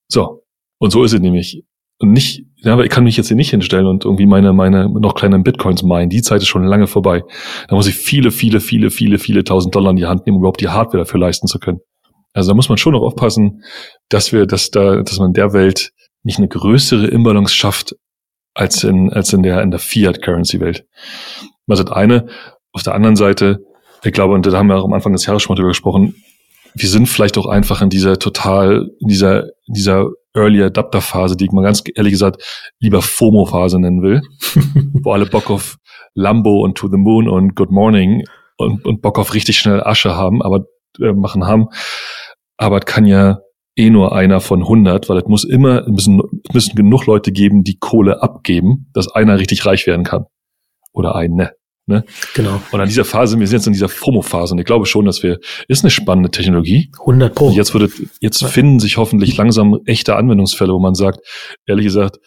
So. 0.07 0.43
Und 0.77 0.91
so 0.91 1.03
ist 1.03 1.13
es 1.13 1.21
nämlich. 1.21 1.63
Und 1.99 2.11
nicht, 2.11 2.45
ja, 2.57 2.73
aber 2.73 2.83
ich 2.83 2.89
kann 2.89 3.05
mich 3.05 3.15
jetzt 3.15 3.27
hier 3.27 3.37
nicht 3.37 3.51
hinstellen 3.51 3.85
und 3.85 4.03
irgendwie 4.03 4.25
meine, 4.25 4.51
meine 4.51 4.89
noch 4.89 5.15
kleinen 5.15 5.43
Bitcoins 5.43 5.83
meinen. 5.83 6.09
Die 6.09 6.21
Zeit 6.21 6.41
ist 6.41 6.47
schon 6.47 6.65
lange 6.65 6.87
vorbei. 6.87 7.23
Da 7.67 7.75
muss 7.75 7.87
ich 7.87 7.95
viele, 7.95 8.31
viele, 8.31 8.59
viele, 8.59 8.89
viele, 8.89 9.17
viele 9.17 9.43
tausend 9.43 9.73
Dollar 9.75 9.91
in 9.91 9.95
die 9.95 10.05
Hand 10.05 10.25
nehmen, 10.25 10.37
um 10.37 10.41
überhaupt 10.41 10.61
die 10.61 10.67
Hardware 10.67 11.03
dafür 11.03 11.19
leisten 11.19 11.47
zu 11.47 11.59
können. 11.59 11.79
Also 12.33 12.49
da 12.49 12.55
muss 12.55 12.67
man 12.67 12.77
schon 12.77 12.93
noch 12.93 13.01
aufpassen, 13.01 13.63
dass 14.09 14.33
wir, 14.33 14.45
dass 14.45 14.71
da, 14.71 15.01
dass 15.01 15.19
man 15.19 15.27
in 15.27 15.33
der 15.33 15.53
Welt 15.53 15.91
nicht 16.23 16.37
eine 16.37 16.49
größere 16.49 17.07
Imbalance 17.07 17.55
schafft 17.55 17.95
als 18.53 18.83
in, 18.83 19.11
als 19.11 19.31
in 19.31 19.43
der, 19.43 19.61
in 19.61 19.71
der 19.71 19.79
Fiat-Currency-Welt. 19.79 20.85
Also 21.67 21.83
das 21.83 21.95
eine. 21.95 22.27
Auf 22.73 22.83
der 22.83 22.93
anderen 22.93 23.15
Seite, 23.15 23.59
ich 24.03 24.11
glaube, 24.11 24.33
und 24.33 24.45
da 24.45 24.51
haben 24.51 24.67
wir 24.67 24.75
auch 24.75 24.85
am 24.85 24.93
Anfang 24.93 25.13
des 25.13 25.25
Jahres 25.25 25.43
schon 25.43 25.53
mal 25.53 25.55
drüber 25.55 25.69
gesprochen, 25.69 26.15
wir 26.73 26.89
sind 26.89 27.07
vielleicht 27.07 27.37
auch 27.37 27.45
einfach 27.45 27.81
in 27.81 27.89
dieser 27.89 28.19
total, 28.19 28.89
in 28.99 29.07
dieser, 29.07 29.43
in 29.67 29.73
dieser 29.75 30.09
Early 30.35 30.61
Adapter 30.63 31.01
Phase, 31.01 31.35
die 31.37 31.45
ich 31.45 31.51
mal 31.51 31.63
ganz 31.63 31.83
ehrlich 31.95 32.13
gesagt 32.13 32.43
lieber 32.79 33.01
FOMO 33.01 33.45
Phase 33.45 33.79
nennen 33.79 34.01
will, 34.01 34.21
wo 35.03 35.11
alle 35.11 35.25
Bock 35.25 35.49
auf 35.49 35.77
Lambo 36.13 36.61
und 36.61 36.77
To 36.77 36.87
the 36.89 36.97
Moon 36.97 37.27
und 37.27 37.55
Good 37.55 37.71
Morning 37.71 38.23
und, 38.57 38.85
und 38.85 39.01
Bock 39.01 39.17
auf 39.19 39.33
richtig 39.33 39.57
schnell 39.57 39.81
Asche 39.81 40.15
haben, 40.15 40.41
aber 40.41 40.65
äh, 40.99 41.13
machen 41.13 41.45
haben. 41.45 41.67
Aber 42.57 42.79
es 42.79 42.85
kann 42.85 43.05
ja 43.05 43.39
eh 43.75 43.89
nur 43.89 44.15
einer 44.15 44.39
von 44.39 44.61
100, 44.61 45.09
weil 45.09 45.17
es 45.17 45.25
muss 45.25 45.43
immer, 45.43 45.81
es 45.81 45.87
müssen, 45.87 46.21
müssen 46.53 46.75
genug 46.75 47.05
Leute 47.05 47.31
geben, 47.31 47.63
die 47.63 47.77
Kohle 47.77 48.21
abgeben, 48.21 48.89
dass 48.93 49.13
einer 49.13 49.37
richtig 49.39 49.65
reich 49.65 49.85
werden 49.87 50.05
kann. 50.05 50.25
Oder 50.93 51.15
eine. 51.15 51.51
Ne? 51.87 52.03
Genau. 52.33 52.61
Und 52.71 52.81
an 52.81 52.87
dieser 52.87 53.05
Phase, 53.05 53.39
wir 53.39 53.45
sind 53.47 53.57
jetzt 53.57 53.67
in 53.67 53.73
dieser 53.73 53.89
FOMO-Phase 53.89 54.53
und 54.53 54.59
ich 54.59 54.65
glaube 54.65 54.87
schon, 54.87 55.05
dass 55.05 55.21
wir, 55.21 55.39
ist 55.67 55.83
eine 55.83 55.91
spannende 55.91 56.31
Technologie. 56.31 56.89
100 56.99 57.35
Pro. 57.35 57.47
Und 57.47 57.53
jetzt 57.53 57.73
würde, 57.73 57.89
jetzt 58.19 58.41
ja. 58.41 58.47
finden 58.47 58.79
sich 58.79 58.97
hoffentlich 58.97 59.37
langsam 59.37 59.79
echte 59.85 60.15
Anwendungsfälle, 60.15 60.73
wo 60.73 60.79
man 60.79 60.95
sagt, 60.95 61.19
ehrlich 61.67 61.85
gesagt, 61.85 62.17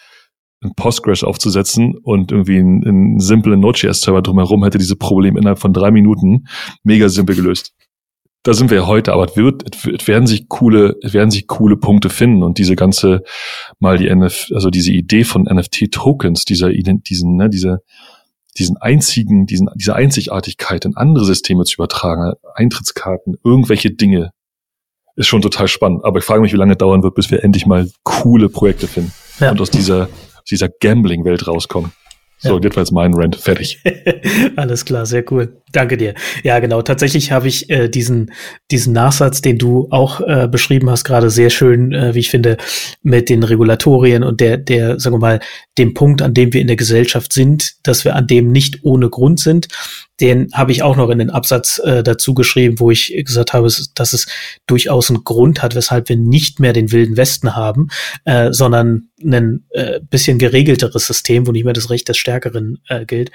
ein 0.61 0.75
Postgres 0.77 1.25
aufzusetzen 1.25 1.97
und 2.03 2.31
irgendwie 2.31 2.59
einen, 2.59 2.87
einen 2.87 3.21
simplen 3.21 3.61
Node.js-Server 3.61 4.23
drumherum 4.23 4.63
hätte 4.65 4.79
diese 4.79 4.97
Probleme 4.97 5.39
innerhalb 5.39 5.59
von 5.59 5.73
drei 5.73 5.91
Minuten 5.91 6.47
mega 6.85 7.09
simpel 7.09 7.35
gelöst. 7.35 7.75
Da 8.45 8.55
sind 8.55 8.71
wir 8.71 8.79
ja 8.79 8.87
heute, 8.87 9.13
aber 9.13 9.25
es, 9.25 9.37
wird, 9.37 9.65
es 9.87 10.07
werden 10.07 10.27
sich 10.27 10.49
coole, 10.49 10.97
es 11.03 11.13
werden 11.13 11.31
sich 11.31 11.49
coole 11.49 11.77
Punkte 11.77 12.09
finden 12.11 12.45
und 12.45 12.59
diese 12.59 12.77
ganze, 12.77 13.23
mal 13.81 13.99
die 13.99 14.09
NF, 14.09 14.51
also 14.55 14.71
diese 14.71 14.93
Idee 14.93 15.25
von 15.25 15.43
NFT-Tokens, 15.43 16.45
dieser, 16.45 16.71
diesen, 16.71 17.37
ne, 17.37 17.51
diese, 17.51 17.81
diesen 18.59 18.77
einzigen, 18.77 19.47
diesen, 19.47 19.69
diese 19.75 19.95
Einzigartigkeit 19.95 20.85
in 20.85 20.97
andere 20.97 21.25
Systeme 21.25 21.65
zu 21.65 21.75
übertragen, 21.75 22.35
Eintrittskarten, 22.55 23.37
irgendwelche 23.45 23.91
Dinge, 23.91 24.33
ist 25.17 25.27
schon 25.27 25.43
total 25.43 25.69
spannend. 25.69 26.05
Aber 26.05 26.19
ich 26.19 26.25
frage 26.25 26.41
mich, 26.41 26.53
wie 26.53 26.59
lange 26.59 26.77
dauern 26.77 27.03
wird, 27.03 27.15
bis 27.15 27.31
wir 27.31 27.43
endlich 27.43 27.67
mal 27.67 27.91
coole 28.05 28.49
Projekte 28.49 28.87
finden 28.87 29.13
ja. 29.41 29.51
und 29.51 29.61
aus 29.61 29.71
dieser, 29.71 30.09
dieser 30.49 30.69
Gambling-Welt 30.69 31.47
rauskommen. 31.47 31.93
So, 32.39 32.57
ja. 32.57 32.63
jetzt 32.63 32.77
war 32.77 32.83
jetzt 32.83 32.93
mein 32.93 33.15
Rant 33.15 33.35
fertig. 33.35 33.83
Alles 34.57 34.85
klar, 34.85 35.07
sehr 35.07 35.25
cool. 35.33 35.61
Danke 35.73 35.97
dir. 35.97 36.15
Ja, 36.43 36.59
genau. 36.61 36.83
Tatsächlich 36.83 37.33
habe 37.33 37.49
ich 37.49 37.69
äh, 37.71 37.89
diesen, 37.89 38.33
diesen 38.71 38.93
Nachsatz, 38.93 39.43
den 39.43 39.59
du 39.59 39.89
auch 39.91 40.21
äh, 40.21 40.49
beschrieben 40.49 40.91
hast, 40.91 41.05
gerade 41.05 41.31
sehr 41.31 41.51
schön, 41.51 41.93
äh, 41.93 42.15
wie 42.15 42.21
ich 42.21 42.31
finde, 42.31 42.57
mit 43.03 43.29
den 43.29 43.43
Regulatorien 43.43 44.23
und 44.25 44.41
der, 44.41 44.57
der, 44.57 44.99
sagen 44.99 45.17
wir 45.17 45.21
mal, 45.21 45.41
dem 45.77 45.95
Punkt, 45.95 46.23
an 46.23 46.35
dem 46.35 46.53
wir 46.53 46.61
in 46.61 46.67
der 46.67 46.77
Gesellschaft 46.77 47.33
sind, 47.33 47.75
dass 47.83 48.05
wir 48.05 48.17
an 48.17 48.27
dem 48.27 48.51
nicht 48.51 48.81
ohne 48.83 49.11
Grund 49.11 49.41
sind 49.41 49.69
den 50.21 50.49
habe 50.53 50.73
ich 50.73 50.83
auch 50.83 50.97
noch 50.97 51.11
in 51.11 51.19
den 51.19 51.31
Absatz 51.31 51.81
äh, 51.85 52.03
dazu 52.03 52.35
geschrieben, 52.35 52.81
wo 52.81 52.91
ich 52.91 53.15
gesagt 53.25 53.53
habe, 53.53 53.71
dass 53.95 54.13
es 54.13 54.27
durchaus 54.67 55.11
einen 55.11 55.25
Grund 55.25 55.63
hat, 55.63 55.75
weshalb 55.75 56.09
wir 56.09 56.17
nicht 56.17 56.59
mehr 56.59 56.73
den 56.73 56.91
wilden 56.91 57.17
Westen 57.17 57.55
haben, 57.55 57.89
äh, 58.25 58.53
sondern 58.53 59.11
ein 59.23 59.65
äh, 59.71 60.01
bisschen 60.01 60.39
geregelteres 60.39 61.07
System, 61.07 61.47
wo 61.47 61.53
nicht 61.53 61.65
mehr 61.65 61.73
das 61.73 61.91
Recht 61.91 62.09
des 62.09 62.19
Stärkeren 62.19 62.79
äh, 62.89 63.05
gilt. 63.05 63.31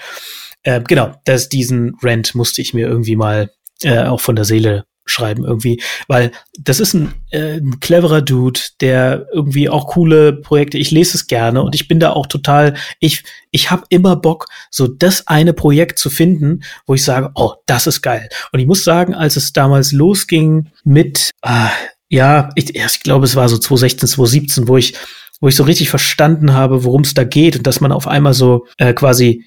Äh, 0.63 0.81
genau, 0.81 1.13
dass 1.25 1.49
diesen 1.49 1.95
Rant 2.01 2.35
musste 2.35 2.61
ich 2.61 2.73
mir 2.73 2.87
irgendwie 2.87 3.15
mal 3.15 3.51
äh, 3.83 4.03
auch 4.03 4.21
von 4.21 4.35
der 4.35 4.45
Seele 4.45 4.85
schreiben 5.05 5.43
irgendwie, 5.43 5.81
weil 6.07 6.31
das 6.57 6.79
ist 6.79 6.93
ein, 6.93 7.13
äh, 7.31 7.57
ein 7.57 7.79
cleverer 7.79 8.21
Dude, 8.21 8.59
der 8.79 9.27
irgendwie 9.33 9.69
auch 9.69 9.87
coole 9.87 10.33
Projekte, 10.33 10.77
ich 10.77 10.91
lese 10.91 11.17
es 11.17 11.27
gerne 11.27 11.61
und 11.61 11.75
ich 11.75 11.87
bin 11.87 11.99
da 11.99 12.11
auch 12.11 12.27
total, 12.27 12.75
ich, 12.99 13.23
ich 13.51 13.69
habe 13.69 13.83
immer 13.89 14.15
Bock, 14.15 14.47
so 14.71 14.87
das 14.87 15.27
eine 15.27 15.53
Projekt 15.53 15.99
zu 15.99 16.09
finden, 16.09 16.61
wo 16.85 16.93
ich 16.93 17.03
sage, 17.03 17.31
oh, 17.35 17.53
das 17.65 17.87
ist 17.87 18.01
geil. 18.01 18.29
Und 18.51 18.59
ich 18.59 18.67
muss 18.67 18.83
sagen, 18.83 19.13
als 19.13 19.35
es 19.35 19.51
damals 19.51 19.91
losging 19.91 20.69
mit, 20.85 21.31
ah, 21.41 21.69
ja, 22.07 22.49
ich, 22.55 22.73
ich 22.75 22.99
glaube, 23.01 23.25
es 23.25 23.35
war 23.35 23.49
so 23.49 23.57
2016, 23.57 24.07
2017, 24.07 24.67
wo 24.67 24.77
ich, 24.77 24.93
wo 25.41 25.49
ich 25.49 25.55
so 25.55 25.63
richtig 25.63 25.89
verstanden 25.89 26.53
habe, 26.53 26.85
worum 26.85 27.01
es 27.01 27.13
da 27.13 27.25
geht 27.25 27.57
und 27.57 27.67
dass 27.67 27.81
man 27.81 27.91
auf 27.91 28.07
einmal 28.07 28.33
so 28.33 28.67
äh, 28.77 28.93
quasi 28.93 29.43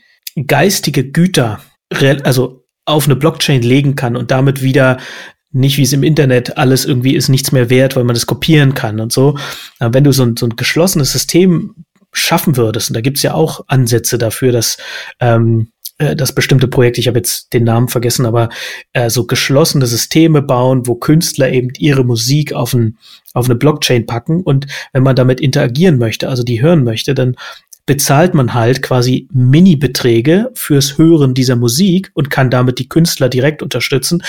geistige 0.46 1.10
Güter, 1.10 1.60
also 2.24 2.64
auf 2.84 3.06
eine 3.06 3.16
Blockchain 3.16 3.62
legen 3.62 3.96
kann 3.96 4.16
und 4.16 4.30
damit 4.30 4.62
wieder 4.62 4.98
nicht 5.52 5.78
wie 5.78 5.82
es 5.82 5.92
im 5.92 6.02
Internet 6.02 6.58
alles 6.58 6.84
irgendwie 6.84 7.14
ist 7.14 7.28
nichts 7.28 7.50
mehr 7.52 7.70
wert, 7.70 7.96
weil 7.96 8.04
man 8.04 8.14
das 8.14 8.26
kopieren 8.26 8.74
kann 8.74 9.00
und 9.00 9.12
so. 9.12 9.38
Aber 9.78 9.94
wenn 9.94 10.04
du 10.04 10.12
so 10.12 10.24
ein, 10.24 10.36
so 10.36 10.46
ein 10.46 10.56
geschlossenes 10.56 11.12
System 11.12 11.74
schaffen 12.12 12.56
würdest, 12.56 12.90
und 12.90 12.94
da 12.94 13.00
gibt's 13.00 13.22
ja 13.22 13.34
auch 13.34 13.64
Ansätze 13.66 14.18
dafür, 14.18 14.52
dass 14.52 14.76
ähm, 15.20 15.68
äh, 15.98 16.14
das 16.14 16.34
bestimmte 16.34 16.68
Projekt, 16.68 16.98
ich 16.98 17.08
habe 17.08 17.18
jetzt 17.18 17.52
den 17.52 17.64
Namen 17.64 17.88
vergessen, 17.88 18.26
aber 18.26 18.48
äh, 18.92 19.08
so 19.08 19.26
geschlossene 19.26 19.86
Systeme 19.86 20.42
bauen, 20.42 20.86
wo 20.86 20.94
Künstler 20.96 21.50
eben 21.50 21.70
ihre 21.78 22.04
Musik 22.04 22.52
auf, 22.52 22.74
ein, 22.74 22.98
auf 23.32 23.46
eine 23.46 23.54
Blockchain 23.54 24.06
packen 24.06 24.42
und 24.42 24.66
wenn 24.92 25.02
man 25.02 25.16
damit 25.16 25.40
interagieren 25.40 25.98
möchte, 25.98 26.28
also 26.28 26.42
die 26.42 26.60
hören 26.60 26.84
möchte, 26.84 27.14
dann 27.14 27.36
bezahlt 27.86 28.34
man 28.34 28.52
halt 28.52 28.82
quasi 28.82 29.28
Mini-Beträge 29.32 30.50
fürs 30.54 30.98
Hören 30.98 31.34
dieser 31.34 31.56
Musik 31.56 32.10
und 32.14 32.30
kann 32.30 32.50
damit 32.50 32.78
die 32.78 32.88
Künstler 32.88 33.28
direkt 33.28 33.62
unterstützen. 33.62 34.22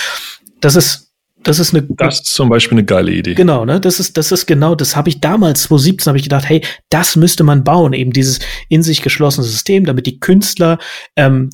Das 0.60 0.76
ist 0.76 1.08
das 1.44 1.60
ist 1.60 1.72
eine. 1.72 1.86
Das 1.96 2.16
ist 2.16 2.26
zum 2.26 2.48
Beispiel 2.48 2.78
eine 2.78 2.84
geile 2.84 3.12
Idee. 3.12 3.34
Genau, 3.34 3.64
ne? 3.64 3.80
Das 3.80 4.00
ist, 4.00 4.16
das 4.16 4.32
ist 4.32 4.46
genau, 4.46 4.74
das 4.74 4.96
habe 4.96 5.08
ich 5.08 5.20
damals, 5.20 5.62
2017, 5.62 6.10
habe 6.10 6.18
ich 6.18 6.24
gedacht, 6.24 6.48
hey, 6.48 6.62
das 6.90 7.16
müsste 7.16 7.44
man 7.44 7.64
bauen, 7.64 7.92
eben 7.92 8.12
dieses 8.12 8.40
in 8.68 8.82
sich 8.82 9.02
geschlossene 9.02 9.46
System, 9.46 9.84
damit 9.84 10.06
die 10.06 10.18
Künstler 10.18 10.78
ähm, 11.16 11.50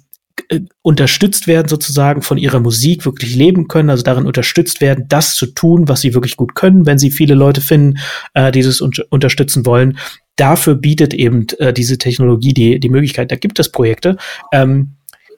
äh, 0.48 0.61
unterstützt 0.82 1.46
werden, 1.46 1.68
sozusagen 1.68 2.22
von 2.22 2.38
ihrer 2.38 2.61
Musik 2.61 3.05
wirklich 3.05 3.36
leben 3.36 3.68
können, 3.68 3.90
also 3.90 4.02
darin 4.02 4.26
unterstützt 4.26 4.80
werden, 4.80 5.05
das 5.09 5.36
zu 5.36 5.46
tun, 5.46 5.86
was 5.86 6.00
sie 6.00 6.14
wirklich 6.14 6.36
gut 6.36 6.55
können, 6.55 6.86
wenn 6.86 6.98
sie 6.98 7.11
viele 7.11 7.34
Leute 7.34 7.61
finden, 7.61 7.98
äh, 8.32 8.50
dieses 8.50 8.80
un 8.80 8.90
unterstützen 9.11 9.64
wollen. 9.64 9.98
Dafür 10.37 10.74
bietet 10.74 11.14
eben 11.14 11.47
äh, 11.59 11.72
diese 11.72 11.99
Technologie 11.99 12.53
die, 12.53 12.80
die 12.80 12.89
Möglichkeit. 12.89 13.30
Da 13.30 13.37
gibt 13.37 13.59
es 13.59 13.70
Projekte. 13.70 14.16
Ähm, 14.53 14.97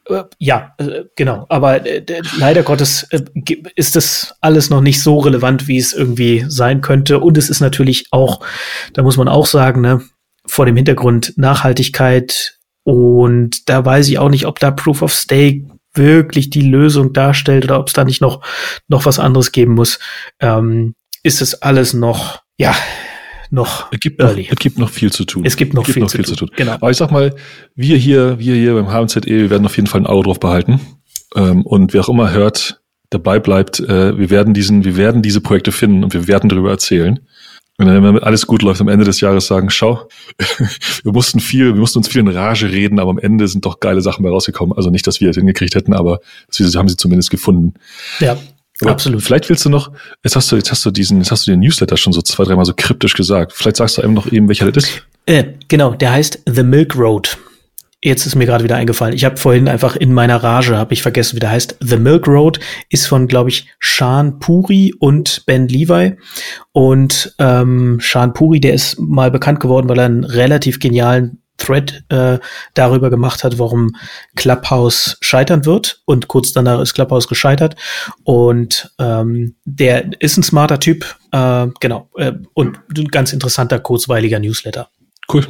äh, 0.08 0.24
ja, 0.38 0.74
äh, 0.78 1.04
genau. 1.16 1.46
Aber 1.48 1.84
äh, 1.86 2.04
leider 2.38 2.62
Gottes 2.62 3.08
ist 3.74 3.96
das 3.96 4.34
alles 4.40 4.70
noch 4.70 4.80
nicht 4.80 5.02
so 5.02 5.18
relevant, 5.18 5.68
wie 5.68 5.78
es 5.78 5.92
irgendwie 5.92 6.44
sein 6.48 6.80
könnte. 6.80 7.20
Und 7.20 7.38
es 7.38 7.50
ist 7.50 7.60
natürlich 7.60 8.06
auch, 8.10 8.40
da 8.94 9.02
muss 9.02 9.16
man 9.16 9.28
auch 9.28 9.46
sagen, 9.46 9.80
ne, 9.80 10.02
vor 10.46 10.66
dem 10.66 10.76
Hintergrund 10.76 11.34
Nachhaltigkeit. 11.36 12.58
Und 12.84 13.68
da 13.68 13.84
weiß 13.84 14.08
ich 14.08 14.18
auch 14.18 14.28
nicht, 14.28 14.46
ob 14.46 14.60
da 14.60 14.70
Proof 14.70 15.02
of 15.02 15.12
Stake 15.12 15.66
wirklich 15.94 16.50
die 16.50 16.62
Lösung 16.62 17.12
darstellt 17.12 17.64
oder 17.64 17.80
ob 17.80 17.88
es 17.88 17.94
da 17.94 18.04
nicht 18.04 18.20
noch, 18.20 18.42
noch 18.88 19.06
was 19.06 19.18
anderes 19.18 19.50
geben 19.50 19.74
muss. 19.74 19.98
Ähm, 20.40 20.94
ist 21.22 21.42
es 21.42 21.60
alles 21.62 21.94
noch, 21.94 22.42
ja, 22.58 22.74
noch 23.50 23.90
es 23.92 24.00
gibt 24.00 24.20
early. 24.20 24.42
Noch, 24.42 24.52
es 24.52 24.58
gibt 24.58 24.78
noch 24.78 24.90
viel 24.90 25.12
zu 25.12 25.24
tun. 25.24 25.44
Es 25.44 25.56
gibt 25.56 25.74
noch, 25.74 25.82
es 25.82 25.86
gibt 25.86 25.94
viel, 25.94 26.02
noch 26.02 26.10
zu 26.10 26.16
viel, 26.16 26.26
zu 26.26 26.36
tun. 26.36 26.50
Genau. 26.56 26.72
Aber 26.72 26.90
ich 26.90 26.96
sag 26.96 27.10
mal, 27.10 27.34
wir 27.74 27.96
hier, 27.96 28.38
wir 28.38 28.54
hier 28.54 28.74
beim 28.74 28.90
HMZE, 28.90 29.26
wir 29.26 29.50
werden 29.50 29.66
auf 29.66 29.76
jeden 29.76 29.86
Fall 29.86 30.00
ein 30.00 30.06
Auge 30.06 30.24
drauf 30.24 30.40
behalten. 30.40 30.80
Ähm, 31.34 31.62
und 31.62 31.92
wer 31.92 32.02
auch 32.02 32.08
immer 32.08 32.32
hört, 32.32 32.80
dabei 33.10 33.38
bleibt, 33.38 33.80
äh, 33.80 34.18
wir 34.18 34.30
werden 34.30 34.54
diesen, 34.54 34.84
wir 34.84 34.96
werden 34.96 35.22
diese 35.22 35.40
Projekte 35.40 35.72
finden 35.72 36.04
und 36.04 36.14
wir 36.14 36.26
werden 36.28 36.48
darüber 36.48 36.70
erzählen. 36.70 37.20
Und 37.78 37.86
dann, 37.86 38.02
wenn 38.02 38.18
alles 38.20 38.46
gut 38.46 38.62
läuft, 38.62 38.80
am 38.80 38.88
Ende 38.88 39.04
des 39.04 39.20
Jahres 39.20 39.46
sagen, 39.46 39.68
schau, 39.68 40.08
wir 41.02 41.12
mussten 41.12 41.40
viel, 41.40 41.74
wir 41.74 41.80
mussten 41.80 41.98
uns 41.98 42.08
viel 42.08 42.22
in 42.22 42.28
Rage 42.28 42.70
reden, 42.70 42.98
aber 42.98 43.10
am 43.10 43.18
Ende 43.18 43.48
sind 43.48 43.66
doch 43.66 43.80
geile 43.80 44.00
Sachen 44.00 44.22
bei 44.22 44.30
rausgekommen. 44.30 44.74
Also 44.74 44.88
nicht, 44.88 45.06
dass 45.06 45.20
wir 45.20 45.28
es 45.28 45.36
hingekriegt 45.36 45.74
hätten, 45.74 45.92
aber 45.92 46.20
wir 46.56 46.66
haben 46.78 46.88
sie 46.88 46.96
zumindest 46.96 47.30
gefunden. 47.30 47.74
Ja. 48.20 48.38
Aber 48.80 48.90
Absolut. 48.90 49.22
Vielleicht 49.22 49.48
willst 49.48 49.64
du 49.64 49.70
noch, 49.70 49.90
jetzt 50.22 50.36
hast 50.36 50.52
du, 50.52 50.56
jetzt 50.56 50.70
hast 50.70 50.84
du 50.84 50.90
diesen, 50.90 51.18
jetzt 51.18 51.30
hast 51.30 51.46
du 51.46 51.50
den 51.50 51.60
Newsletter 51.60 51.96
schon 51.96 52.12
so 52.12 52.22
zwei, 52.22 52.44
dreimal 52.44 52.64
so 52.64 52.74
kryptisch 52.76 53.14
gesagt. 53.14 53.52
Vielleicht 53.52 53.76
sagst 53.76 53.98
du 53.98 54.02
einem 54.02 54.14
noch 54.14 54.30
eben, 54.30 54.48
welcher 54.48 54.70
das 54.70 54.84
ist. 54.84 55.02
Äh, 55.26 55.44
genau, 55.68 55.94
der 55.94 56.12
heißt 56.12 56.42
The 56.46 56.62
Milk 56.62 56.96
Road. 56.96 57.38
Jetzt 58.02 58.26
ist 58.26 58.36
mir 58.36 58.44
gerade 58.44 58.62
wieder 58.62 58.76
eingefallen. 58.76 59.14
Ich 59.14 59.24
habe 59.24 59.38
vorhin 59.38 59.68
einfach 59.68 59.96
in 59.96 60.12
meiner 60.12 60.36
Rage, 60.36 60.76
habe 60.76 60.92
ich 60.92 61.02
vergessen, 61.02 61.36
wie 61.36 61.40
der 61.40 61.50
heißt. 61.50 61.78
The 61.80 61.96
Milk 61.96 62.28
Road 62.28 62.60
ist 62.90 63.06
von, 63.06 63.26
glaube 63.26 63.48
ich, 63.48 63.66
Sean 63.80 64.38
Puri 64.38 64.94
und 64.98 65.44
Ben 65.46 65.66
Levi. 65.66 66.16
Und 66.72 67.34
ähm, 67.38 67.98
Sean 68.00 68.34
Puri, 68.34 68.60
der 68.60 68.74
ist 68.74 69.00
mal 69.00 69.30
bekannt 69.30 69.60
geworden, 69.60 69.88
weil 69.88 69.98
er 69.98 70.04
einen 70.04 70.24
relativ 70.24 70.78
genialen 70.78 71.38
Thread 71.58 72.04
äh, 72.08 72.38
darüber 72.74 73.10
gemacht 73.10 73.44
hat, 73.44 73.58
warum 73.58 73.96
Clubhouse 74.34 75.16
scheitern 75.20 75.64
wird. 75.64 76.02
Und 76.04 76.28
kurz 76.28 76.52
danach 76.52 76.80
ist 76.80 76.94
Clubhouse 76.94 77.28
gescheitert. 77.28 77.76
Und 78.24 78.92
ähm, 78.98 79.56
der 79.64 80.20
ist 80.20 80.36
ein 80.36 80.42
smarter 80.42 80.80
Typ, 80.80 81.16
äh, 81.32 81.66
genau. 81.80 82.08
Äh, 82.16 82.32
und 82.54 82.78
ein 82.96 83.06
ganz 83.06 83.32
interessanter, 83.32 83.78
kurzweiliger 83.78 84.38
Newsletter. 84.38 84.88
Cool. 85.32 85.46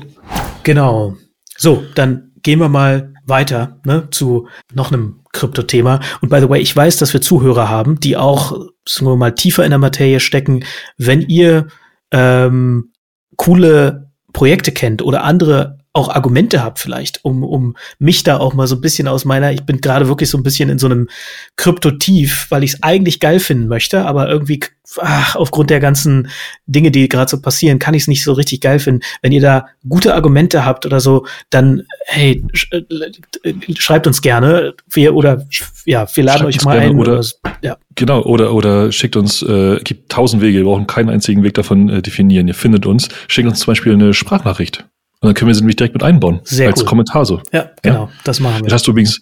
Genau. 0.62 1.16
So, 1.56 1.84
dann 1.94 2.32
gehen 2.42 2.60
wir 2.60 2.68
mal 2.68 3.12
weiter 3.26 3.80
ne, 3.84 4.08
zu 4.10 4.48
noch 4.72 4.92
einem 4.92 5.20
Krypto-Thema. 5.32 6.00
Und 6.20 6.28
by 6.28 6.40
the 6.40 6.48
way, 6.48 6.60
ich 6.60 6.74
weiß, 6.74 6.96
dass 6.96 7.12
wir 7.12 7.20
Zuhörer 7.20 7.68
haben, 7.68 8.00
die 8.00 8.16
auch, 8.16 8.52
sagen 8.88 9.10
wir 9.10 9.16
mal, 9.16 9.34
tiefer 9.34 9.64
in 9.64 9.70
der 9.70 9.78
Materie 9.78 10.20
stecken. 10.20 10.64
Wenn 10.96 11.22
ihr 11.22 11.66
ähm, 12.12 12.92
coole 13.36 14.10
Projekte 14.32 14.72
kennt 14.72 15.02
oder 15.02 15.24
andere 15.24 15.78
auch 15.96 16.10
Argumente 16.10 16.62
habe 16.62 16.78
vielleicht, 16.78 17.24
um, 17.24 17.42
um 17.42 17.76
mich 17.98 18.22
da 18.22 18.36
auch 18.36 18.54
mal 18.54 18.66
so 18.66 18.76
ein 18.76 18.80
bisschen 18.82 19.08
aus 19.08 19.24
meiner, 19.24 19.52
ich 19.52 19.64
bin 19.64 19.80
gerade 19.80 20.08
wirklich 20.08 20.28
so 20.28 20.36
ein 20.36 20.42
bisschen 20.42 20.68
in 20.68 20.78
so 20.78 20.86
einem 20.86 21.08
Kryptotief, 21.56 22.46
weil 22.50 22.64
ich 22.64 22.74
es 22.74 22.82
eigentlich 22.82 23.18
geil 23.18 23.40
finden 23.40 23.66
möchte, 23.66 24.04
aber 24.04 24.28
irgendwie 24.28 24.60
ach, 25.00 25.36
aufgrund 25.36 25.70
der 25.70 25.80
ganzen 25.80 26.28
Dinge, 26.66 26.90
die 26.90 27.08
gerade 27.08 27.30
so 27.30 27.40
passieren, 27.40 27.78
kann 27.78 27.94
ich 27.94 28.02
es 28.02 28.08
nicht 28.08 28.22
so 28.22 28.34
richtig 28.34 28.60
geil 28.60 28.78
finden. 28.78 29.00
Wenn 29.22 29.32
ihr 29.32 29.40
da 29.40 29.66
gute 29.88 30.14
Argumente 30.14 30.64
habt 30.64 30.86
oder 30.86 31.00
so, 31.00 31.26
dann 31.50 31.82
hey, 32.04 32.44
sch 32.52 32.70
äh, 32.72 33.54
schreibt 33.76 34.06
uns 34.06 34.20
gerne. 34.20 34.74
Wir 34.90 35.14
oder 35.14 35.46
ja, 35.86 36.06
wir 36.14 36.24
laden 36.24 36.40
schreibt 36.40 36.54
euch 36.54 36.64
mal 36.64 36.78
ein. 36.78 36.98
Oder, 36.98 37.20
oder 37.20 37.28
ja. 37.62 37.76
Genau, 37.94 38.22
oder 38.22 38.52
oder 38.52 38.92
schickt 38.92 39.16
uns, 39.16 39.42
äh, 39.42 39.80
gibt 39.82 40.12
tausend 40.12 40.42
Wege, 40.42 40.58
wir 40.58 40.64
brauchen 40.64 40.86
keinen 40.86 41.08
einzigen 41.08 41.42
Weg 41.42 41.54
davon 41.54 41.88
äh, 41.88 42.02
definieren. 42.02 42.48
Ihr 42.48 42.54
findet 42.54 42.84
uns, 42.84 43.08
schickt 43.28 43.48
uns 43.48 43.60
zum 43.60 43.72
Beispiel 43.72 43.94
eine 43.94 44.12
Sprachnachricht. 44.12 44.84
Und 45.20 45.28
dann 45.28 45.34
können 45.34 45.48
wir 45.48 45.54
sie 45.54 45.60
nämlich 45.60 45.76
direkt 45.76 45.94
mit 45.94 46.02
einbauen. 46.02 46.40
Sehr 46.44 46.68
als 46.68 46.80
cool. 46.80 46.86
Kommentar 46.86 47.24
so. 47.24 47.40
Ja, 47.52 47.70
genau. 47.82 48.04
Ja? 48.04 48.12
Das 48.24 48.40
machen 48.40 48.56
wir. 48.56 48.64
Das 48.64 48.74
hast 48.74 48.86
du 48.86 48.90
übrigens, 48.92 49.20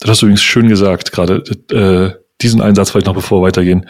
das 0.00 0.10
hast 0.10 0.22
du 0.22 0.26
übrigens 0.26 0.42
schön 0.42 0.68
gesagt, 0.68 1.12
gerade 1.12 1.42
äh, 1.70 2.18
diesen 2.42 2.60
Einsatz 2.60 2.90
vielleicht 2.90 3.06
noch 3.06 3.14
bevor 3.14 3.40
wir 3.40 3.46
weitergehen. 3.46 3.86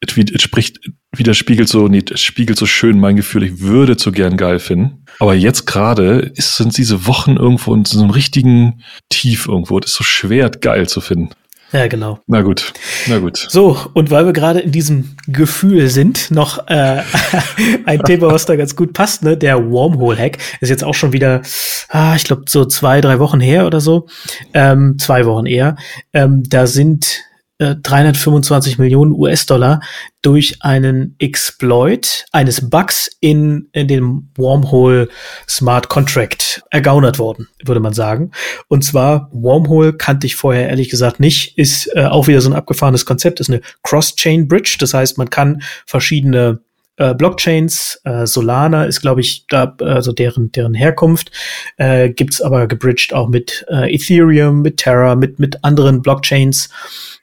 Es, 0.00 0.16
es 0.16 0.42
spricht, 0.42 0.78
widerspiegelt 1.16 1.68
so, 1.68 1.88
nee, 1.88 2.02
es 2.10 2.20
spiegelt 2.20 2.58
so 2.58 2.66
schön 2.66 3.00
mein 3.00 3.16
Gefühl, 3.16 3.42
ich 3.42 3.60
würde 3.60 3.96
so 3.98 4.12
gern 4.12 4.36
geil 4.36 4.58
finden. 4.58 5.04
Aber 5.18 5.34
jetzt 5.34 5.66
gerade 5.66 6.30
sind 6.34 6.76
diese 6.76 7.06
Wochen 7.06 7.36
irgendwo 7.36 7.74
in 7.74 7.84
so 7.84 7.98
einem 7.98 8.10
richtigen 8.10 8.82
Tief 9.08 9.48
irgendwo. 9.48 9.78
Es 9.78 9.86
ist 9.86 9.94
so 9.94 10.04
schwer, 10.04 10.50
geil 10.50 10.88
zu 10.88 11.00
finden. 11.00 11.30
Ja, 11.72 11.88
genau. 11.88 12.20
Na 12.26 12.42
gut, 12.42 12.72
na 13.08 13.18
gut. 13.18 13.44
So, 13.48 13.76
und 13.92 14.10
weil 14.10 14.24
wir 14.24 14.32
gerade 14.32 14.60
in 14.60 14.70
diesem 14.70 15.16
Gefühl 15.26 15.88
sind, 15.88 16.30
noch 16.30 16.68
äh, 16.68 17.02
ein 17.86 18.02
Thema, 18.04 18.28
was 18.28 18.46
da 18.46 18.54
ganz 18.56 18.76
gut 18.76 18.92
passt, 18.92 19.24
ne? 19.24 19.36
Der 19.36 19.68
Wormhole-Hack 19.68 20.38
ist 20.60 20.68
jetzt 20.68 20.84
auch 20.84 20.94
schon 20.94 21.12
wieder, 21.12 21.42
ah, 21.88 22.14
ich 22.14 22.24
glaube, 22.24 22.44
so 22.48 22.64
zwei, 22.66 23.00
drei 23.00 23.18
Wochen 23.18 23.40
her 23.40 23.66
oder 23.66 23.80
so. 23.80 24.06
Ähm, 24.54 24.96
zwei 24.98 25.26
Wochen 25.26 25.46
eher. 25.46 25.76
Ähm, 26.12 26.44
da 26.48 26.66
sind 26.66 27.25
325 27.58 28.78
äh, 28.78 28.82
Millionen 28.82 29.12
US-Dollar 29.12 29.80
durch 30.22 30.62
einen 30.62 31.16
Exploit 31.18 32.26
eines 32.32 32.68
Bugs 32.68 33.10
in, 33.20 33.68
in 33.72 33.88
dem 33.88 34.28
Wormhole 34.36 35.08
Smart 35.48 35.88
Contract 35.88 36.62
ergaunert 36.70 37.18
worden, 37.18 37.48
würde 37.64 37.80
man 37.80 37.94
sagen. 37.94 38.32
Und 38.68 38.84
zwar 38.84 39.30
Wormhole 39.32 39.94
kannte 39.94 40.26
ich 40.26 40.36
vorher 40.36 40.68
ehrlich 40.68 40.90
gesagt 40.90 41.20
nicht, 41.20 41.56
ist 41.56 41.86
äh, 41.94 42.04
auch 42.04 42.26
wieder 42.26 42.40
so 42.40 42.50
ein 42.50 42.56
abgefahrenes 42.56 43.06
Konzept, 43.06 43.40
ist 43.40 43.50
eine 43.50 43.62
Cross-Chain 43.82 44.48
Bridge. 44.48 44.76
Das 44.78 44.92
heißt, 44.92 45.16
man 45.16 45.30
kann 45.30 45.62
verschiedene 45.86 46.60
äh, 46.98 47.14
Blockchains, 47.14 48.00
äh, 48.04 48.26
Solana 48.26 48.84
ist, 48.84 49.00
glaube 49.00 49.20
ich, 49.20 49.46
da, 49.48 49.76
also 49.80 50.12
deren, 50.12 50.50
deren 50.52 50.74
Herkunft, 50.74 51.30
äh, 51.76 52.10
gibt's 52.10 52.40
aber 52.40 52.66
gebridged 52.66 53.12
auch 53.12 53.28
mit 53.28 53.64
äh, 53.68 53.94
Ethereum, 53.94 54.62
mit 54.62 54.78
Terra, 54.78 55.14
mit, 55.14 55.38
mit 55.38 55.62
anderen 55.62 56.02
Blockchains 56.02 56.70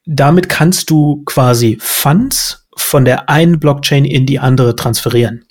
damit 0.05 0.49
kannst 0.49 0.89
du 0.89 1.23
quasi 1.25 1.77
Funds 1.79 2.67
von 2.75 3.05
der 3.05 3.29
einen 3.29 3.59
Blockchain 3.59 4.05
in 4.05 4.25
die 4.25 4.39
andere 4.39 4.75
transferieren. 4.75 5.45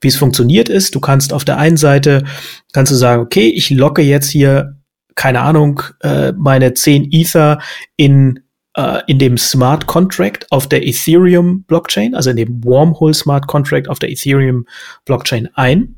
Wie 0.00 0.08
es 0.08 0.16
funktioniert 0.16 0.68
ist, 0.68 0.94
du 0.94 1.00
kannst 1.00 1.32
auf 1.32 1.44
der 1.44 1.58
einen 1.58 1.76
Seite, 1.76 2.24
kannst 2.72 2.92
du 2.92 2.96
sagen, 2.96 3.22
okay, 3.22 3.48
ich 3.48 3.70
locke 3.70 4.02
jetzt 4.02 4.30
hier, 4.30 4.76
keine 5.14 5.40
Ahnung, 5.40 5.82
äh, 6.00 6.32
meine 6.32 6.74
10 6.74 7.08
Ether 7.10 7.58
in, 7.96 8.40
äh, 8.74 9.00
in 9.06 9.18
dem 9.18 9.36
Smart 9.36 9.86
Contract 9.86 10.50
auf 10.50 10.68
der 10.68 10.86
Ethereum 10.86 11.64
Blockchain, 11.64 12.14
also 12.14 12.30
in 12.30 12.36
dem 12.36 12.64
Wormhole 12.64 13.14
Smart 13.14 13.46
Contract 13.46 13.88
auf 13.88 13.98
der 13.98 14.10
Ethereum 14.10 14.66
Blockchain 15.04 15.48
ein. 15.54 15.96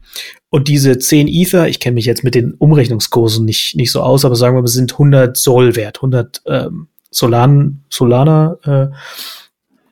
Und 0.50 0.68
diese 0.68 0.98
10 0.98 1.28
Ether, 1.28 1.68
ich 1.68 1.78
kenne 1.78 1.94
mich 1.94 2.06
jetzt 2.06 2.24
mit 2.24 2.34
den 2.34 2.54
Umrechnungskursen 2.54 3.44
nicht, 3.44 3.76
nicht 3.76 3.92
so 3.92 4.00
aus, 4.00 4.24
aber 4.24 4.34
sagen 4.34 4.56
wir 4.56 4.62
mal, 4.62 4.68
sind 4.68 4.92
100 4.92 5.36
Sol 5.36 5.76
wert, 5.76 5.98
100 5.98 6.42
ähm, 6.46 6.88
Solan, 7.10 7.84
Solana 7.88 8.56
äh, 8.64 8.88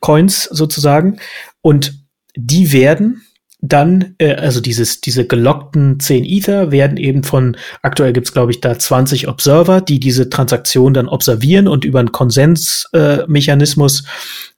Coins 0.01 0.45
sozusagen. 0.45 1.19
Und 1.63 1.95
die 2.35 2.73
werden 2.73 3.23
dann, 3.61 4.15
äh, 4.19 4.35
also 4.35 4.61
dieses, 4.61 5.01
diese 5.01 5.27
gelockten 5.27 5.99
10 5.99 6.25
Ether 6.25 6.71
werden 6.71 6.99
eben 6.99 7.23
von, 7.25 7.57
aktuell 7.83 8.13
gibt's 8.13 8.33
glaube 8.33 8.53
ich, 8.53 8.61
da 8.61 8.79
20 8.79 9.29
Observer, 9.29 9.81
die 9.81 9.99
diese 9.99 10.29
Transaktion 10.31 10.95
dann 10.95 11.09
observieren 11.09 11.67
und 11.69 11.85
über 11.85 11.99
einen 12.01 12.13
Konsensmechanismus 12.13 14.05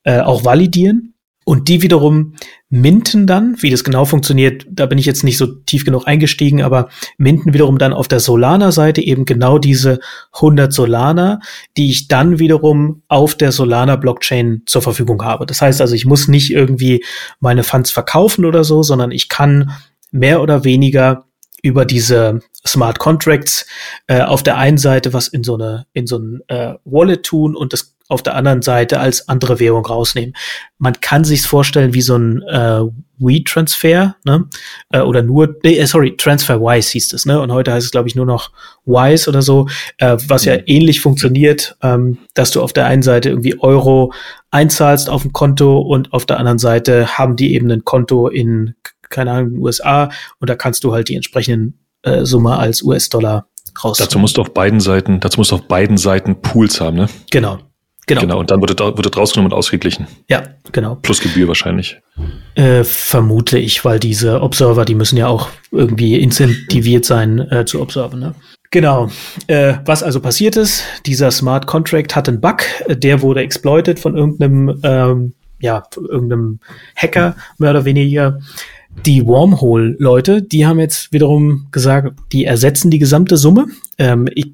äh, 0.05 0.17
äh, 0.17 0.21
auch 0.21 0.45
validieren. 0.45 1.15
Und 1.49 1.69
die 1.69 1.81
wiederum 1.81 2.35
minten 2.69 3.27
dann, 3.27 3.57
wie 3.61 3.71
das 3.71 3.83
genau 3.83 4.05
funktioniert, 4.05 4.67
da 4.71 4.85
bin 4.85 4.99
ich 4.99 5.07
jetzt 5.07 5.25
nicht 5.25 5.39
so 5.39 5.47
tief 5.47 5.87
genug 5.87 6.07
eingestiegen, 6.07 6.61
aber 6.61 6.91
minten 7.17 7.55
wiederum 7.55 7.79
dann 7.79 7.95
auf 7.95 8.07
der 8.07 8.21
Solana-Seite 8.21 9.01
eben 9.01 9.25
genau 9.25 9.57
diese 9.57 9.99
100 10.35 10.71
Solana, 10.71 11.41
die 11.79 11.91
ich 11.91 12.07
dann 12.07 12.39
wiederum 12.39 13.01
auf 13.09 13.35
der 13.35 13.51
Solana-Blockchain 13.51 14.65
zur 14.67 14.83
Verfügung 14.83 15.23
habe. 15.25 15.47
Das 15.47 15.63
heißt 15.63 15.81
also, 15.81 15.95
ich 15.95 16.05
muss 16.05 16.29
nicht 16.29 16.51
irgendwie 16.51 17.03
meine 17.41 17.63
Funds 17.63 17.91
verkaufen 17.91 18.45
oder 18.45 18.63
so, 18.63 18.83
sondern 18.83 19.11
ich 19.11 19.31
kann 19.31 19.71
mehr 20.11 20.43
oder 20.43 20.65
weniger 20.65 21.25
über 21.63 21.87
diese 21.87 22.41
Smart 22.67 22.99
Contracts 22.99 23.65
äh, 24.07 24.21
auf 24.21 24.43
der 24.43 24.59
einen 24.59 24.79
Seite 24.79 25.15
was 25.15 25.29
in 25.29 25.43
so 25.45 25.55
eine 25.55 25.87
in 25.95 26.07
so 26.07 26.19
ein 26.19 26.41
äh, 26.49 26.75
Wallet 26.85 27.25
tun 27.25 27.57
und 27.57 27.73
das 27.73 27.97
auf 28.09 28.23
der 28.23 28.35
anderen 28.35 28.63
Seite 28.63 29.01
als 29.01 29.29
andere 29.29 29.61
Währung 29.61 29.85
rausnehmen. 29.85 30.35
Man 30.79 31.01
kann 31.01 31.25
sich's 31.25 31.47
vorstellen 31.47 31.93
wie 31.93 32.01
so 32.01 32.17
ein 32.17 32.43
äh, 32.43 32.81
We-Transfer, 33.19 34.17
ne? 34.25 34.49
Äh, 34.91 35.01
oder 35.01 35.23
nur, 35.23 35.57
nee, 35.63 35.85
sorry, 35.85 36.17
TransferWise 36.17 36.93
hieß 36.93 37.13
es, 37.13 37.27
ne? 37.27 37.41
Und 37.41 37.53
heute 37.53 37.73
heißt 37.73 37.85
es, 37.85 37.91
glaube 37.91 38.09
ich, 38.09 38.15
nur 38.15 38.25
noch 38.25 38.51
Wise 38.87 39.29
oder 39.29 39.43
so, 39.43 39.69
äh, 39.99 40.17
was 40.27 40.47
ja 40.47 40.57
mhm. 40.57 40.63
ähnlich 40.67 41.01
funktioniert, 41.01 41.77
ähm, 41.83 42.19
dass 42.35 42.51
du 42.51 42.63
auf 42.63 42.73
der 42.73 42.87
einen 42.87 43.03
Seite 43.03 43.29
irgendwie 43.29 43.61
Euro 43.61 44.13
einzahlst 44.51 45.11
auf 45.11 45.25
ein 45.25 45.33
Konto 45.33 45.79
und 45.79 46.13
auf 46.13 46.25
der 46.25 46.39
anderen 46.39 46.59
Seite 46.59 47.19
haben 47.19 47.37
die 47.37 47.55
eben 47.55 47.71
ein 47.71 47.85
Konto 47.85 48.29
in, 48.29 48.75
keine 49.11 49.33
Ahnung, 49.33 49.61
USA 49.61 50.11
und 50.39 50.49
da 50.49 50.55
kannst 50.55 50.85
du 50.85 50.95
halt 50.95 51.09
die 51.09 51.17
entsprechenden 51.17 51.79
äh, 52.03 52.25
Summe 52.25 52.57
als 52.57 52.83
US-Dollar 52.83 53.49
raus. 53.85 53.99
Dazu 53.99 54.19
musst 54.19 54.39
du 54.39 54.41
auf 54.41 54.55
beiden 54.55 54.81
Seiten, 54.81 55.21
dazu 55.21 55.41
musst 55.41 55.51
du 55.51 55.57
auf 55.57 55.69
beiden 55.69 55.99
Seiten 55.99 56.41
Pools 56.41 56.81
haben, 56.81 56.97
ne? 56.97 57.09
Genau. 57.31 57.59
Genau. 58.09 58.23
genau, 58.23 58.41
und 58.41 58.51
dann 58.51 58.61
wird 58.61 58.81
es, 58.81 58.87
wird 58.97 59.07
es 59.07 59.17
rausgenommen 59.17 59.53
und 59.53 59.59
ausgeglichen. 59.59 60.07
Ja, 60.29 60.43
genau. 60.73 60.97
Plus 60.97 61.21
Gebühr 61.21 61.47
wahrscheinlich. 61.47 62.01
Äh, 62.55 62.83
vermute 62.83 63.59
ich, 63.59 63.85
weil 63.85 64.01
diese 64.01 64.41
Observer, 64.41 64.85
die 64.85 64.95
müssen 64.95 65.19
ja 65.19 65.29
auch 65.29 65.49
irgendwie 65.71 66.17
incentiviert 66.17 67.05
sein 67.05 67.39
äh, 67.51 67.67
zu 67.67 67.81
observen. 67.81 68.19
Ne? 68.19 68.35
Genau. 68.71 69.11
Äh, 69.47 69.75
was 69.85 70.03
also 70.03 70.21
passiert 70.21 70.57
ist, 70.57 70.85
dieser 71.05 71.31
Smart 71.31 71.67
Contract 71.67 72.17
hat 72.17 72.29
einen 72.29 72.41
Bug, 72.41 72.63
der 72.89 73.21
wurde 73.21 73.41
exploited 73.41 73.99
von 74.01 74.17
irgendeinem, 74.17 74.81
ähm, 74.83 75.35
ja, 75.61 75.83
irgendeinem 75.97 76.61
Hacker, 76.97 77.37
mehr 77.59 77.71
oder 77.71 77.85
weniger. 77.85 78.39
Die 79.05 79.27
Wormhole-Leute, 79.27 80.43
die 80.43 80.67
haben 80.67 80.81
jetzt 80.81 81.13
wiederum 81.13 81.69
gesagt, 81.71 82.19
die 82.33 82.47
ersetzen 82.47 82.91
die 82.91 82.99
gesamte 82.99 83.37
Summe. 83.37 83.67
Ähm, 83.99 84.29
ich 84.35 84.53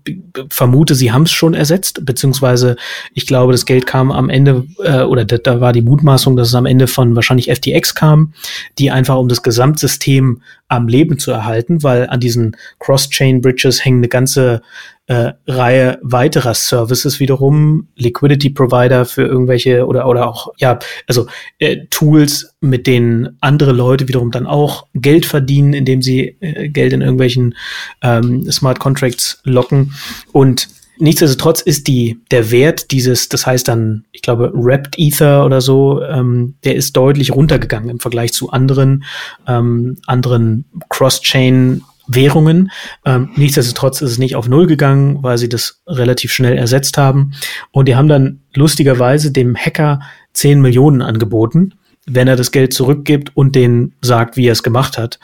vermute, 0.50 0.94
sie 0.94 1.12
haben 1.12 1.24
es 1.24 1.32
schon 1.32 1.54
ersetzt, 1.54 2.04
beziehungsweise 2.04 2.76
ich 3.12 3.26
glaube, 3.26 3.52
das 3.52 3.66
Geld 3.66 3.86
kam 3.86 4.10
am 4.10 4.30
Ende, 4.30 4.64
äh, 4.82 5.02
oder 5.02 5.24
da, 5.24 5.38
da 5.38 5.60
war 5.60 5.72
die 5.72 5.82
Mutmaßung, 5.82 6.36
dass 6.36 6.48
es 6.48 6.54
am 6.54 6.66
Ende 6.66 6.86
von 6.86 7.14
wahrscheinlich 7.14 7.50
FTX 7.50 7.94
kam, 7.94 8.32
die 8.78 8.90
einfach 8.90 9.16
um 9.16 9.28
das 9.28 9.42
Gesamtsystem 9.42 10.40
am 10.68 10.88
Leben 10.88 11.18
zu 11.18 11.30
erhalten, 11.30 11.82
weil 11.82 12.08
an 12.08 12.20
diesen 12.20 12.56
Cross-Chain-Bridges 12.80 13.84
hängen 13.84 13.98
eine 13.98 14.08
ganze 14.08 14.62
äh, 15.06 15.32
Reihe 15.46 15.98
weiterer 16.02 16.54
Services 16.54 17.20
wiederum, 17.20 17.88
Liquidity 17.96 18.50
Provider 18.50 19.04
für 19.04 19.22
irgendwelche 19.22 19.86
oder 19.86 20.08
oder 20.08 20.26
auch 20.26 20.48
ja, 20.56 20.78
also 21.06 21.26
äh, 21.58 21.84
Tools, 21.90 22.54
mit 22.60 22.86
denen 22.86 23.36
andere 23.40 23.72
Leute 23.72 24.08
wiederum 24.08 24.30
dann 24.30 24.46
auch 24.46 24.86
Geld 24.94 25.26
verdienen, 25.26 25.74
indem 25.74 26.00
sie 26.00 26.36
äh, 26.40 26.70
Geld 26.70 26.94
in 26.94 27.02
irgendwelchen 27.02 27.54
ähm, 28.02 28.50
Smart 28.50 28.80
Contracts 28.80 29.33
locken 29.44 29.94
und 30.32 30.68
Nichtsdestotrotz 30.98 31.60
ist 31.60 31.88
die, 31.88 32.20
der 32.30 32.52
Wert 32.52 32.92
dieses, 32.92 33.28
das 33.28 33.46
heißt 33.46 33.66
dann, 33.66 34.04
ich 34.12 34.22
glaube, 34.22 34.52
Wrapped 34.54 34.94
Ether 34.96 35.44
oder 35.44 35.60
so, 35.60 36.00
ähm, 36.02 36.54
der 36.62 36.76
ist 36.76 36.96
deutlich 36.96 37.32
runtergegangen 37.32 37.90
im 37.90 37.98
Vergleich 37.98 38.32
zu 38.32 38.50
anderen, 38.50 39.04
ähm, 39.48 39.96
anderen 40.06 40.66
Cross-Chain 40.90 41.82
Währungen. 42.06 42.70
Ähm, 43.04 43.30
nichtsdestotrotz 43.36 44.02
ist 44.02 44.12
es 44.12 44.18
nicht 44.18 44.36
auf 44.36 44.48
Null 44.48 44.66
gegangen, 44.66 45.22
weil 45.22 45.38
sie 45.38 45.48
das 45.48 45.80
relativ 45.86 46.32
schnell 46.32 46.56
ersetzt 46.56 46.98
haben. 46.98 47.32
Und 47.72 47.88
die 47.88 47.96
haben 47.96 48.08
dann 48.08 48.40
lustigerweise 48.54 49.32
dem 49.32 49.56
Hacker 49.56 50.00
10 50.34 50.60
Millionen 50.60 51.02
angeboten, 51.02 51.74
wenn 52.06 52.28
er 52.28 52.36
das 52.36 52.52
Geld 52.52 52.72
zurückgibt 52.72 53.36
und 53.36 53.54
den 53.56 53.94
sagt, 54.00 54.36
wie 54.36 54.46
er 54.46 54.52
es 54.52 54.62
gemacht 54.62 54.98
hat. 54.98 55.18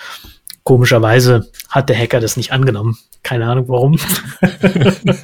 Komischerweise 0.64 1.50
hat 1.68 1.88
der 1.88 1.98
Hacker 1.98 2.20
das 2.20 2.36
nicht 2.36 2.52
angenommen. 2.52 2.98
Keine 3.22 3.46
Ahnung 3.46 3.68
warum. 3.68 3.98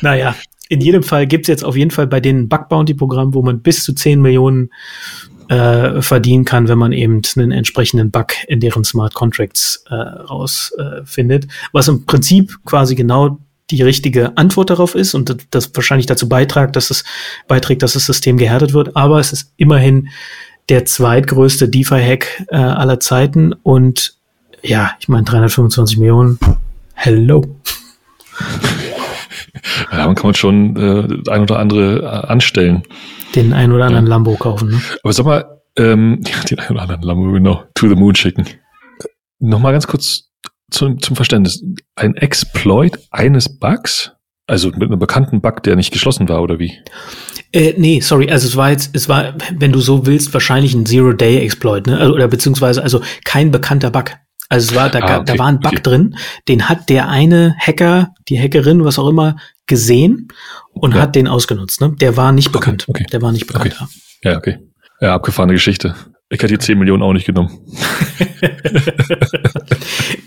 naja, 0.00 0.34
in 0.68 0.80
jedem 0.80 1.02
Fall 1.02 1.26
gibt 1.26 1.44
es 1.44 1.48
jetzt 1.48 1.64
auf 1.64 1.76
jeden 1.76 1.90
Fall 1.90 2.06
bei 2.06 2.20
den 2.20 2.48
Bug 2.48 2.68
Bounty 2.68 2.94
Programmen, 2.94 3.34
wo 3.34 3.42
man 3.42 3.60
bis 3.60 3.84
zu 3.84 3.92
10 3.92 4.22
Millionen 4.22 4.70
äh, 5.48 6.00
verdienen 6.00 6.44
kann, 6.44 6.68
wenn 6.68 6.78
man 6.78 6.92
eben 6.92 7.20
einen 7.36 7.52
entsprechenden 7.52 8.10
Bug 8.10 8.28
in 8.48 8.60
deren 8.60 8.84
Smart 8.84 9.12
Contracts 9.12 9.84
äh, 9.90 9.94
rausfindet. 9.94 11.44
Äh, 11.44 11.48
was 11.72 11.88
im 11.88 12.06
Prinzip 12.06 12.56
quasi 12.64 12.94
genau 12.94 13.38
die 13.70 13.82
richtige 13.82 14.36
Antwort 14.36 14.70
darauf 14.70 14.94
ist 14.94 15.14
und 15.14 15.46
das 15.50 15.74
wahrscheinlich 15.74 16.06
dazu 16.06 16.28
beiträgt, 16.28 16.76
dass 16.76 16.90
es 16.90 17.04
beiträgt, 17.48 17.82
dass 17.82 17.94
das 17.94 18.06
System 18.06 18.36
gehärtet 18.36 18.72
wird. 18.72 18.96
Aber 18.96 19.18
es 19.18 19.32
ist 19.32 19.52
immerhin 19.56 20.08
der 20.68 20.84
zweitgrößte 20.84 21.68
DeFi-Hack 21.68 22.46
äh, 22.48 22.56
aller 22.56 23.00
Zeiten 23.00 23.52
und 23.52 24.14
ja, 24.62 24.92
ich 25.00 25.08
meine 25.08 25.24
325 25.24 25.98
Millionen. 25.98 26.38
Hello. 26.94 27.44
Ja, 29.90 30.06
man 30.06 30.14
kann 30.14 30.26
man 30.26 30.34
schon 30.34 30.76
äh, 30.76 31.30
ein 31.30 31.42
oder 31.42 31.58
andere 31.58 32.02
äh, 32.02 32.26
anstellen 32.28 32.84
den 33.34 33.52
ein 33.52 33.72
oder 33.72 33.86
anderen 33.86 34.06
ja. 34.06 34.10
Lambo 34.10 34.36
kaufen. 34.36 34.70
Ne? 34.70 34.82
Aber 35.02 35.12
sag 35.12 35.26
mal, 35.26 35.60
ähm, 35.76 36.20
den 36.50 36.58
ein 36.58 36.70
oder 36.70 36.82
anderen 36.82 37.02
Lambo, 37.02 37.32
genau, 37.32 37.64
to 37.74 37.88
the 37.88 37.94
moon 37.94 38.14
schicken. 38.14 38.46
Nochmal 39.38 39.72
ganz 39.72 39.86
kurz 39.86 40.30
zum, 40.70 41.00
zum 41.00 41.16
Verständnis. 41.16 41.64
Ein 41.96 42.14
Exploit 42.16 42.98
eines 43.10 43.58
Bugs? 43.58 44.12
Also 44.52 44.68
mit 44.68 44.82
einem 44.82 44.98
bekannten 44.98 45.40
Bug, 45.40 45.62
der 45.62 45.76
nicht 45.76 45.94
geschlossen 45.94 46.28
war, 46.28 46.42
oder 46.42 46.58
wie? 46.58 46.78
Äh, 47.52 47.72
nee, 47.78 48.00
sorry, 48.00 48.30
also 48.30 48.46
es 48.46 48.54
war 48.54 48.70
jetzt, 48.70 48.94
es 48.94 49.08
war, 49.08 49.32
wenn 49.56 49.72
du 49.72 49.80
so 49.80 50.04
willst, 50.04 50.34
wahrscheinlich 50.34 50.74
ein 50.74 50.84
Zero-Day-Exploit, 50.84 51.86
ne? 51.86 51.96
Also, 51.96 52.12
oder 52.12 52.28
beziehungsweise, 52.28 52.82
also 52.82 53.00
kein 53.24 53.50
bekannter 53.50 53.90
Bug. 53.90 54.10
Also 54.50 54.68
es 54.68 54.74
war, 54.74 54.90
da, 54.90 54.98
ah, 54.98 55.20
okay, 55.20 55.24
da 55.24 55.38
war 55.38 55.46
ein 55.46 55.60
Bug 55.60 55.72
okay. 55.72 55.82
drin, 55.82 56.16
den 56.48 56.68
hat 56.68 56.90
der 56.90 57.08
eine 57.08 57.56
Hacker, 57.58 58.12
die 58.28 58.38
Hackerin, 58.38 58.84
was 58.84 58.98
auch 58.98 59.08
immer, 59.08 59.36
gesehen 59.66 60.28
und 60.74 60.94
ja. 60.94 61.00
hat 61.00 61.16
den 61.16 61.28
ausgenutzt. 61.28 61.80
Ne? 61.80 61.96
Der 61.98 62.18
war 62.18 62.32
nicht 62.32 62.52
bekannt. 62.52 62.84
Okay. 62.88 63.06
Der 63.10 63.22
war 63.22 63.32
nicht 63.32 63.46
bekannt. 63.46 63.74
Ja, 64.22 64.36
okay. 64.36 64.58
Ja, 65.00 65.14
abgefahrene 65.14 65.54
Geschichte. 65.54 65.94
Ich 66.28 66.42
hätte 66.42 66.52
die 66.52 66.58
10 66.58 66.78
Millionen 66.78 67.02
auch 67.02 67.14
nicht 67.14 67.24
genommen. 67.24 67.58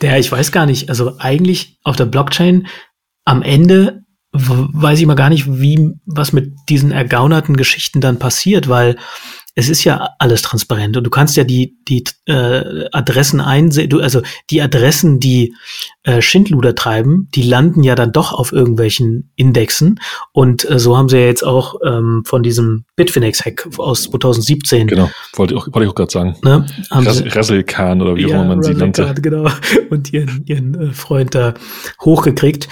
der, 0.02 0.18
ich 0.18 0.32
weiß 0.32 0.52
gar 0.52 0.66
nicht, 0.66 0.90
also 0.90 1.20
eigentlich 1.20 1.78
auf 1.84 1.96
der 1.96 2.06
Blockchain 2.06 2.66
am 3.24 3.44
Ende 3.44 4.05
weiß 4.38 5.00
ich 5.00 5.06
mal 5.06 5.16
gar 5.16 5.30
nicht, 5.30 5.48
wie 5.48 5.92
was 6.06 6.34
mit 6.34 6.54
diesen 6.70 6.92
ergaunerten 6.92 7.58
Geschichten 7.58 8.02
dann 8.02 8.20
passiert, 8.20 8.70
weil 8.70 8.98
es 9.58 9.70
ist 9.70 9.86
ja 9.86 10.10
alles 10.20 10.42
transparent 10.42 10.98
und 10.98 11.06
du 11.06 11.10
kannst 11.10 11.38
ja 11.38 11.46
die 11.46 11.78
die 11.88 12.04
äh, 12.26 12.86
Adressen 12.92 13.40
einsehen, 13.40 13.90
du, 13.90 14.02
also 14.02 14.22
die 14.50 14.62
Adressen, 14.62 15.22
die 15.22 15.56
äh, 16.04 16.22
Schindluder 16.22 16.76
treiben, 16.76 17.30
die 17.34 17.42
landen 17.42 17.82
ja 17.82 17.96
dann 17.96 18.12
doch 18.12 18.34
auf 18.34 18.52
irgendwelchen 18.52 19.32
Indexen 19.38 20.02
und 20.34 20.70
äh, 20.70 20.78
so 20.78 20.98
haben 20.98 21.08
sie 21.08 21.18
ja 21.18 21.26
jetzt 21.26 21.46
auch 21.46 21.76
ähm, 21.86 22.24
von 22.26 22.44
diesem 22.44 22.84
Bitfinex-Hack 22.98 23.70
aus 23.78 24.04
2017. 24.04 24.88
Genau, 24.88 25.10
wollte 25.36 25.54
ich 25.54 25.60
auch, 25.60 25.68
wollte 25.68 25.84
ich 25.84 25.90
auch 25.90 25.96
gerade 25.96 26.12
sagen. 26.12 26.36
Ne? 26.44 26.66
Rasselkahn 26.92 28.02
oder 28.02 28.18
wie 28.18 28.26
auch 28.26 28.32
immer 28.32 28.44
man 28.44 28.64
sie 28.64 28.74
nannte. 28.74 29.14
Genau, 29.22 29.50
und 29.90 30.12
ihren, 30.12 30.44
ihren 30.46 30.90
äh, 30.90 30.92
Freund 30.92 31.34
da 31.34 31.54
hochgekriegt. 32.02 32.68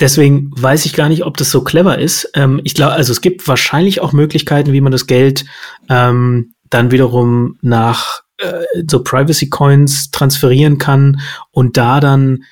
Deswegen 0.00 0.50
weiß 0.56 0.86
ich 0.86 0.94
gar 0.94 1.08
nicht, 1.08 1.24
ob 1.24 1.36
das 1.36 1.50
so 1.50 1.62
clever 1.62 1.98
ist. 1.98 2.30
Ähm, 2.34 2.60
ich 2.64 2.74
glaube, 2.74 2.94
also 2.94 3.12
es 3.12 3.20
gibt 3.20 3.46
wahrscheinlich 3.46 4.00
auch 4.00 4.12
Möglichkeiten, 4.12 4.72
wie 4.72 4.80
man 4.80 4.92
das 4.92 5.06
Geld 5.06 5.44
ähm, 5.88 6.54
dann 6.68 6.90
wiederum 6.90 7.58
nach 7.62 8.22
äh, 8.38 8.64
so 8.88 9.02
Privacy 9.02 9.48
Coins 9.48 10.10
transferieren 10.10 10.78
kann 10.78 11.20
und 11.52 11.76
da 11.76 12.00
dann 12.00 12.44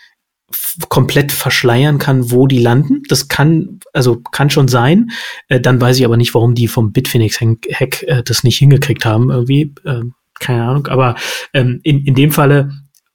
komplett 0.89 1.33
verschleiern 1.33 1.99
kann, 1.99 2.31
wo 2.31 2.47
die 2.47 2.59
landen. 2.59 3.03
Das 3.09 3.29
kann, 3.29 3.81
also 3.93 4.21
kann 4.21 4.51
schon 4.51 4.69
sein. 4.69 5.11
Äh, 5.49 5.61
dann 5.61 5.81
weiß 5.81 5.99
ich 5.99 6.05
aber 6.05 6.17
nicht, 6.17 6.35
warum 6.35 6.55
die 6.55 6.69
vom 6.69 6.93
Bitfinex-Hack 6.93 8.03
äh, 8.05 8.23
das 8.23 8.45
nicht 8.45 8.59
hingekriegt 8.59 9.05
haben, 9.05 9.31
irgendwie. 9.31 9.75
Äh, 9.85 10.03
keine 10.39 10.65
Ahnung. 10.65 10.87
Aber 10.89 11.17
ähm, 11.55 11.81
in, 11.83 12.05
in 12.05 12.15
dem 12.15 12.33
Falle 12.33 12.71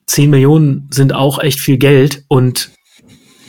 10 0.08 0.30
Millionen 0.30 0.88
sind 0.92 1.14
auch 1.14 1.40
echt 1.40 1.60
viel 1.60 1.78
Geld 1.78 2.24
und 2.28 2.72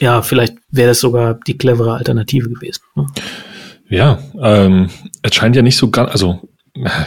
ja, 0.00 0.22
vielleicht 0.22 0.56
wäre 0.70 0.88
das 0.88 1.00
sogar 1.00 1.34
die 1.46 1.56
clevere 1.56 1.94
Alternative 1.94 2.48
gewesen. 2.48 2.82
Ne? 2.94 3.06
Ja, 3.88 4.18
ähm, 4.40 4.90
es 5.22 5.34
scheint 5.34 5.56
ja 5.56 5.62
nicht 5.62 5.76
so 5.76 5.90
ganz, 5.90 6.10
also 6.10 6.48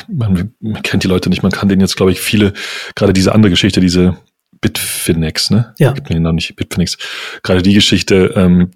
man, 0.07 0.53
man 0.59 0.81
kennt 0.81 1.03
die 1.03 1.07
Leute 1.07 1.29
nicht, 1.29 1.43
man 1.43 1.51
kann 1.51 1.69
denen 1.69 1.81
jetzt, 1.81 1.95
glaube 1.95 2.11
ich, 2.11 2.19
viele, 2.19 2.53
gerade 2.95 3.13
diese 3.13 3.33
andere 3.33 3.51
Geschichte, 3.51 3.79
diese 3.79 4.17
Bitfinex, 4.59 5.49
ne? 5.49 5.73
Ja. 5.79 5.91
Gibt 5.93 6.09
mir 6.09 6.15
den 6.15 6.23
Namen 6.23 6.35
nicht, 6.35 6.55
Bitfinex. 6.55 6.97
Gerade 7.41 7.61
die 7.61 7.73
Geschichte, 7.73 8.33
ähm, 8.35 8.71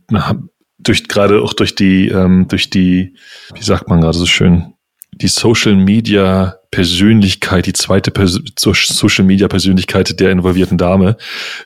durch, 0.80 1.08
gerade 1.08 1.42
auch 1.42 1.54
durch 1.54 1.76
die, 1.76 2.08
ähm, 2.10 2.48
durch 2.48 2.70
die, 2.70 3.16
wie 3.54 3.64
sagt 3.64 3.90
man 3.90 4.02
gerade 4.02 4.18
so 4.18 4.26
schön, 4.26 4.75
die 5.16 5.28
Social 5.28 5.76
Media 5.76 6.58
Persönlichkeit, 6.72 7.66
die 7.68 7.74
zweite 7.74 8.12
Pers 8.12 8.40
Social 8.58 9.26
Media 9.26 9.48
Persönlichkeit 9.48 10.20
der 10.20 10.32
involvierten 10.32 10.78
Dame, 10.78 11.16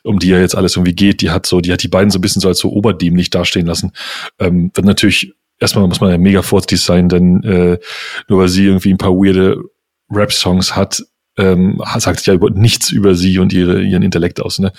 um 0.04 0.20
die 0.20 0.28
ja 0.28 0.38
jetzt 0.38 0.56
alles 0.56 0.76
irgendwie 0.76 0.94
geht, 0.94 1.20
die 1.20 1.30
hat 1.30 1.46
so, 1.46 1.60
die 1.60 1.72
hat 1.72 1.82
die 1.82 1.88
beiden 1.88 2.10
so 2.10 2.18
ein 2.18 2.20
bisschen 2.20 2.40
so 2.40 2.48
als 2.48 2.58
so 2.58 2.70
oberdämlich 2.70 3.30
dastehen 3.30 3.66
lassen. 3.66 3.92
Ähm, 4.38 4.70
wird 4.72 4.86
natürlich, 4.86 5.32
erstmal 5.58 5.86
muss 5.88 6.00
man 6.00 6.10
ja 6.10 6.18
mega 6.18 6.42
vorsichtig 6.42 6.80
sein, 6.80 7.08
denn 7.08 7.42
äh, 7.42 7.78
nur 8.28 8.38
weil 8.38 8.48
sie 8.48 8.66
irgendwie 8.66 8.92
ein 8.92 8.98
paar 8.98 9.14
weirde 9.14 9.60
Rap-Songs 10.10 10.76
hat, 10.76 11.02
ähm, 11.36 11.82
sagt 11.98 12.24
ja 12.26 12.36
nichts 12.52 12.92
über 12.92 13.16
sie 13.16 13.38
und 13.40 13.52
ihre, 13.52 13.82
ihren 13.82 14.02
Intellekt 14.02 14.40
aus. 14.40 14.60
Ne? 14.60 14.72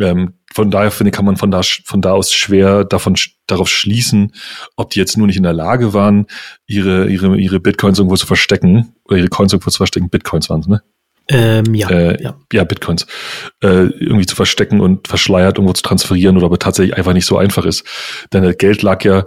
Ähm, 0.00 0.34
von 0.52 0.70
daher 0.70 0.90
finde 0.90 1.10
ich, 1.10 1.16
kann 1.16 1.24
man 1.24 1.36
von 1.36 1.50
da, 1.50 1.60
von 1.62 2.00
da 2.00 2.12
aus 2.12 2.32
schwer 2.32 2.84
davon, 2.84 3.14
darauf 3.46 3.68
schließen, 3.68 4.32
ob 4.76 4.90
die 4.90 4.98
jetzt 4.98 5.16
nur 5.16 5.26
nicht 5.26 5.36
in 5.36 5.42
der 5.42 5.52
Lage 5.52 5.92
waren, 5.94 6.26
ihre, 6.66 7.08
ihre, 7.08 7.36
ihre 7.38 7.60
Bitcoins 7.60 7.98
irgendwo 7.98 8.16
zu 8.16 8.26
verstecken 8.26 8.94
oder 9.04 9.18
ihre 9.18 9.28
Coins 9.28 9.52
irgendwo 9.52 9.70
zu 9.70 9.78
verstecken. 9.78 10.10
Bitcoins 10.10 10.50
waren 10.50 10.60
es, 10.60 10.66
ne? 10.66 10.82
Ähm, 11.32 11.74
ja, 11.74 11.88
äh, 11.90 12.20
ja. 12.20 12.36
ja, 12.52 12.64
Bitcoins 12.64 13.06
äh, 13.62 13.84
irgendwie 13.84 14.26
zu 14.26 14.34
verstecken 14.34 14.80
und 14.80 15.06
verschleiert 15.06 15.58
irgendwo 15.58 15.74
zu 15.74 15.84
transferieren 15.84 16.36
oder 16.36 16.46
aber 16.46 16.58
tatsächlich 16.58 16.96
einfach 16.96 17.12
nicht 17.12 17.26
so 17.26 17.38
einfach 17.38 17.64
ist. 17.64 17.84
Denn 18.32 18.42
das 18.42 18.58
Geld 18.58 18.82
lag 18.82 19.04
ja 19.04 19.26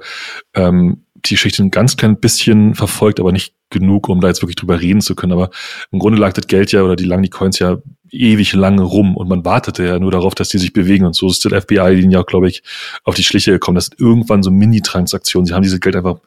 ähm, 0.53 1.05
die 1.15 1.35
Geschichte 1.35 1.63
ein 1.63 1.71
ganz 1.71 1.95
klein 1.95 2.19
bisschen 2.19 2.75
verfolgt, 2.75 3.21
aber 3.21 3.31
nicht 3.31 3.55
genug, 3.73 4.07
um 4.07 4.21
da 4.21 4.29
jetzt 4.29 4.41
wirklich 4.41 4.55
drüber 4.55 4.79
reden 4.79 5.01
zu 5.01 5.15
können. 5.15 5.33
Aber 5.33 5.49
im 5.91 5.99
Grunde 5.99 6.19
lag 6.19 6.33
das 6.33 6.47
Geld 6.47 6.71
ja 6.71 6.83
oder 6.83 6.95
die 6.95 7.03
lagen 7.03 7.23
die 7.23 7.29
Coins 7.29 7.59
ja 7.59 7.77
ewig 8.09 8.53
lange 8.53 8.83
rum 8.83 9.17
und 9.17 9.27
man 9.27 9.43
wartete 9.43 9.85
ja 9.85 9.99
nur 9.99 10.11
darauf, 10.11 10.35
dass 10.35 10.49
die 10.49 10.59
sich 10.59 10.71
bewegen 10.71 11.05
und 11.05 11.15
so 11.15 11.27
ist 11.27 11.43
das 11.43 11.63
FBI 11.63 11.99
ihnen 11.99 12.11
ja, 12.11 12.21
glaube 12.21 12.47
ich, 12.47 12.63
auf 13.03 13.15
die 13.15 13.23
Schliche 13.23 13.51
gekommen. 13.51 13.75
Das 13.75 13.85
sind 13.85 13.99
irgendwann 13.99 14.43
so 14.43 14.51
Mini-Transaktionen. 14.51 15.47
Sie 15.47 15.53
haben 15.53 15.63
dieses 15.63 15.79
Geld 15.79 15.95
einfach 15.95 16.19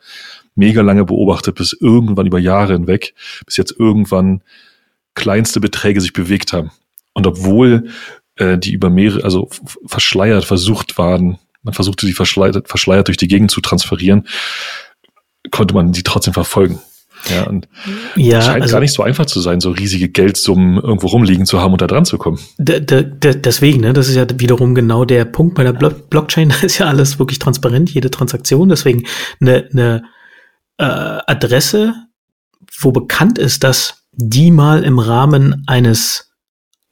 mega 0.56 0.82
lange 0.82 1.04
beobachtet, 1.04 1.54
bis 1.54 1.76
irgendwann 1.78 2.26
über 2.26 2.38
Jahre 2.38 2.72
hinweg, 2.72 3.14
bis 3.44 3.56
jetzt 3.56 3.74
irgendwann 3.78 4.42
kleinste 5.14 5.60
Beträge 5.60 6.00
sich 6.00 6.12
bewegt 6.12 6.52
haben. 6.52 6.70
Und 7.14 7.26
obwohl 7.26 7.88
äh, 8.36 8.58
die 8.58 8.72
über 8.72 8.90
mehrere, 8.90 9.24
also 9.24 9.48
verschleiert 9.86 10.44
versucht 10.44 10.98
waren, 10.98 11.38
man 11.62 11.74
versuchte 11.74 12.06
sie 12.06 12.12
verschleiert, 12.12 12.68
verschleiert 12.68 13.08
durch 13.08 13.16
die 13.16 13.28
Gegend 13.28 13.50
zu 13.50 13.60
transferieren, 13.60 14.26
konnte 15.50 15.74
man 15.74 15.92
die 15.92 16.02
trotzdem 16.02 16.34
verfolgen. 16.34 16.80
Ja, 17.30 17.44
und 17.44 17.68
ja, 18.16 18.40
scheint 18.40 18.62
also, 18.62 18.72
gar 18.72 18.80
nicht 18.80 18.94
so 18.94 19.02
einfach 19.02 19.26
zu 19.26 19.40
sein, 19.40 19.60
so 19.60 19.70
riesige 19.70 20.08
Geldsummen 20.08 20.76
irgendwo 20.76 21.08
rumliegen 21.08 21.46
zu 21.46 21.60
haben 21.60 21.72
und 21.72 21.80
da 21.80 21.86
dran 21.86 22.04
zu 22.04 22.18
kommen. 22.18 22.38
deswegen, 22.58 23.80
ne, 23.80 23.92
das 23.92 24.08
ist 24.08 24.16
ja 24.16 24.26
wiederum 24.36 24.74
genau 24.74 25.04
der 25.04 25.24
Punkt 25.24 25.54
bei 25.54 25.64
der 25.64 25.72
Blockchain, 25.72 26.48
da 26.60 26.66
ist 26.66 26.78
ja 26.78 26.86
alles 26.86 27.18
wirklich 27.18 27.38
transparent, 27.38 27.90
jede 27.90 28.10
Transaktion. 28.10 28.68
Deswegen 28.68 29.04
eine, 29.40 29.68
eine 29.72 30.04
äh, 30.78 30.84
Adresse, 31.26 31.94
wo 32.78 32.92
bekannt 32.92 33.38
ist, 33.38 33.64
dass 33.64 34.04
die 34.12 34.50
mal 34.50 34.82
im 34.82 34.98
Rahmen 34.98 35.64
eines, 35.66 36.32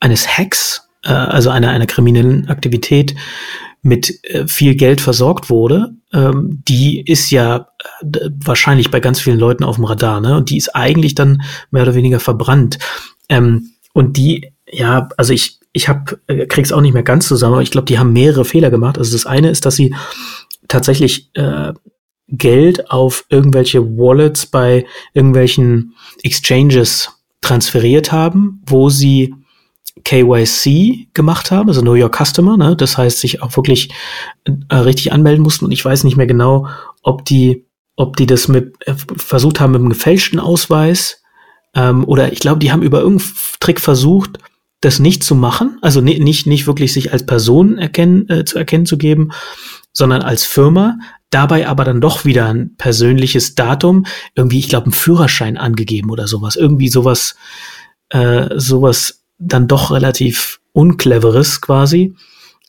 eines 0.01 0.39
Hacks, 0.39 0.89
äh, 1.05 1.13
also 1.13 1.51
einer, 1.51 1.71
einer 1.71 1.87
kriminellen 1.87 2.49
Aktivität, 2.49 3.15
mit 3.85 4.25
äh, 4.25 4.49
viel 4.49 4.75
Geld 4.75 5.03
versorgt 5.03 5.51
wurde, 5.51 5.93
ähm, 6.13 6.63
die 6.67 7.03
ist 7.03 7.31
ja 7.31 7.69
äh, 8.01 8.31
wahrscheinlich 8.43 8.91
bei 8.91 8.99
ganz 8.99 9.21
vielen 9.21 9.39
Leuten 9.39 9.63
auf 9.63 9.77
dem 9.77 9.85
Radar, 9.85 10.23
ne? 10.23 10.37
Und 10.39 10.49
die 10.49 10.57
ist 10.57 10.75
eigentlich 10.75 11.15
dann 11.15 11.43
mehr 11.71 11.83
oder 11.83 11.95
weniger 11.95 12.19
verbrannt. 12.19 12.79
Ähm, 13.29 13.73
und 13.93 14.17
die, 14.17 14.53
ja, 14.67 15.11
also 15.19 15.35
ich, 15.35 15.59
ich 15.75 15.89
hab, 15.89 16.17
äh, 16.29 16.47
krieg's 16.47 16.73
auch 16.73 16.81
nicht 16.81 16.95
mehr 16.95 17.03
ganz 17.03 17.29
zusammen, 17.29 17.55
aber 17.55 17.63
ich 17.63 17.71
glaube, 17.71 17.85
die 17.85 17.99
haben 17.99 18.15
mehrere 18.15 18.47
Fehler 18.47 18.71
gemacht. 18.71 18.97
Also 18.97 19.13
das 19.13 19.27
eine 19.27 19.51
ist, 19.51 19.67
dass 19.67 19.77
sie 19.77 19.95
tatsächlich 20.67 21.31
Geld 22.29 22.91
auf 22.91 23.27
irgendwelche 23.29 23.85
Wallets 23.85 24.47
bei 24.47 24.87
irgendwelchen 25.13 25.95
Exchanges 26.23 27.11
transferiert 27.43 28.13
haben, 28.13 28.63
wo 28.67 28.89
sie 28.89 29.35
KYC 30.05 31.09
gemacht 31.15 31.51
haben, 31.51 31.69
also 31.69 31.81
Know 31.81 31.95
Your 31.95 32.11
Customer, 32.11 32.57
ne? 32.57 32.77
das 32.77 32.99
heißt, 32.99 33.19
sich 33.19 33.43
auch 33.43 33.57
wirklich 33.57 33.91
äh, 34.69 34.77
richtig 34.77 35.13
anmelden 35.13 35.43
mussten. 35.43 35.65
Und 35.65 35.73
ich 35.73 35.85
weiß 35.85 36.05
nicht 36.05 36.17
mehr 36.17 36.27
genau, 36.27 36.69
ob 37.03 37.25
die, 37.25 37.67
ob 37.97 38.17
die 38.17 38.27
das 38.27 38.49
mit 38.49 38.75
äh, 38.87 38.95
versucht 39.17 39.61
haben 39.61 39.73
mit 39.73 39.81
einem 39.81 39.91
gefälschten 39.91 40.41
Ausweis. 40.41 41.23
Ähm, 41.75 42.05
oder 42.07 42.33
ich 42.33 42.41
glaube, 42.41 42.59
die 42.61 42.71
haben 42.71 42.83
über 42.83 43.01
irgendeinen 43.01 43.33
Trick 43.61 43.81
versucht, 43.81 44.39
das 44.81 44.99
nicht 44.99 45.25
zu 45.25 45.35
machen, 45.35 45.79
also 45.81 46.03
nicht 46.03 46.47
nicht 46.47 46.67
wirklich 46.67 46.93
sich 46.93 47.11
als 47.11 47.25
Person 47.25 47.79
erkennen 47.79 48.29
äh, 48.29 48.45
zu 48.45 48.59
erkennen 48.59 48.85
zu 48.85 48.99
geben, 48.99 49.31
sondern 49.95 50.21
als 50.21 50.45
Firma, 50.45 50.99
dabei 51.31 51.67
aber 51.67 51.85
dann 51.85 52.03
doch 52.03 52.27
wieder 52.27 52.49
ein 52.49 52.77
persönliches 52.77 53.55
Datum, 53.55 54.05
irgendwie, 54.35 54.59
ich 54.59 54.69
glaube, 54.69 54.91
ein 54.91 54.93
Führerschein 54.93 55.57
angegeben 55.57 56.11
oder 56.11 56.29
sowas, 56.29 56.57
irgendwie 56.57 56.89
sowas, 56.89 57.37
äh, 58.11 58.49
sowas 58.57 59.24
dann 59.39 59.69
doch 59.69 59.91
relativ 59.91 60.61
uncleveres 60.73 61.61
quasi. 61.61 62.15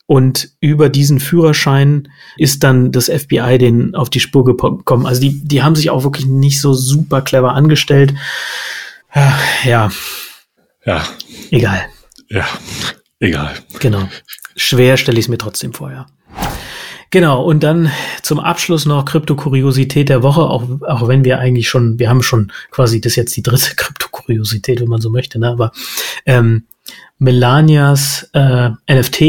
Und 0.06 0.50
über 0.60 0.88
diesen 0.88 1.18
Führerschein 1.18 2.08
ist 2.36 2.62
dann 2.62 2.92
das 2.92 3.06
FBI 3.06 3.58
den 3.58 3.96
auf 3.96 4.08
die 4.08 4.20
Spur 4.20 4.44
gekommen. 4.44 5.04
Also 5.04 5.20
die, 5.20 5.42
die 5.42 5.62
haben 5.62 5.74
sich 5.74 5.90
auch 5.90 6.04
wirklich 6.04 6.26
nicht 6.26 6.60
so 6.60 6.74
super 6.74 7.22
clever 7.22 7.54
angestellt. 7.54 8.14
Ja. 9.64 9.90
Ja. 10.84 11.02
Egal. 11.50 11.86
Ja. 12.28 12.46
Egal. 13.18 13.54
Genau. 13.80 14.08
Schwer 14.54 14.96
stelle 14.96 15.18
ich 15.18 15.24
es 15.24 15.28
mir 15.28 15.38
trotzdem 15.38 15.72
vor, 15.72 15.90
ja. 15.90 16.06
Genau, 17.10 17.42
und 17.44 17.62
dann 17.62 17.90
zum 18.22 18.40
Abschluss 18.40 18.84
noch 18.84 19.04
Kryptokuriosität 19.04 20.08
der 20.08 20.22
Woche, 20.22 20.42
auch, 20.42 20.64
auch 20.82 21.08
wenn 21.08 21.24
wir 21.24 21.38
eigentlich 21.38 21.68
schon, 21.68 21.98
wir 21.98 22.08
haben 22.08 22.22
schon 22.22 22.52
quasi 22.70 23.00
das 23.00 23.16
jetzt 23.16 23.36
die 23.36 23.42
dritte 23.42 23.74
Kryptokuriosität, 23.76 24.80
wenn 24.80 24.88
man 24.88 25.00
so 25.00 25.10
möchte, 25.10 25.38
ne? 25.38 25.50
aber 25.50 25.72
ähm, 26.24 26.66
Melanias 27.18 28.28
äh, 28.32 28.70
NFT, 28.90 29.20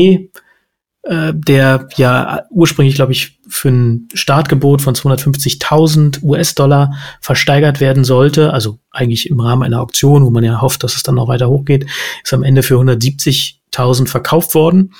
äh, 1.03 1.33
der 1.33 1.87
ja 1.95 2.41
ursprünglich, 2.49 2.95
glaube 2.95 3.13
ich, 3.13 3.39
für 3.47 3.69
ein 3.69 4.09
Startgebot 4.13 4.81
von 4.81 4.93
250.000 4.93 6.21
US-Dollar 6.23 6.93
versteigert 7.21 7.79
werden 7.79 8.03
sollte, 8.03 8.51
also 8.51 8.79
eigentlich 8.91 9.29
im 9.29 9.39
Rahmen 9.39 9.63
einer 9.63 9.79
Auktion, 9.79 10.25
wo 10.25 10.31
man 10.31 10.43
ja 10.43 10.61
hofft, 10.61 10.83
dass 10.83 10.95
es 10.95 11.03
dann 11.03 11.15
noch 11.15 11.27
weiter 11.27 11.47
hochgeht, 11.47 11.85
ist 12.23 12.33
am 12.33 12.43
Ende 12.43 12.63
für 12.63 12.75
170.000 12.75 14.07
verkauft 14.07 14.53
worden 14.53 14.91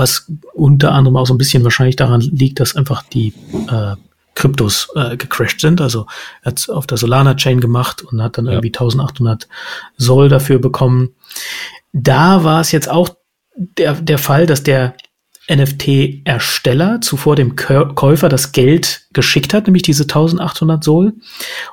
was 0.00 0.26
unter 0.54 0.92
anderem 0.92 1.16
auch 1.16 1.26
so 1.26 1.34
ein 1.34 1.38
bisschen 1.38 1.62
wahrscheinlich 1.62 1.96
daran 1.96 2.22
liegt, 2.22 2.58
dass 2.58 2.74
einfach 2.74 3.02
die 3.02 3.34
äh, 3.70 3.94
Kryptos 4.34 4.88
äh, 4.96 5.16
gecrashed 5.16 5.60
sind. 5.60 5.80
Also 5.80 6.06
er 6.42 6.52
hat 6.52 6.68
auf 6.70 6.86
der 6.86 6.96
Solana 6.96 7.34
Chain 7.34 7.60
gemacht 7.60 8.02
und 8.02 8.22
hat 8.22 8.38
dann 8.38 8.46
ja. 8.46 8.52
irgendwie 8.52 8.68
1800 8.68 9.46
Soll 9.98 10.30
dafür 10.30 10.58
bekommen. 10.58 11.10
Da 11.92 12.42
war 12.42 12.62
es 12.62 12.72
jetzt 12.72 12.88
auch 12.88 13.10
der, 13.54 13.94
der 13.94 14.18
Fall, 14.18 14.46
dass 14.46 14.62
der 14.62 14.94
NFT-Ersteller 15.50 17.00
zuvor 17.00 17.36
dem 17.36 17.56
Käufer 17.56 18.28
das 18.28 18.52
Geld 18.52 19.08
geschickt 19.12 19.52
hat, 19.52 19.66
nämlich 19.66 19.82
diese 19.82 20.04
1800 20.04 20.82
Sol. 20.82 21.12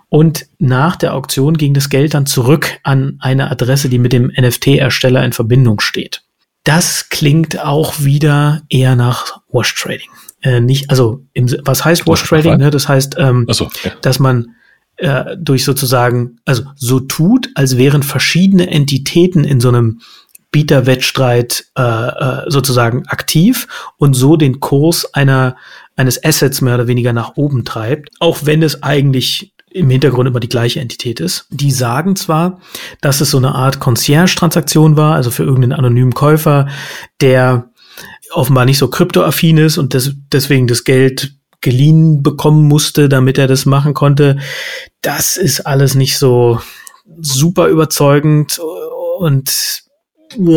Und 0.10 0.48
nach 0.58 0.96
der 0.96 1.14
Auktion 1.14 1.58
ging 1.58 1.74
das 1.74 1.90
Geld 1.90 2.16
dann 2.16 2.26
zurück 2.26 2.80
an 2.84 3.18
eine 3.20 3.52
Adresse, 3.52 3.88
die 3.88 4.00
mit 4.00 4.14
dem 4.14 4.32
NFT-Ersteller 4.36 5.24
in 5.24 5.32
Verbindung 5.32 5.80
steht. 5.80 6.24
Das 6.64 7.10
klingt 7.10 7.60
auch 7.60 8.02
wieder 8.02 8.64
eher 8.70 8.96
nach 8.96 9.42
Wash 9.50 9.76
Trading. 9.76 10.10
Äh, 10.42 10.60
nicht, 10.60 10.90
also 10.90 11.24
im, 11.34 11.48
was 11.64 11.86
heißt 11.86 12.08
Wash 12.08 12.24
Trading? 12.24 12.58
Ne? 12.58 12.70
Das 12.70 12.88
heißt, 12.88 13.16
ähm, 13.18 13.46
so, 13.50 13.70
ja. 13.84 13.92
dass 14.02 14.20
man 14.20 14.56
äh, 14.98 15.38
durch 15.38 15.64
sozusagen, 15.64 16.40
also 16.46 16.64
so 16.76 17.00
tut, 17.00 17.50
als 17.56 17.78
wären 17.78 18.04
verschiedene 18.04 18.70
Entitäten 18.70 19.44
in 19.44 19.60
so 19.60 19.70
einem 19.70 20.02
Bieterwettstreit 20.52 21.66
äh, 21.78 21.82
äh, 21.82 22.50
sozusagen 22.50 23.08
aktiv 23.08 23.68
und 23.98 24.14
so 24.14 24.38
den 24.38 24.60
Kurs 24.60 25.14
einer 25.14 25.56
eines 25.96 26.24
Assets 26.24 26.62
mehr 26.62 26.76
oder 26.76 26.88
weniger 26.88 27.12
nach 27.12 27.36
oben 27.36 27.66
treibt, 27.66 28.10
auch 28.20 28.40
wenn 28.44 28.64
es 28.64 28.84
eigentlich 28.84 29.54
im 29.78 29.90
Hintergrund 29.90 30.28
immer 30.28 30.40
die 30.40 30.50
gleiche 30.50 30.80
Entität 30.80 31.20
ist. 31.20 31.46
Die 31.50 31.72
sagen 31.72 32.16
zwar, 32.16 32.60
dass 33.02 33.22
es 33.22 33.32
so 33.32 33.38
eine 33.38 33.56
Art 33.56 33.80
Concierge-Transaktion 33.80 34.98
war, 34.98 35.16
also 35.16 35.32
für 35.32 35.44
irgendeinen 35.44 35.74
anonymen 35.74 36.14
Käufer, 36.14 36.68
der 37.22 37.70
offenbar 38.32 38.66
nicht 38.66 38.78
so 38.78 38.90
kryptoaffin 38.90 39.58
ist 39.58 39.78
und 39.78 39.94
des, 39.94 40.16
deswegen 40.32 40.68
das 40.68 40.84
Geld 40.84 41.36
geliehen 41.62 42.22
bekommen 42.24 42.68
musste, 42.68 43.10
damit 43.10 43.38
er 43.38 43.48
das 43.48 43.66
machen 43.66 43.94
konnte. 43.94 44.38
Das 45.02 45.38
ist 45.38 45.62
alles 45.62 45.96
nicht 45.96 46.18
so 46.18 46.60
super 47.20 47.68
überzeugend 47.68 48.60
und 49.20 49.84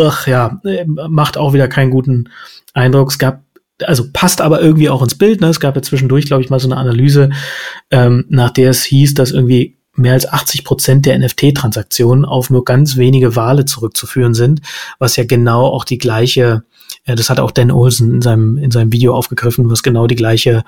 ach, 0.03 0.27
ja, 0.27 0.61
macht 0.87 1.37
auch 1.37 1.53
wieder 1.53 1.69
keinen 1.69 1.91
guten 1.91 2.29
Eindruck. 2.75 3.11
Es 3.11 3.19
gab 3.19 3.43
also 3.87 4.05
passt 4.13 4.41
aber 4.41 4.61
irgendwie 4.61 4.89
auch 4.89 5.03
ins 5.03 5.17
Bild. 5.17 5.41
Ne? 5.41 5.49
Es 5.49 5.61
gab 5.61 5.77
ja 5.77 5.83
zwischendurch, 5.83 6.27
glaube 6.27 6.43
ich, 6.43 6.51
mal 6.51 6.61
so 6.61 6.69
eine 6.69 6.77
Analyse, 6.77 7.31
ähm, 7.91 8.25
nach 8.29 8.51
der 8.51 8.71
es 8.71 8.85
hieß, 8.85 9.15
dass 9.15 9.31
irgendwie 9.31 9.77
mehr 9.95 10.15
als 10.15 10.29
80 10.29 10.65
Prozent 10.65 11.07
der 11.07 11.19
NFT-Transaktionen 11.19 12.25
auf 12.25 12.51
nur 12.51 12.65
ganz 12.65 12.97
wenige 12.97 13.37
Wale 13.37 13.65
zurückzuführen 13.65 14.35
sind, 14.35 14.61
was 14.99 15.17
ja 15.17 15.25
genau 15.25 15.67
auch 15.67 15.85
die 15.85 15.99
gleiche, 15.99 16.63
ja, 17.07 17.15
das 17.15 17.29
hat 17.29 17.41
auch 17.41 17.51
Dan 17.51 17.71
Olsen 17.71 18.15
in 18.15 18.23
seinem, 18.23 18.57
in 18.57 18.71
seinem 18.71 18.93
Video 18.93 19.15
aufgegriffen, 19.15 19.71
was 19.71 19.83
genau 19.83 20.07
die 20.07 20.17
gleiche 20.17 20.65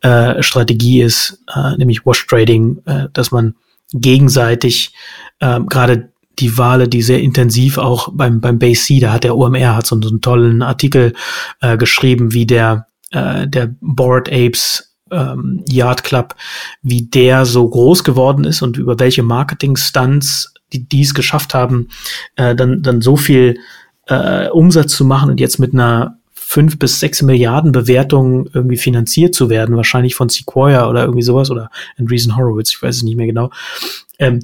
äh, 0.00 0.42
Strategie 0.42 1.02
ist, 1.02 1.42
äh, 1.54 1.76
nämlich 1.76 2.06
Wash 2.06 2.26
Trading, 2.26 2.80
äh, 2.86 3.08
dass 3.12 3.30
man 3.30 3.54
gegenseitig 3.92 4.94
äh, 5.40 5.60
gerade 5.60 6.09
die 6.38 6.56
Wale, 6.56 6.88
die 6.88 7.02
sehr 7.02 7.20
intensiv 7.20 7.78
auch 7.78 8.08
beim, 8.12 8.40
beim 8.40 8.58
BC, 8.58 9.00
da 9.00 9.12
hat 9.12 9.24
der 9.24 9.36
OMR 9.36 9.76
hat 9.76 9.86
so, 9.86 10.00
so 10.00 10.08
einen 10.08 10.20
tollen 10.20 10.62
Artikel 10.62 11.12
äh, 11.60 11.76
geschrieben, 11.76 12.32
wie 12.32 12.46
der, 12.46 12.86
äh, 13.10 13.46
der 13.46 13.74
Bored 13.80 14.28
Apes 14.28 14.96
ähm, 15.10 15.64
Yard 15.68 16.04
Club, 16.04 16.34
wie 16.82 17.02
der 17.02 17.44
so 17.44 17.68
groß 17.68 18.04
geworden 18.04 18.44
ist 18.44 18.62
und 18.62 18.76
über 18.78 18.98
welche 18.98 19.22
Marketing-Stunts 19.22 20.54
die 20.72 20.88
dies 20.88 21.14
geschafft 21.14 21.52
haben, 21.52 21.88
äh, 22.36 22.54
dann, 22.54 22.82
dann 22.82 23.00
so 23.00 23.16
viel 23.16 23.58
äh, 24.06 24.48
Umsatz 24.48 24.92
zu 24.94 25.04
machen 25.04 25.30
und 25.30 25.40
jetzt 25.40 25.58
mit 25.58 25.74
einer 25.74 26.19
fünf 26.50 26.80
bis 26.80 26.98
sechs 26.98 27.22
Milliarden 27.22 27.70
Bewertung 27.70 28.48
irgendwie 28.52 28.76
finanziert 28.76 29.36
zu 29.36 29.50
werden, 29.50 29.76
wahrscheinlich 29.76 30.16
von 30.16 30.28
Sequoia 30.28 30.88
oder 30.88 31.02
irgendwie 31.02 31.22
sowas 31.22 31.48
oder 31.48 31.70
Andreessen 31.96 32.36
Horowitz, 32.36 32.72
ich 32.72 32.82
weiß 32.82 32.96
es 32.96 33.02
nicht 33.04 33.16
mehr 33.16 33.28
genau. 33.28 33.52
Ähm, 34.18 34.40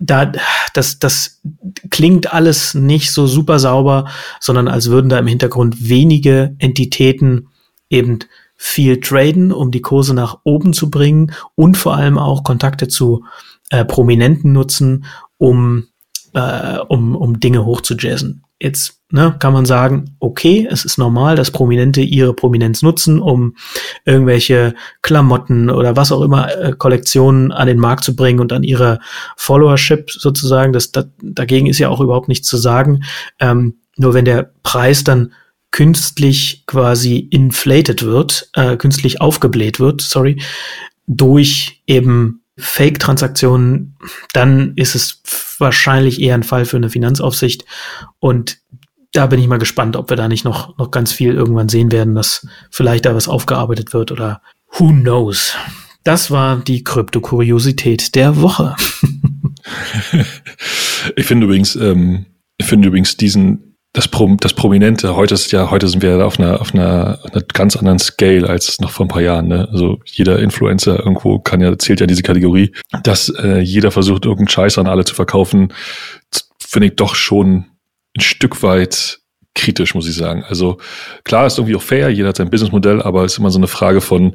da, 0.00 0.32
das, 0.72 0.98
das 0.98 1.42
klingt 1.90 2.32
alles 2.32 2.72
nicht 2.72 3.12
so 3.12 3.26
super 3.26 3.58
sauber, 3.58 4.08
sondern 4.40 4.66
als 4.66 4.88
würden 4.88 5.10
da 5.10 5.18
im 5.18 5.26
Hintergrund 5.26 5.90
wenige 5.90 6.56
Entitäten 6.58 7.48
eben 7.90 8.20
viel 8.56 9.00
traden, 9.00 9.52
um 9.52 9.70
die 9.70 9.82
Kurse 9.82 10.14
nach 10.14 10.38
oben 10.44 10.72
zu 10.72 10.88
bringen 10.88 11.32
und 11.54 11.76
vor 11.76 11.94
allem 11.94 12.16
auch 12.16 12.44
Kontakte 12.44 12.88
zu 12.88 13.26
äh, 13.68 13.84
Prominenten 13.84 14.52
nutzen, 14.52 15.04
um, 15.36 15.88
äh, 16.32 16.78
um, 16.78 17.14
um 17.14 17.40
Dinge 17.40 17.66
hochzujazzen. 17.66 18.42
Jetzt 18.58 19.01
ne, 19.12 19.36
kann 19.38 19.52
man 19.52 19.66
sagen, 19.66 20.16
okay, 20.18 20.66
es 20.70 20.84
ist 20.84 20.98
normal, 20.98 21.36
dass 21.36 21.50
Prominente 21.50 22.00
ihre 22.00 22.34
Prominenz 22.34 22.82
nutzen, 22.82 23.20
um 23.20 23.54
irgendwelche 24.04 24.74
Klamotten 25.02 25.70
oder 25.70 25.96
was 25.96 26.10
auch 26.12 26.22
immer 26.22 26.54
äh, 26.56 26.72
Kollektionen 26.76 27.52
an 27.52 27.68
den 27.68 27.78
Markt 27.78 28.04
zu 28.04 28.16
bringen 28.16 28.40
und 28.40 28.52
an 28.52 28.62
ihre 28.62 28.98
Followership 29.36 30.10
sozusagen. 30.10 30.72
Das, 30.72 30.92
das, 30.92 31.06
dagegen 31.20 31.66
ist 31.66 31.78
ja 31.78 31.88
auch 31.88 32.00
überhaupt 32.00 32.28
nichts 32.28 32.48
zu 32.48 32.56
sagen. 32.56 33.04
Ähm, 33.38 33.78
nur 33.96 34.14
wenn 34.14 34.24
der 34.24 34.50
Preis 34.62 35.04
dann 35.04 35.32
künstlich 35.70 36.64
quasi 36.66 37.18
inflated 37.18 38.02
wird, 38.02 38.50
äh, 38.54 38.76
künstlich 38.76 39.20
aufgebläht 39.20 39.78
wird, 39.80 40.00
sorry, 40.00 40.40
durch 41.06 41.82
eben 41.86 42.42
Fake-Transaktionen, 42.58 43.96
dann 44.32 44.74
ist 44.76 44.94
es 44.94 45.22
wahrscheinlich 45.58 46.20
eher 46.20 46.34
ein 46.34 46.42
Fall 46.42 46.64
für 46.64 46.76
eine 46.76 46.90
Finanzaufsicht. 46.90 47.64
Und 48.18 48.58
da 49.12 49.26
bin 49.26 49.38
ich 49.38 49.46
mal 49.46 49.58
gespannt, 49.58 49.96
ob 49.96 50.10
wir 50.10 50.16
da 50.16 50.28
nicht 50.28 50.44
noch, 50.44 50.76
noch 50.78 50.90
ganz 50.90 51.12
viel 51.12 51.34
irgendwann 51.34 51.68
sehen 51.68 51.92
werden, 51.92 52.14
dass 52.14 52.46
vielleicht 52.70 53.04
da 53.04 53.14
was 53.14 53.28
aufgearbeitet 53.28 53.92
wird 53.92 54.10
oder 54.10 54.40
who 54.72 54.88
knows. 54.88 55.54
Das 56.02 56.30
war 56.30 56.56
die 56.56 56.82
Kryptokuriosität 56.82 58.14
der 58.14 58.40
Woche. 58.40 58.74
ich 61.16 61.26
finde 61.26 61.46
übrigens, 61.46 61.76
ähm, 61.76 62.26
ich 62.56 62.66
finde 62.66 62.88
übrigens 62.88 63.16
diesen 63.16 63.76
das, 63.92 64.08
Pro, 64.08 64.34
das 64.40 64.54
Prominente, 64.54 65.14
heute 65.16 65.34
ist 65.34 65.52
ja, 65.52 65.70
heute 65.70 65.86
sind 65.86 66.02
wir 66.02 66.24
auf 66.24 66.40
einer, 66.40 66.62
auf 66.62 66.74
einer, 66.74 67.20
auf 67.22 67.34
einer 67.34 67.44
ganz 67.52 67.76
anderen 67.76 67.98
Scale 67.98 68.48
als 68.48 68.80
noch 68.80 68.90
vor 68.90 69.04
ein 69.04 69.10
paar 69.10 69.20
Jahren. 69.20 69.48
Ne? 69.48 69.68
Also 69.70 70.00
jeder 70.06 70.38
Influencer 70.38 70.98
irgendwo 70.98 71.38
kann 71.38 71.60
ja, 71.60 71.78
zählt 71.78 72.00
ja 72.00 72.06
diese 72.06 72.22
Kategorie, 72.22 72.72
dass 73.02 73.28
äh, 73.28 73.58
jeder 73.58 73.90
versucht, 73.90 74.24
irgendeinen 74.24 74.48
Scheiß 74.48 74.78
an 74.78 74.86
alle 74.86 75.04
zu 75.04 75.14
verkaufen, 75.14 75.74
finde 76.58 76.88
ich 76.88 76.96
doch 76.96 77.14
schon 77.14 77.66
ein 78.16 78.20
Stück 78.20 78.62
weit 78.62 79.20
kritisch, 79.54 79.94
muss 79.94 80.08
ich 80.08 80.14
sagen. 80.14 80.44
Also 80.44 80.78
klar 81.24 81.46
ist 81.46 81.58
irgendwie 81.58 81.76
auch 81.76 81.82
fair, 81.82 82.08
jeder 82.10 82.28
hat 82.28 82.36
sein 82.36 82.50
Businessmodell, 82.50 83.02
aber 83.02 83.24
es 83.24 83.32
ist 83.32 83.38
immer 83.38 83.50
so 83.50 83.58
eine 83.58 83.68
Frage 83.68 84.00
von, 84.00 84.34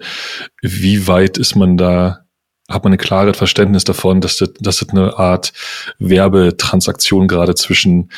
wie 0.61 1.07
weit 1.07 1.38
ist 1.38 1.55
man 1.55 1.78
da 1.78 2.28
hat 2.69 2.84
man 2.84 2.93
ein 2.93 2.99
klares 2.99 3.38
Verständnis 3.38 3.86
davon, 3.86 4.19
dass 4.19 4.38
das, 4.38 4.53
dass 4.59 4.80
das 4.80 4.89
eine 4.89 5.17
Art 5.17 5.53
Werbetransaktion 5.99 7.28
gerade 7.28 7.55
zwischen 7.55 8.11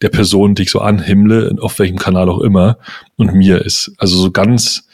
der 0.00 0.10
Person, 0.10 0.54
die 0.54 0.62
ich 0.62 0.70
so 0.70 0.80
anhimmle, 0.80 1.56
auf 1.60 1.78
welchem 1.78 1.98
Kanal 1.98 2.28
auch 2.28 2.40
immer, 2.40 2.78
und 3.16 3.34
mir 3.34 3.64
ist. 3.64 3.92
Also 3.98 4.16
so 4.16 4.30
ganz 4.30 4.86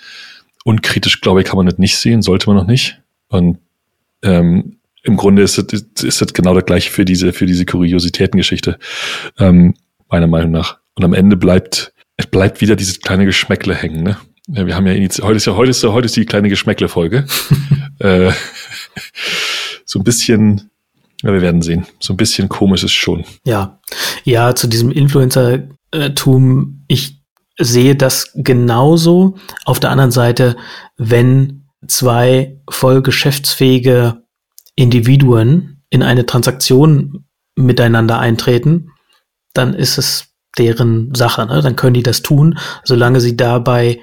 unkritisch, 0.64 1.20
glaube 1.20 1.42
ich, 1.42 1.46
kann 1.46 1.56
man 1.56 1.66
das 1.66 1.78
nicht 1.78 1.98
sehen, 1.98 2.22
sollte 2.22 2.48
man 2.48 2.56
noch 2.56 2.66
nicht. 2.66 3.00
Und 3.28 3.58
ähm, 4.22 4.78
im 5.02 5.16
Grunde 5.16 5.42
ist 5.42 5.58
das, 5.58 5.82
ist 6.02 6.22
das 6.22 6.32
genau 6.32 6.54
das 6.54 6.64
gleiche 6.64 6.90
für 6.90 7.04
diese, 7.04 7.32
für 7.32 7.44
diese 7.44 7.66
Kuriositätengeschichte, 7.66 8.78
ähm, 9.38 9.74
meiner 10.12 10.28
Meinung 10.28 10.52
nach. 10.52 10.78
Und 10.94 11.04
am 11.04 11.14
Ende 11.14 11.36
bleibt, 11.36 11.92
es 12.16 12.26
bleibt 12.26 12.60
wieder 12.60 12.76
dieses 12.76 13.00
kleine 13.00 13.24
Geschmäckle 13.24 13.74
hängen, 13.74 14.04
ne? 14.04 14.18
Ja, 14.48 14.66
wir 14.66 14.76
haben 14.76 14.86
ja 14.86 14.94
heute 15.22 15.36
ist 15.36 15.46
ja 15.46 15.56
heute 15.56 15.70
ist, 15.70 15.82
heute 15.84 16.06
ist 16.06 16.16
die 16.16 16.26
kleine 16.26 16.48
Geschmäckle-Folge. 16.48 17.26
äh, 18.00 18.32
so 19.84 20.00
ein 20.00 20.04
bisschen, 20.04 20.70
ja, 21.22 21.32
wir 21.32 21.40
werden 21.40 21.62
sehen. 21.62 21.86
So 22.00 22.12
ein 22.12 22.16
bisschen 22.16 22.48
komisch 22.48 22.84
ist 22.84 22.92
schon. 22.92 23.24
Ja, 23.44 23.80
ja, 24.24 24.54
zu 24.54 24.66
diesem 24.66 24.90
Influencer-Tum, 24.90 26.84
ich 26.88 27.22
sehe 27.58 27.94
das 27.94 28.32
genauso. 28.34 29.36
Auf 29.64 29.80
der 29.80 29.90
anderen 29.90 30.10
Seite, 30.10 30.56
wenn 30.96 31.68
zwei 31.86 32.60
voll 32.68 33.00
geschäftsfähige 33.00 34.22
Individuen 34.74 35.82
in 35.88 36.02
eine 36.02 36.26
Transaktion 36.26 37.24
miteinander 37.54 38.18
eintreten, 38.18 38.91
dann 39.54 39.74
ist 39.74 39.98
es 39.98 40.26
deren 40.58 41.14
Sache. 41.14 41.46
Ne? 41.46 41.62
Dann 41.62 41.76
können 41.76 41.94
die 41.94 42.02
das 42.02 42.22
tun, 42.22 42.58
solange 42.84 43.20
sie 43.20 43.36
dabei 43.36 44.00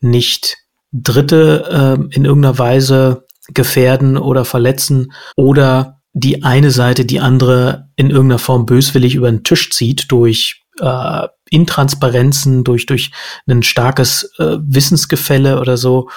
nicht 0.00 0.58
Dritte 0.92 1.98
äh, 2.10 2.14
in 2.14 2.24
irgendeiner 2.24 2.58
Weise 2.58 3.26
gefährden 3.48 4.18
oder 4.18 4.44
verletzen 4.44 5.12
oder 5.36 6.00
die 6.12 6.42
eine 6.42 6.70
Seite 6.70 7.06
die 7.06 7.20
andere 7.20 7.88
in 7.96 8.10
irgendeiner 8.10 8.38
Form 8.38 8.66
böswillig 8.66 9.14
über 9.14 9.30
den 9.30 9.44
Tisch 9.44 9.70
zieht 9.70 10.12
durch 10.12 10.62
äh, 10.80 11.28
Intransparenzen, 11.50 12.64
durch, 12.64 12.86
durch 12.86 13.10
ein 13.46 13.62
starkes 13.62 14.32
äh, 14.38 14.58
Wissensgefälle 14.60 15.60
oder 15.60 15.76
so, 15.76 16.10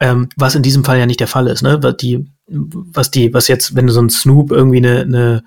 ähm, 0.00 0.28
was 0.36 0.54
in 0.54 0.62
diesem 0.62 0.84
Fall 0.84 0.98
ja 0.98 1.06
nicht 1.06 1.20
der 1.20 1.26
Fall 1.26 1.48
ist, 1.48 1.62
ne? 1.62 1.82
Was 1.82 1.96
die, 1.96 2.30
was 2.46 3.10
die, 3.10 3.34
was 3.34 3.48
jetzt, 3.48 3.74
wenn 3.74 3.88
so 3.88 4.00
ein 4.00 4.10
Snoop 4.10 4.52
irgendwie 4.52 4.78
eine, 4.78 5.00
eine 5.00 5.44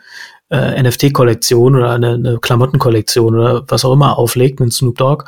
äh, 0.52 0.82
NFT-Kollektion 0.82 1.76
oder 1.76 1.92
eine, 1.92 2.14
eine 2.14 2.40
Klamottenkollektion 2.40 3.36
oder 3.36 3.64
was 3.68 3.86
auch 3.86 3.94
immer 3.94 4.18
auflegt, 4.18 4.62
einen 4.62 4.72
Snoop 4.72 4.98
Dogg, 4.98 5.26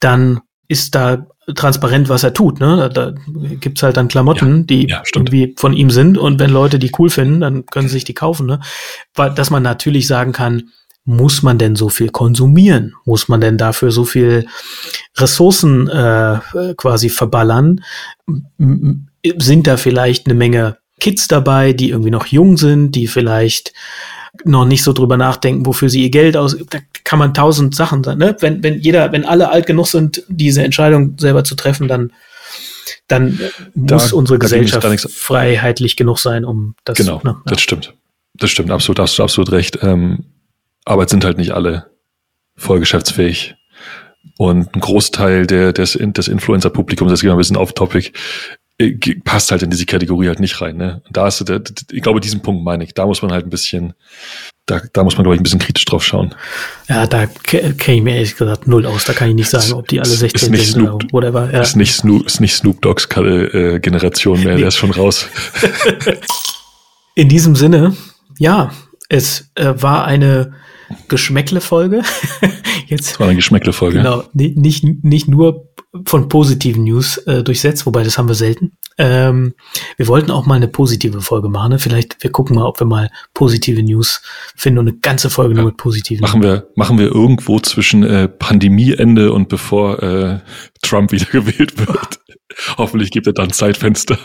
dann 0.00 0.40
ist 0.68 0.94
da 0.94 1.26
transparent, 1.54 2.08
was 2.08 2.22
er 2.22 2.32
tut. 2.32 2.60
Ne? 2.60 2.76
Da, 2.76 2.88
da 2.88 3.14
gibt's 3.60 3.82
halt 3.82 3.96
dann 3.96 4.08
Klamotten, 4.08 4.58
ja, 4.58 4.64
die 4.64 4.86
ja, 4.88 5.02
irgendwie 5.14 5.54
von 5.58 5.72
ihm 5.72 5.90
sind 5.90 6.16
und 6.16 6.38
wenn 6.38 6.50
Leute 6.50 6.78
die 6.78 6.92
cool 6.98 7.10
finden, 7.10 7.40
dann 7.40 7.66
können 7.66 7.88
sie 7.88 7.94
sich 7.94 8.04
die 8.04 8.14
kaufen. 8.14 8.46
Ne? 8.46 8.60
Weil, 9.14 9.34
dass 9.34 9.50
man 9.50 9.62
natürlich 9.62 10.06
sagen 10.06 10.32
kann, 10.32 10.70
muss 11.04 11.42
man 11.42 11.58
denn 11.58 11.74
so 11.74 11.88
viel 11.88 12.10
konsumieren? 12.10 12.94
Muss 13.04 13.28
man 13.28 13.40
denn 13.40 13.58
dafür 13.58 13.90
so 13.90 14.04
viel 14.04 14.46
Ressourcen 15.18 15.88
äh, 15.88 16.38
quasi 16.76 17.08
verballern? 17.08 17.82
Sind 19.36 19.66
da 19.66 19.76
vielleicht 19.76 20.26
eine 20.26 20.34
Menge 20.34 20.78
Kids 21.00 21.26
dabei, 21.26 21.72
die 21.72 21.90
irgendwie 21.90 22.12
noch 22.12 22.26
jung 22.26 22.56
sind, 22.56 22.92
die 22.92 23.08
vielleicht 23.08 23.72
noch 24.44 24.64
nicht 24.64 24.82
so 24.82 24.92
drüber 24.92 25.16
nachdenken, 25.16 25.66
wofür 25.66 25.88
sie 25.88 26.02
ihr 26.02 26.10
Geld 26.10 26.36
aus. 26.36 26.56
Da 26.70 26.78
kann 27.04 27.18
man 27.18 27.34
tausend 27.34 27.74
Sachen 27.74 28.02
sein. 28.02 28.18
Ne? 28.18 28.36
Wenn, 28.40 28.62
wenn 28.62 28.80
jeder, 28.80 29.12
wenn 29.12 29.24
alle 29.24 29.50
alt 29.50 29.66
genug 29.66 29.86
sind, 29.86 30.22
diese 30.28 30.62
Entscheidung 30.62 31.16
selber 31.18 31.44
zu 31.44 31.54
treffen, 31.54 31.88
dann, 31.88 32.12
dann 33.08 33.38
da, 33.74 33.96
muss 33.96 34.12
unsere 34.12 34.38
Gesellschaft 34.38 35.10
freiheitlich 35.10 35.96
genug 35.96 36.18
sein, 36.18 36.44
um 36.44 36.74
das. 36.84 36.98
Genau, 36.98 37.20
ne? 37.24 37.36
ja. 37.36 37.42
das 37.46 37.60
stimmt. 37.60 37.94
Das 38.34 38.50
stimmt, 38.50 38.70
absolut, 38.70 38.98
hast 38.98 39.18
du 39.18 39.22
absolut 39.22 39.52
recht. 39.52 39.78
Ähm, 39.82 40.24
aber 40.84 41.04
es 41.04 41.10
sind 41.10 41.24
halt 41.24 41.38
nicht 41.38 41.52
alle 41.52 41.90
voll 42.56 42.80
geschäftsfähig. 42.80 43.56
Und 44.38 44.74
ein 44.74 44.80
Großteil 44.80 45.46
der, 45.46 45.72
des, 45.72 45.98
des 46.00 46.28
Influencer-Publikums, 46.28 47.10
das 47.10 47.20
geht 47.20 47.28
mal 47.28 47.34
ein 47.34 47.38
bisschen 47.38 47.56
auf 47.56 47.72
Topic, 47.74 48.08
äh, 48.08 48.12
passt 49.24 49.50
halt 49.50 49.62
in 49.62 49.70
diese 49.70 49.86
Kategorie 49.86 50.28
halt 50.28 50.40
nicht 50.40 50.60
rein. 50.60 50.76
Ne? 50.76 51.02
Da 51.10 51.28
ist, 51.28 51.44
ich 51.90 52.02
glaube, 52.02 52.20
diesen 52.20 52.42
Punkt 52.42 52.64
meine 52.64 52.84
ich. 52.84 52.94
Da 52.94 53.06
muss 53.06 53.22
man 53.22 53.32
halt 53.32 53.46
ein 53.46 53.50
bisschen, 53.50 53.94
da, 54.66 54.80
da 54.92 55.04
muss 55.04 55.16
man, 55.16 55.24
glaube 55.24 55.34
ich, 55.34 55.40
ein 55.40 55.42
bisschen 55.42 55.58
kritisch 55.58 55.84
drauf 55.84 56.04
schauen. 56.04 56.34
Ja, 56.88 57.06
da 57.06 57.26
kenne 57.26 57.74
ich 57.76 58.02
mir 58.02 58.14
ehrlich 58.14 58.36
gesagt 58.36 58.66
null 58.66 58.86
aus. 58.86 59.04
Da 59.04 59.12
kann 59.12 59.28
ich 59.28 59.34
nicht 59.34 59.50
sagen, 59.50 59.72
ob 59.72 59.88
die 59.88 60.00
alle 60.00 60.08
16 60.08 60.54
ist 60.54 60.72
sind 60.72 60.84
Snoop, 60.84 61.04
oder 61.12 61.32
whatever. 61.32 61.52
Ja. 61.52 61.60
Ist, 61.60 61.76
nicht 61.76 61.94
Snoop, 61.94 62.26
ist 62.26 62.40
nicht 62.40 62.54
Snoop 62.54 62.80
Dogs 62.82 63.06
äh, 63.16 63.78
Generation 63.80 64.42
mehr, 64.42 64.56
der 64.56 64.68
ist 64.68 64.76
schon 64.76 64.90
raus. 64.90 65.28
in 67.14 67.28
diesem 67.28 67.54
Sinne, 67.54 67.96
ja, 68.38 68.72
es 69.08 69.50
äh, 69.54 69.74
war 69.76 70.06
eine 70.06 70.54
Geschmäckle-Folge. 71.08 72.02
Jetzt, 72.86 73.18
war 73.20 73.26
eine 73.26 73.36
Geschmäckle-Folge. 73.36 73.98
Genau, 73.98 74.24
nicht, 74.32 74.84
nicht 74.84 75.28
nur 75.28 75.71
von 76.06 76.28
positiven 76.28 76.84
News 76.84 77.18
äh, 77.18 77.42
durchsetzt, 77.42 77.84
wobei 77.84 78.02
das 78.02 78.16
haben 78.16 78.28
wir 78.28 78.34
selten. 78.34 78.72
Ähm, 78.98 79.54
wir 79.96 80.08
wollten 80.08 80.30
auch 80.30 80.46
mal 80.46 80.54
eine 80.54 80.68
positive 80.68 81.20
Folge 81.20 81.48
machen. 81.48 81.72
Ne? 81.72 81.78
Vielleicht, 81.78 82.22
wir 82.22 82.30
gucken 82.30 82.56
mal, 82.56 82.66
ob 82.66 82.80
wir 82.80 82.86
mal 82.86 83.10
positive 83.34 83.82
News 83.82 84.22
finden 84.56 84.78
und 84.78 84.88
eine 84.88 84.98
ganze 84.98 85.28
Folge 85.28 85.54
nur 85.54 85.66
mit 85.66 85.76
positiven. 85.76 86.22
Machen 86.22 86.42
wir, 86.42 86.68
machen 86.76 86.98
wir 86.98 87.06
irgendwo 87.06 87.60
zwischen 87.60 88.04
äh, 88.04 88.28
Pandemieende 88.28 89.32
und 89.32 89.48
bevor 89.48 90.02
äh, 90.02 90.40
Trump 90.82 91.12
wieder 91.12 91.26
gewählt 91.26 91.78
wird. 91.78 92.20
Hoffentlich 92.78 93.10
gibt 93.10 93.26
er 93.26 93.32
dann 93.32 93.50
Zeitfenster. 93.50 94.18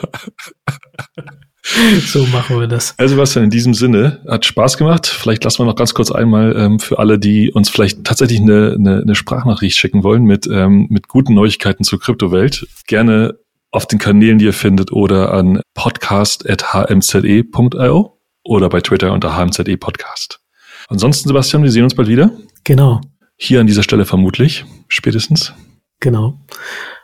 so 2.07 2.25
machen 2.27 2.59
wir 2.59 2.67
das. 2.67 2.93
Also 2.97 3.17
was 3.17 3.33
denn 3.33 3.43
in 3.43 3.49
diesem 3.49 3.73
Sinne, 3.73 4.21
hat 4.27 4.45
Spaß 4.45 4.77
gemacht. 4.77 5.07
Vielleicht 5.07 5.43
lassen 5.43 5.59
wir 5.59 5.65
noch 5.65 5.75
ganz 5.75 5.93
kurz 5.93 6.11
einmal 6.11 6.55
ähm, 6.57 6.79
für 6.79 6.99
alle, 6.99 7.19
die 7.19 7.51
uns 7.51 7.69
vielleicht 7.69 8.03
tatsächlich 8.03 8.41
eine, 8.41 8.75
eine, 8.77 9.01
eine 9.01 9.15
Sprachnachricht 9.15 9.77
schicken 9.77 10.03
wollen 10.03 10.23
mit, 10.23 10.47
ähm, 10.47 10.87
mit 10.89 11.07
guten 11.07 11.33
Neuigkeiten 11.33 11.83
zur 11.83 11.99
Kryptowelt. 11.99 12.67
Gerne 12.87 13.35
auf 13.71 13.85
den 13.85 13.99
Kanälen, 13.99 14.39
die 14.39 14.45
ihr 14.45 14.53
findet 14.53 14.91
oder 14.91 15.33
an 15.33 15.61
podcast.hmze.io 15.73 18.17
oder 18.43 18.69
bei 18.69 18.81
Twitter 18.81 19.11
unter 19.11 19.37
hmze 19.37 19.63
podcast. 19.77 20.39
Ansonsten, 20.87 21.27
Sebastian, 21.27 21.63
wir 21.63 21.71
sehen 21.71 21.83
uns 21.83 21.95
bald 21.95 22.07
wieder. 22.07 22.31
Genau. 22.63 23.01
Hier 23.35 23.59
an 23.59 23.67
dieser 23.67 23.83
Stelle 23.83 24.05
vermutlich, 24.05 24.63
spätestens. 24.87 25.53
Genau. 25.99 26.39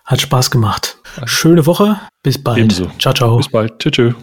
Hat 0.06 0.22
Spaß 0.22 0.52
gemacht. 0.52 1.00
Schöne 1.26 1.66
Woche. 1.66 2.00
Bis 2.24 2.42
bald. 2.42 2.60
Ebenso. 2.60 2.90
Ciao, 2.98 3.14
ciao. 3.14 3.36
Bis 3.38 3.50
bald. 3.50 3.78
Tschüss. 3.80 3.92
tschüss. 3.92 4.14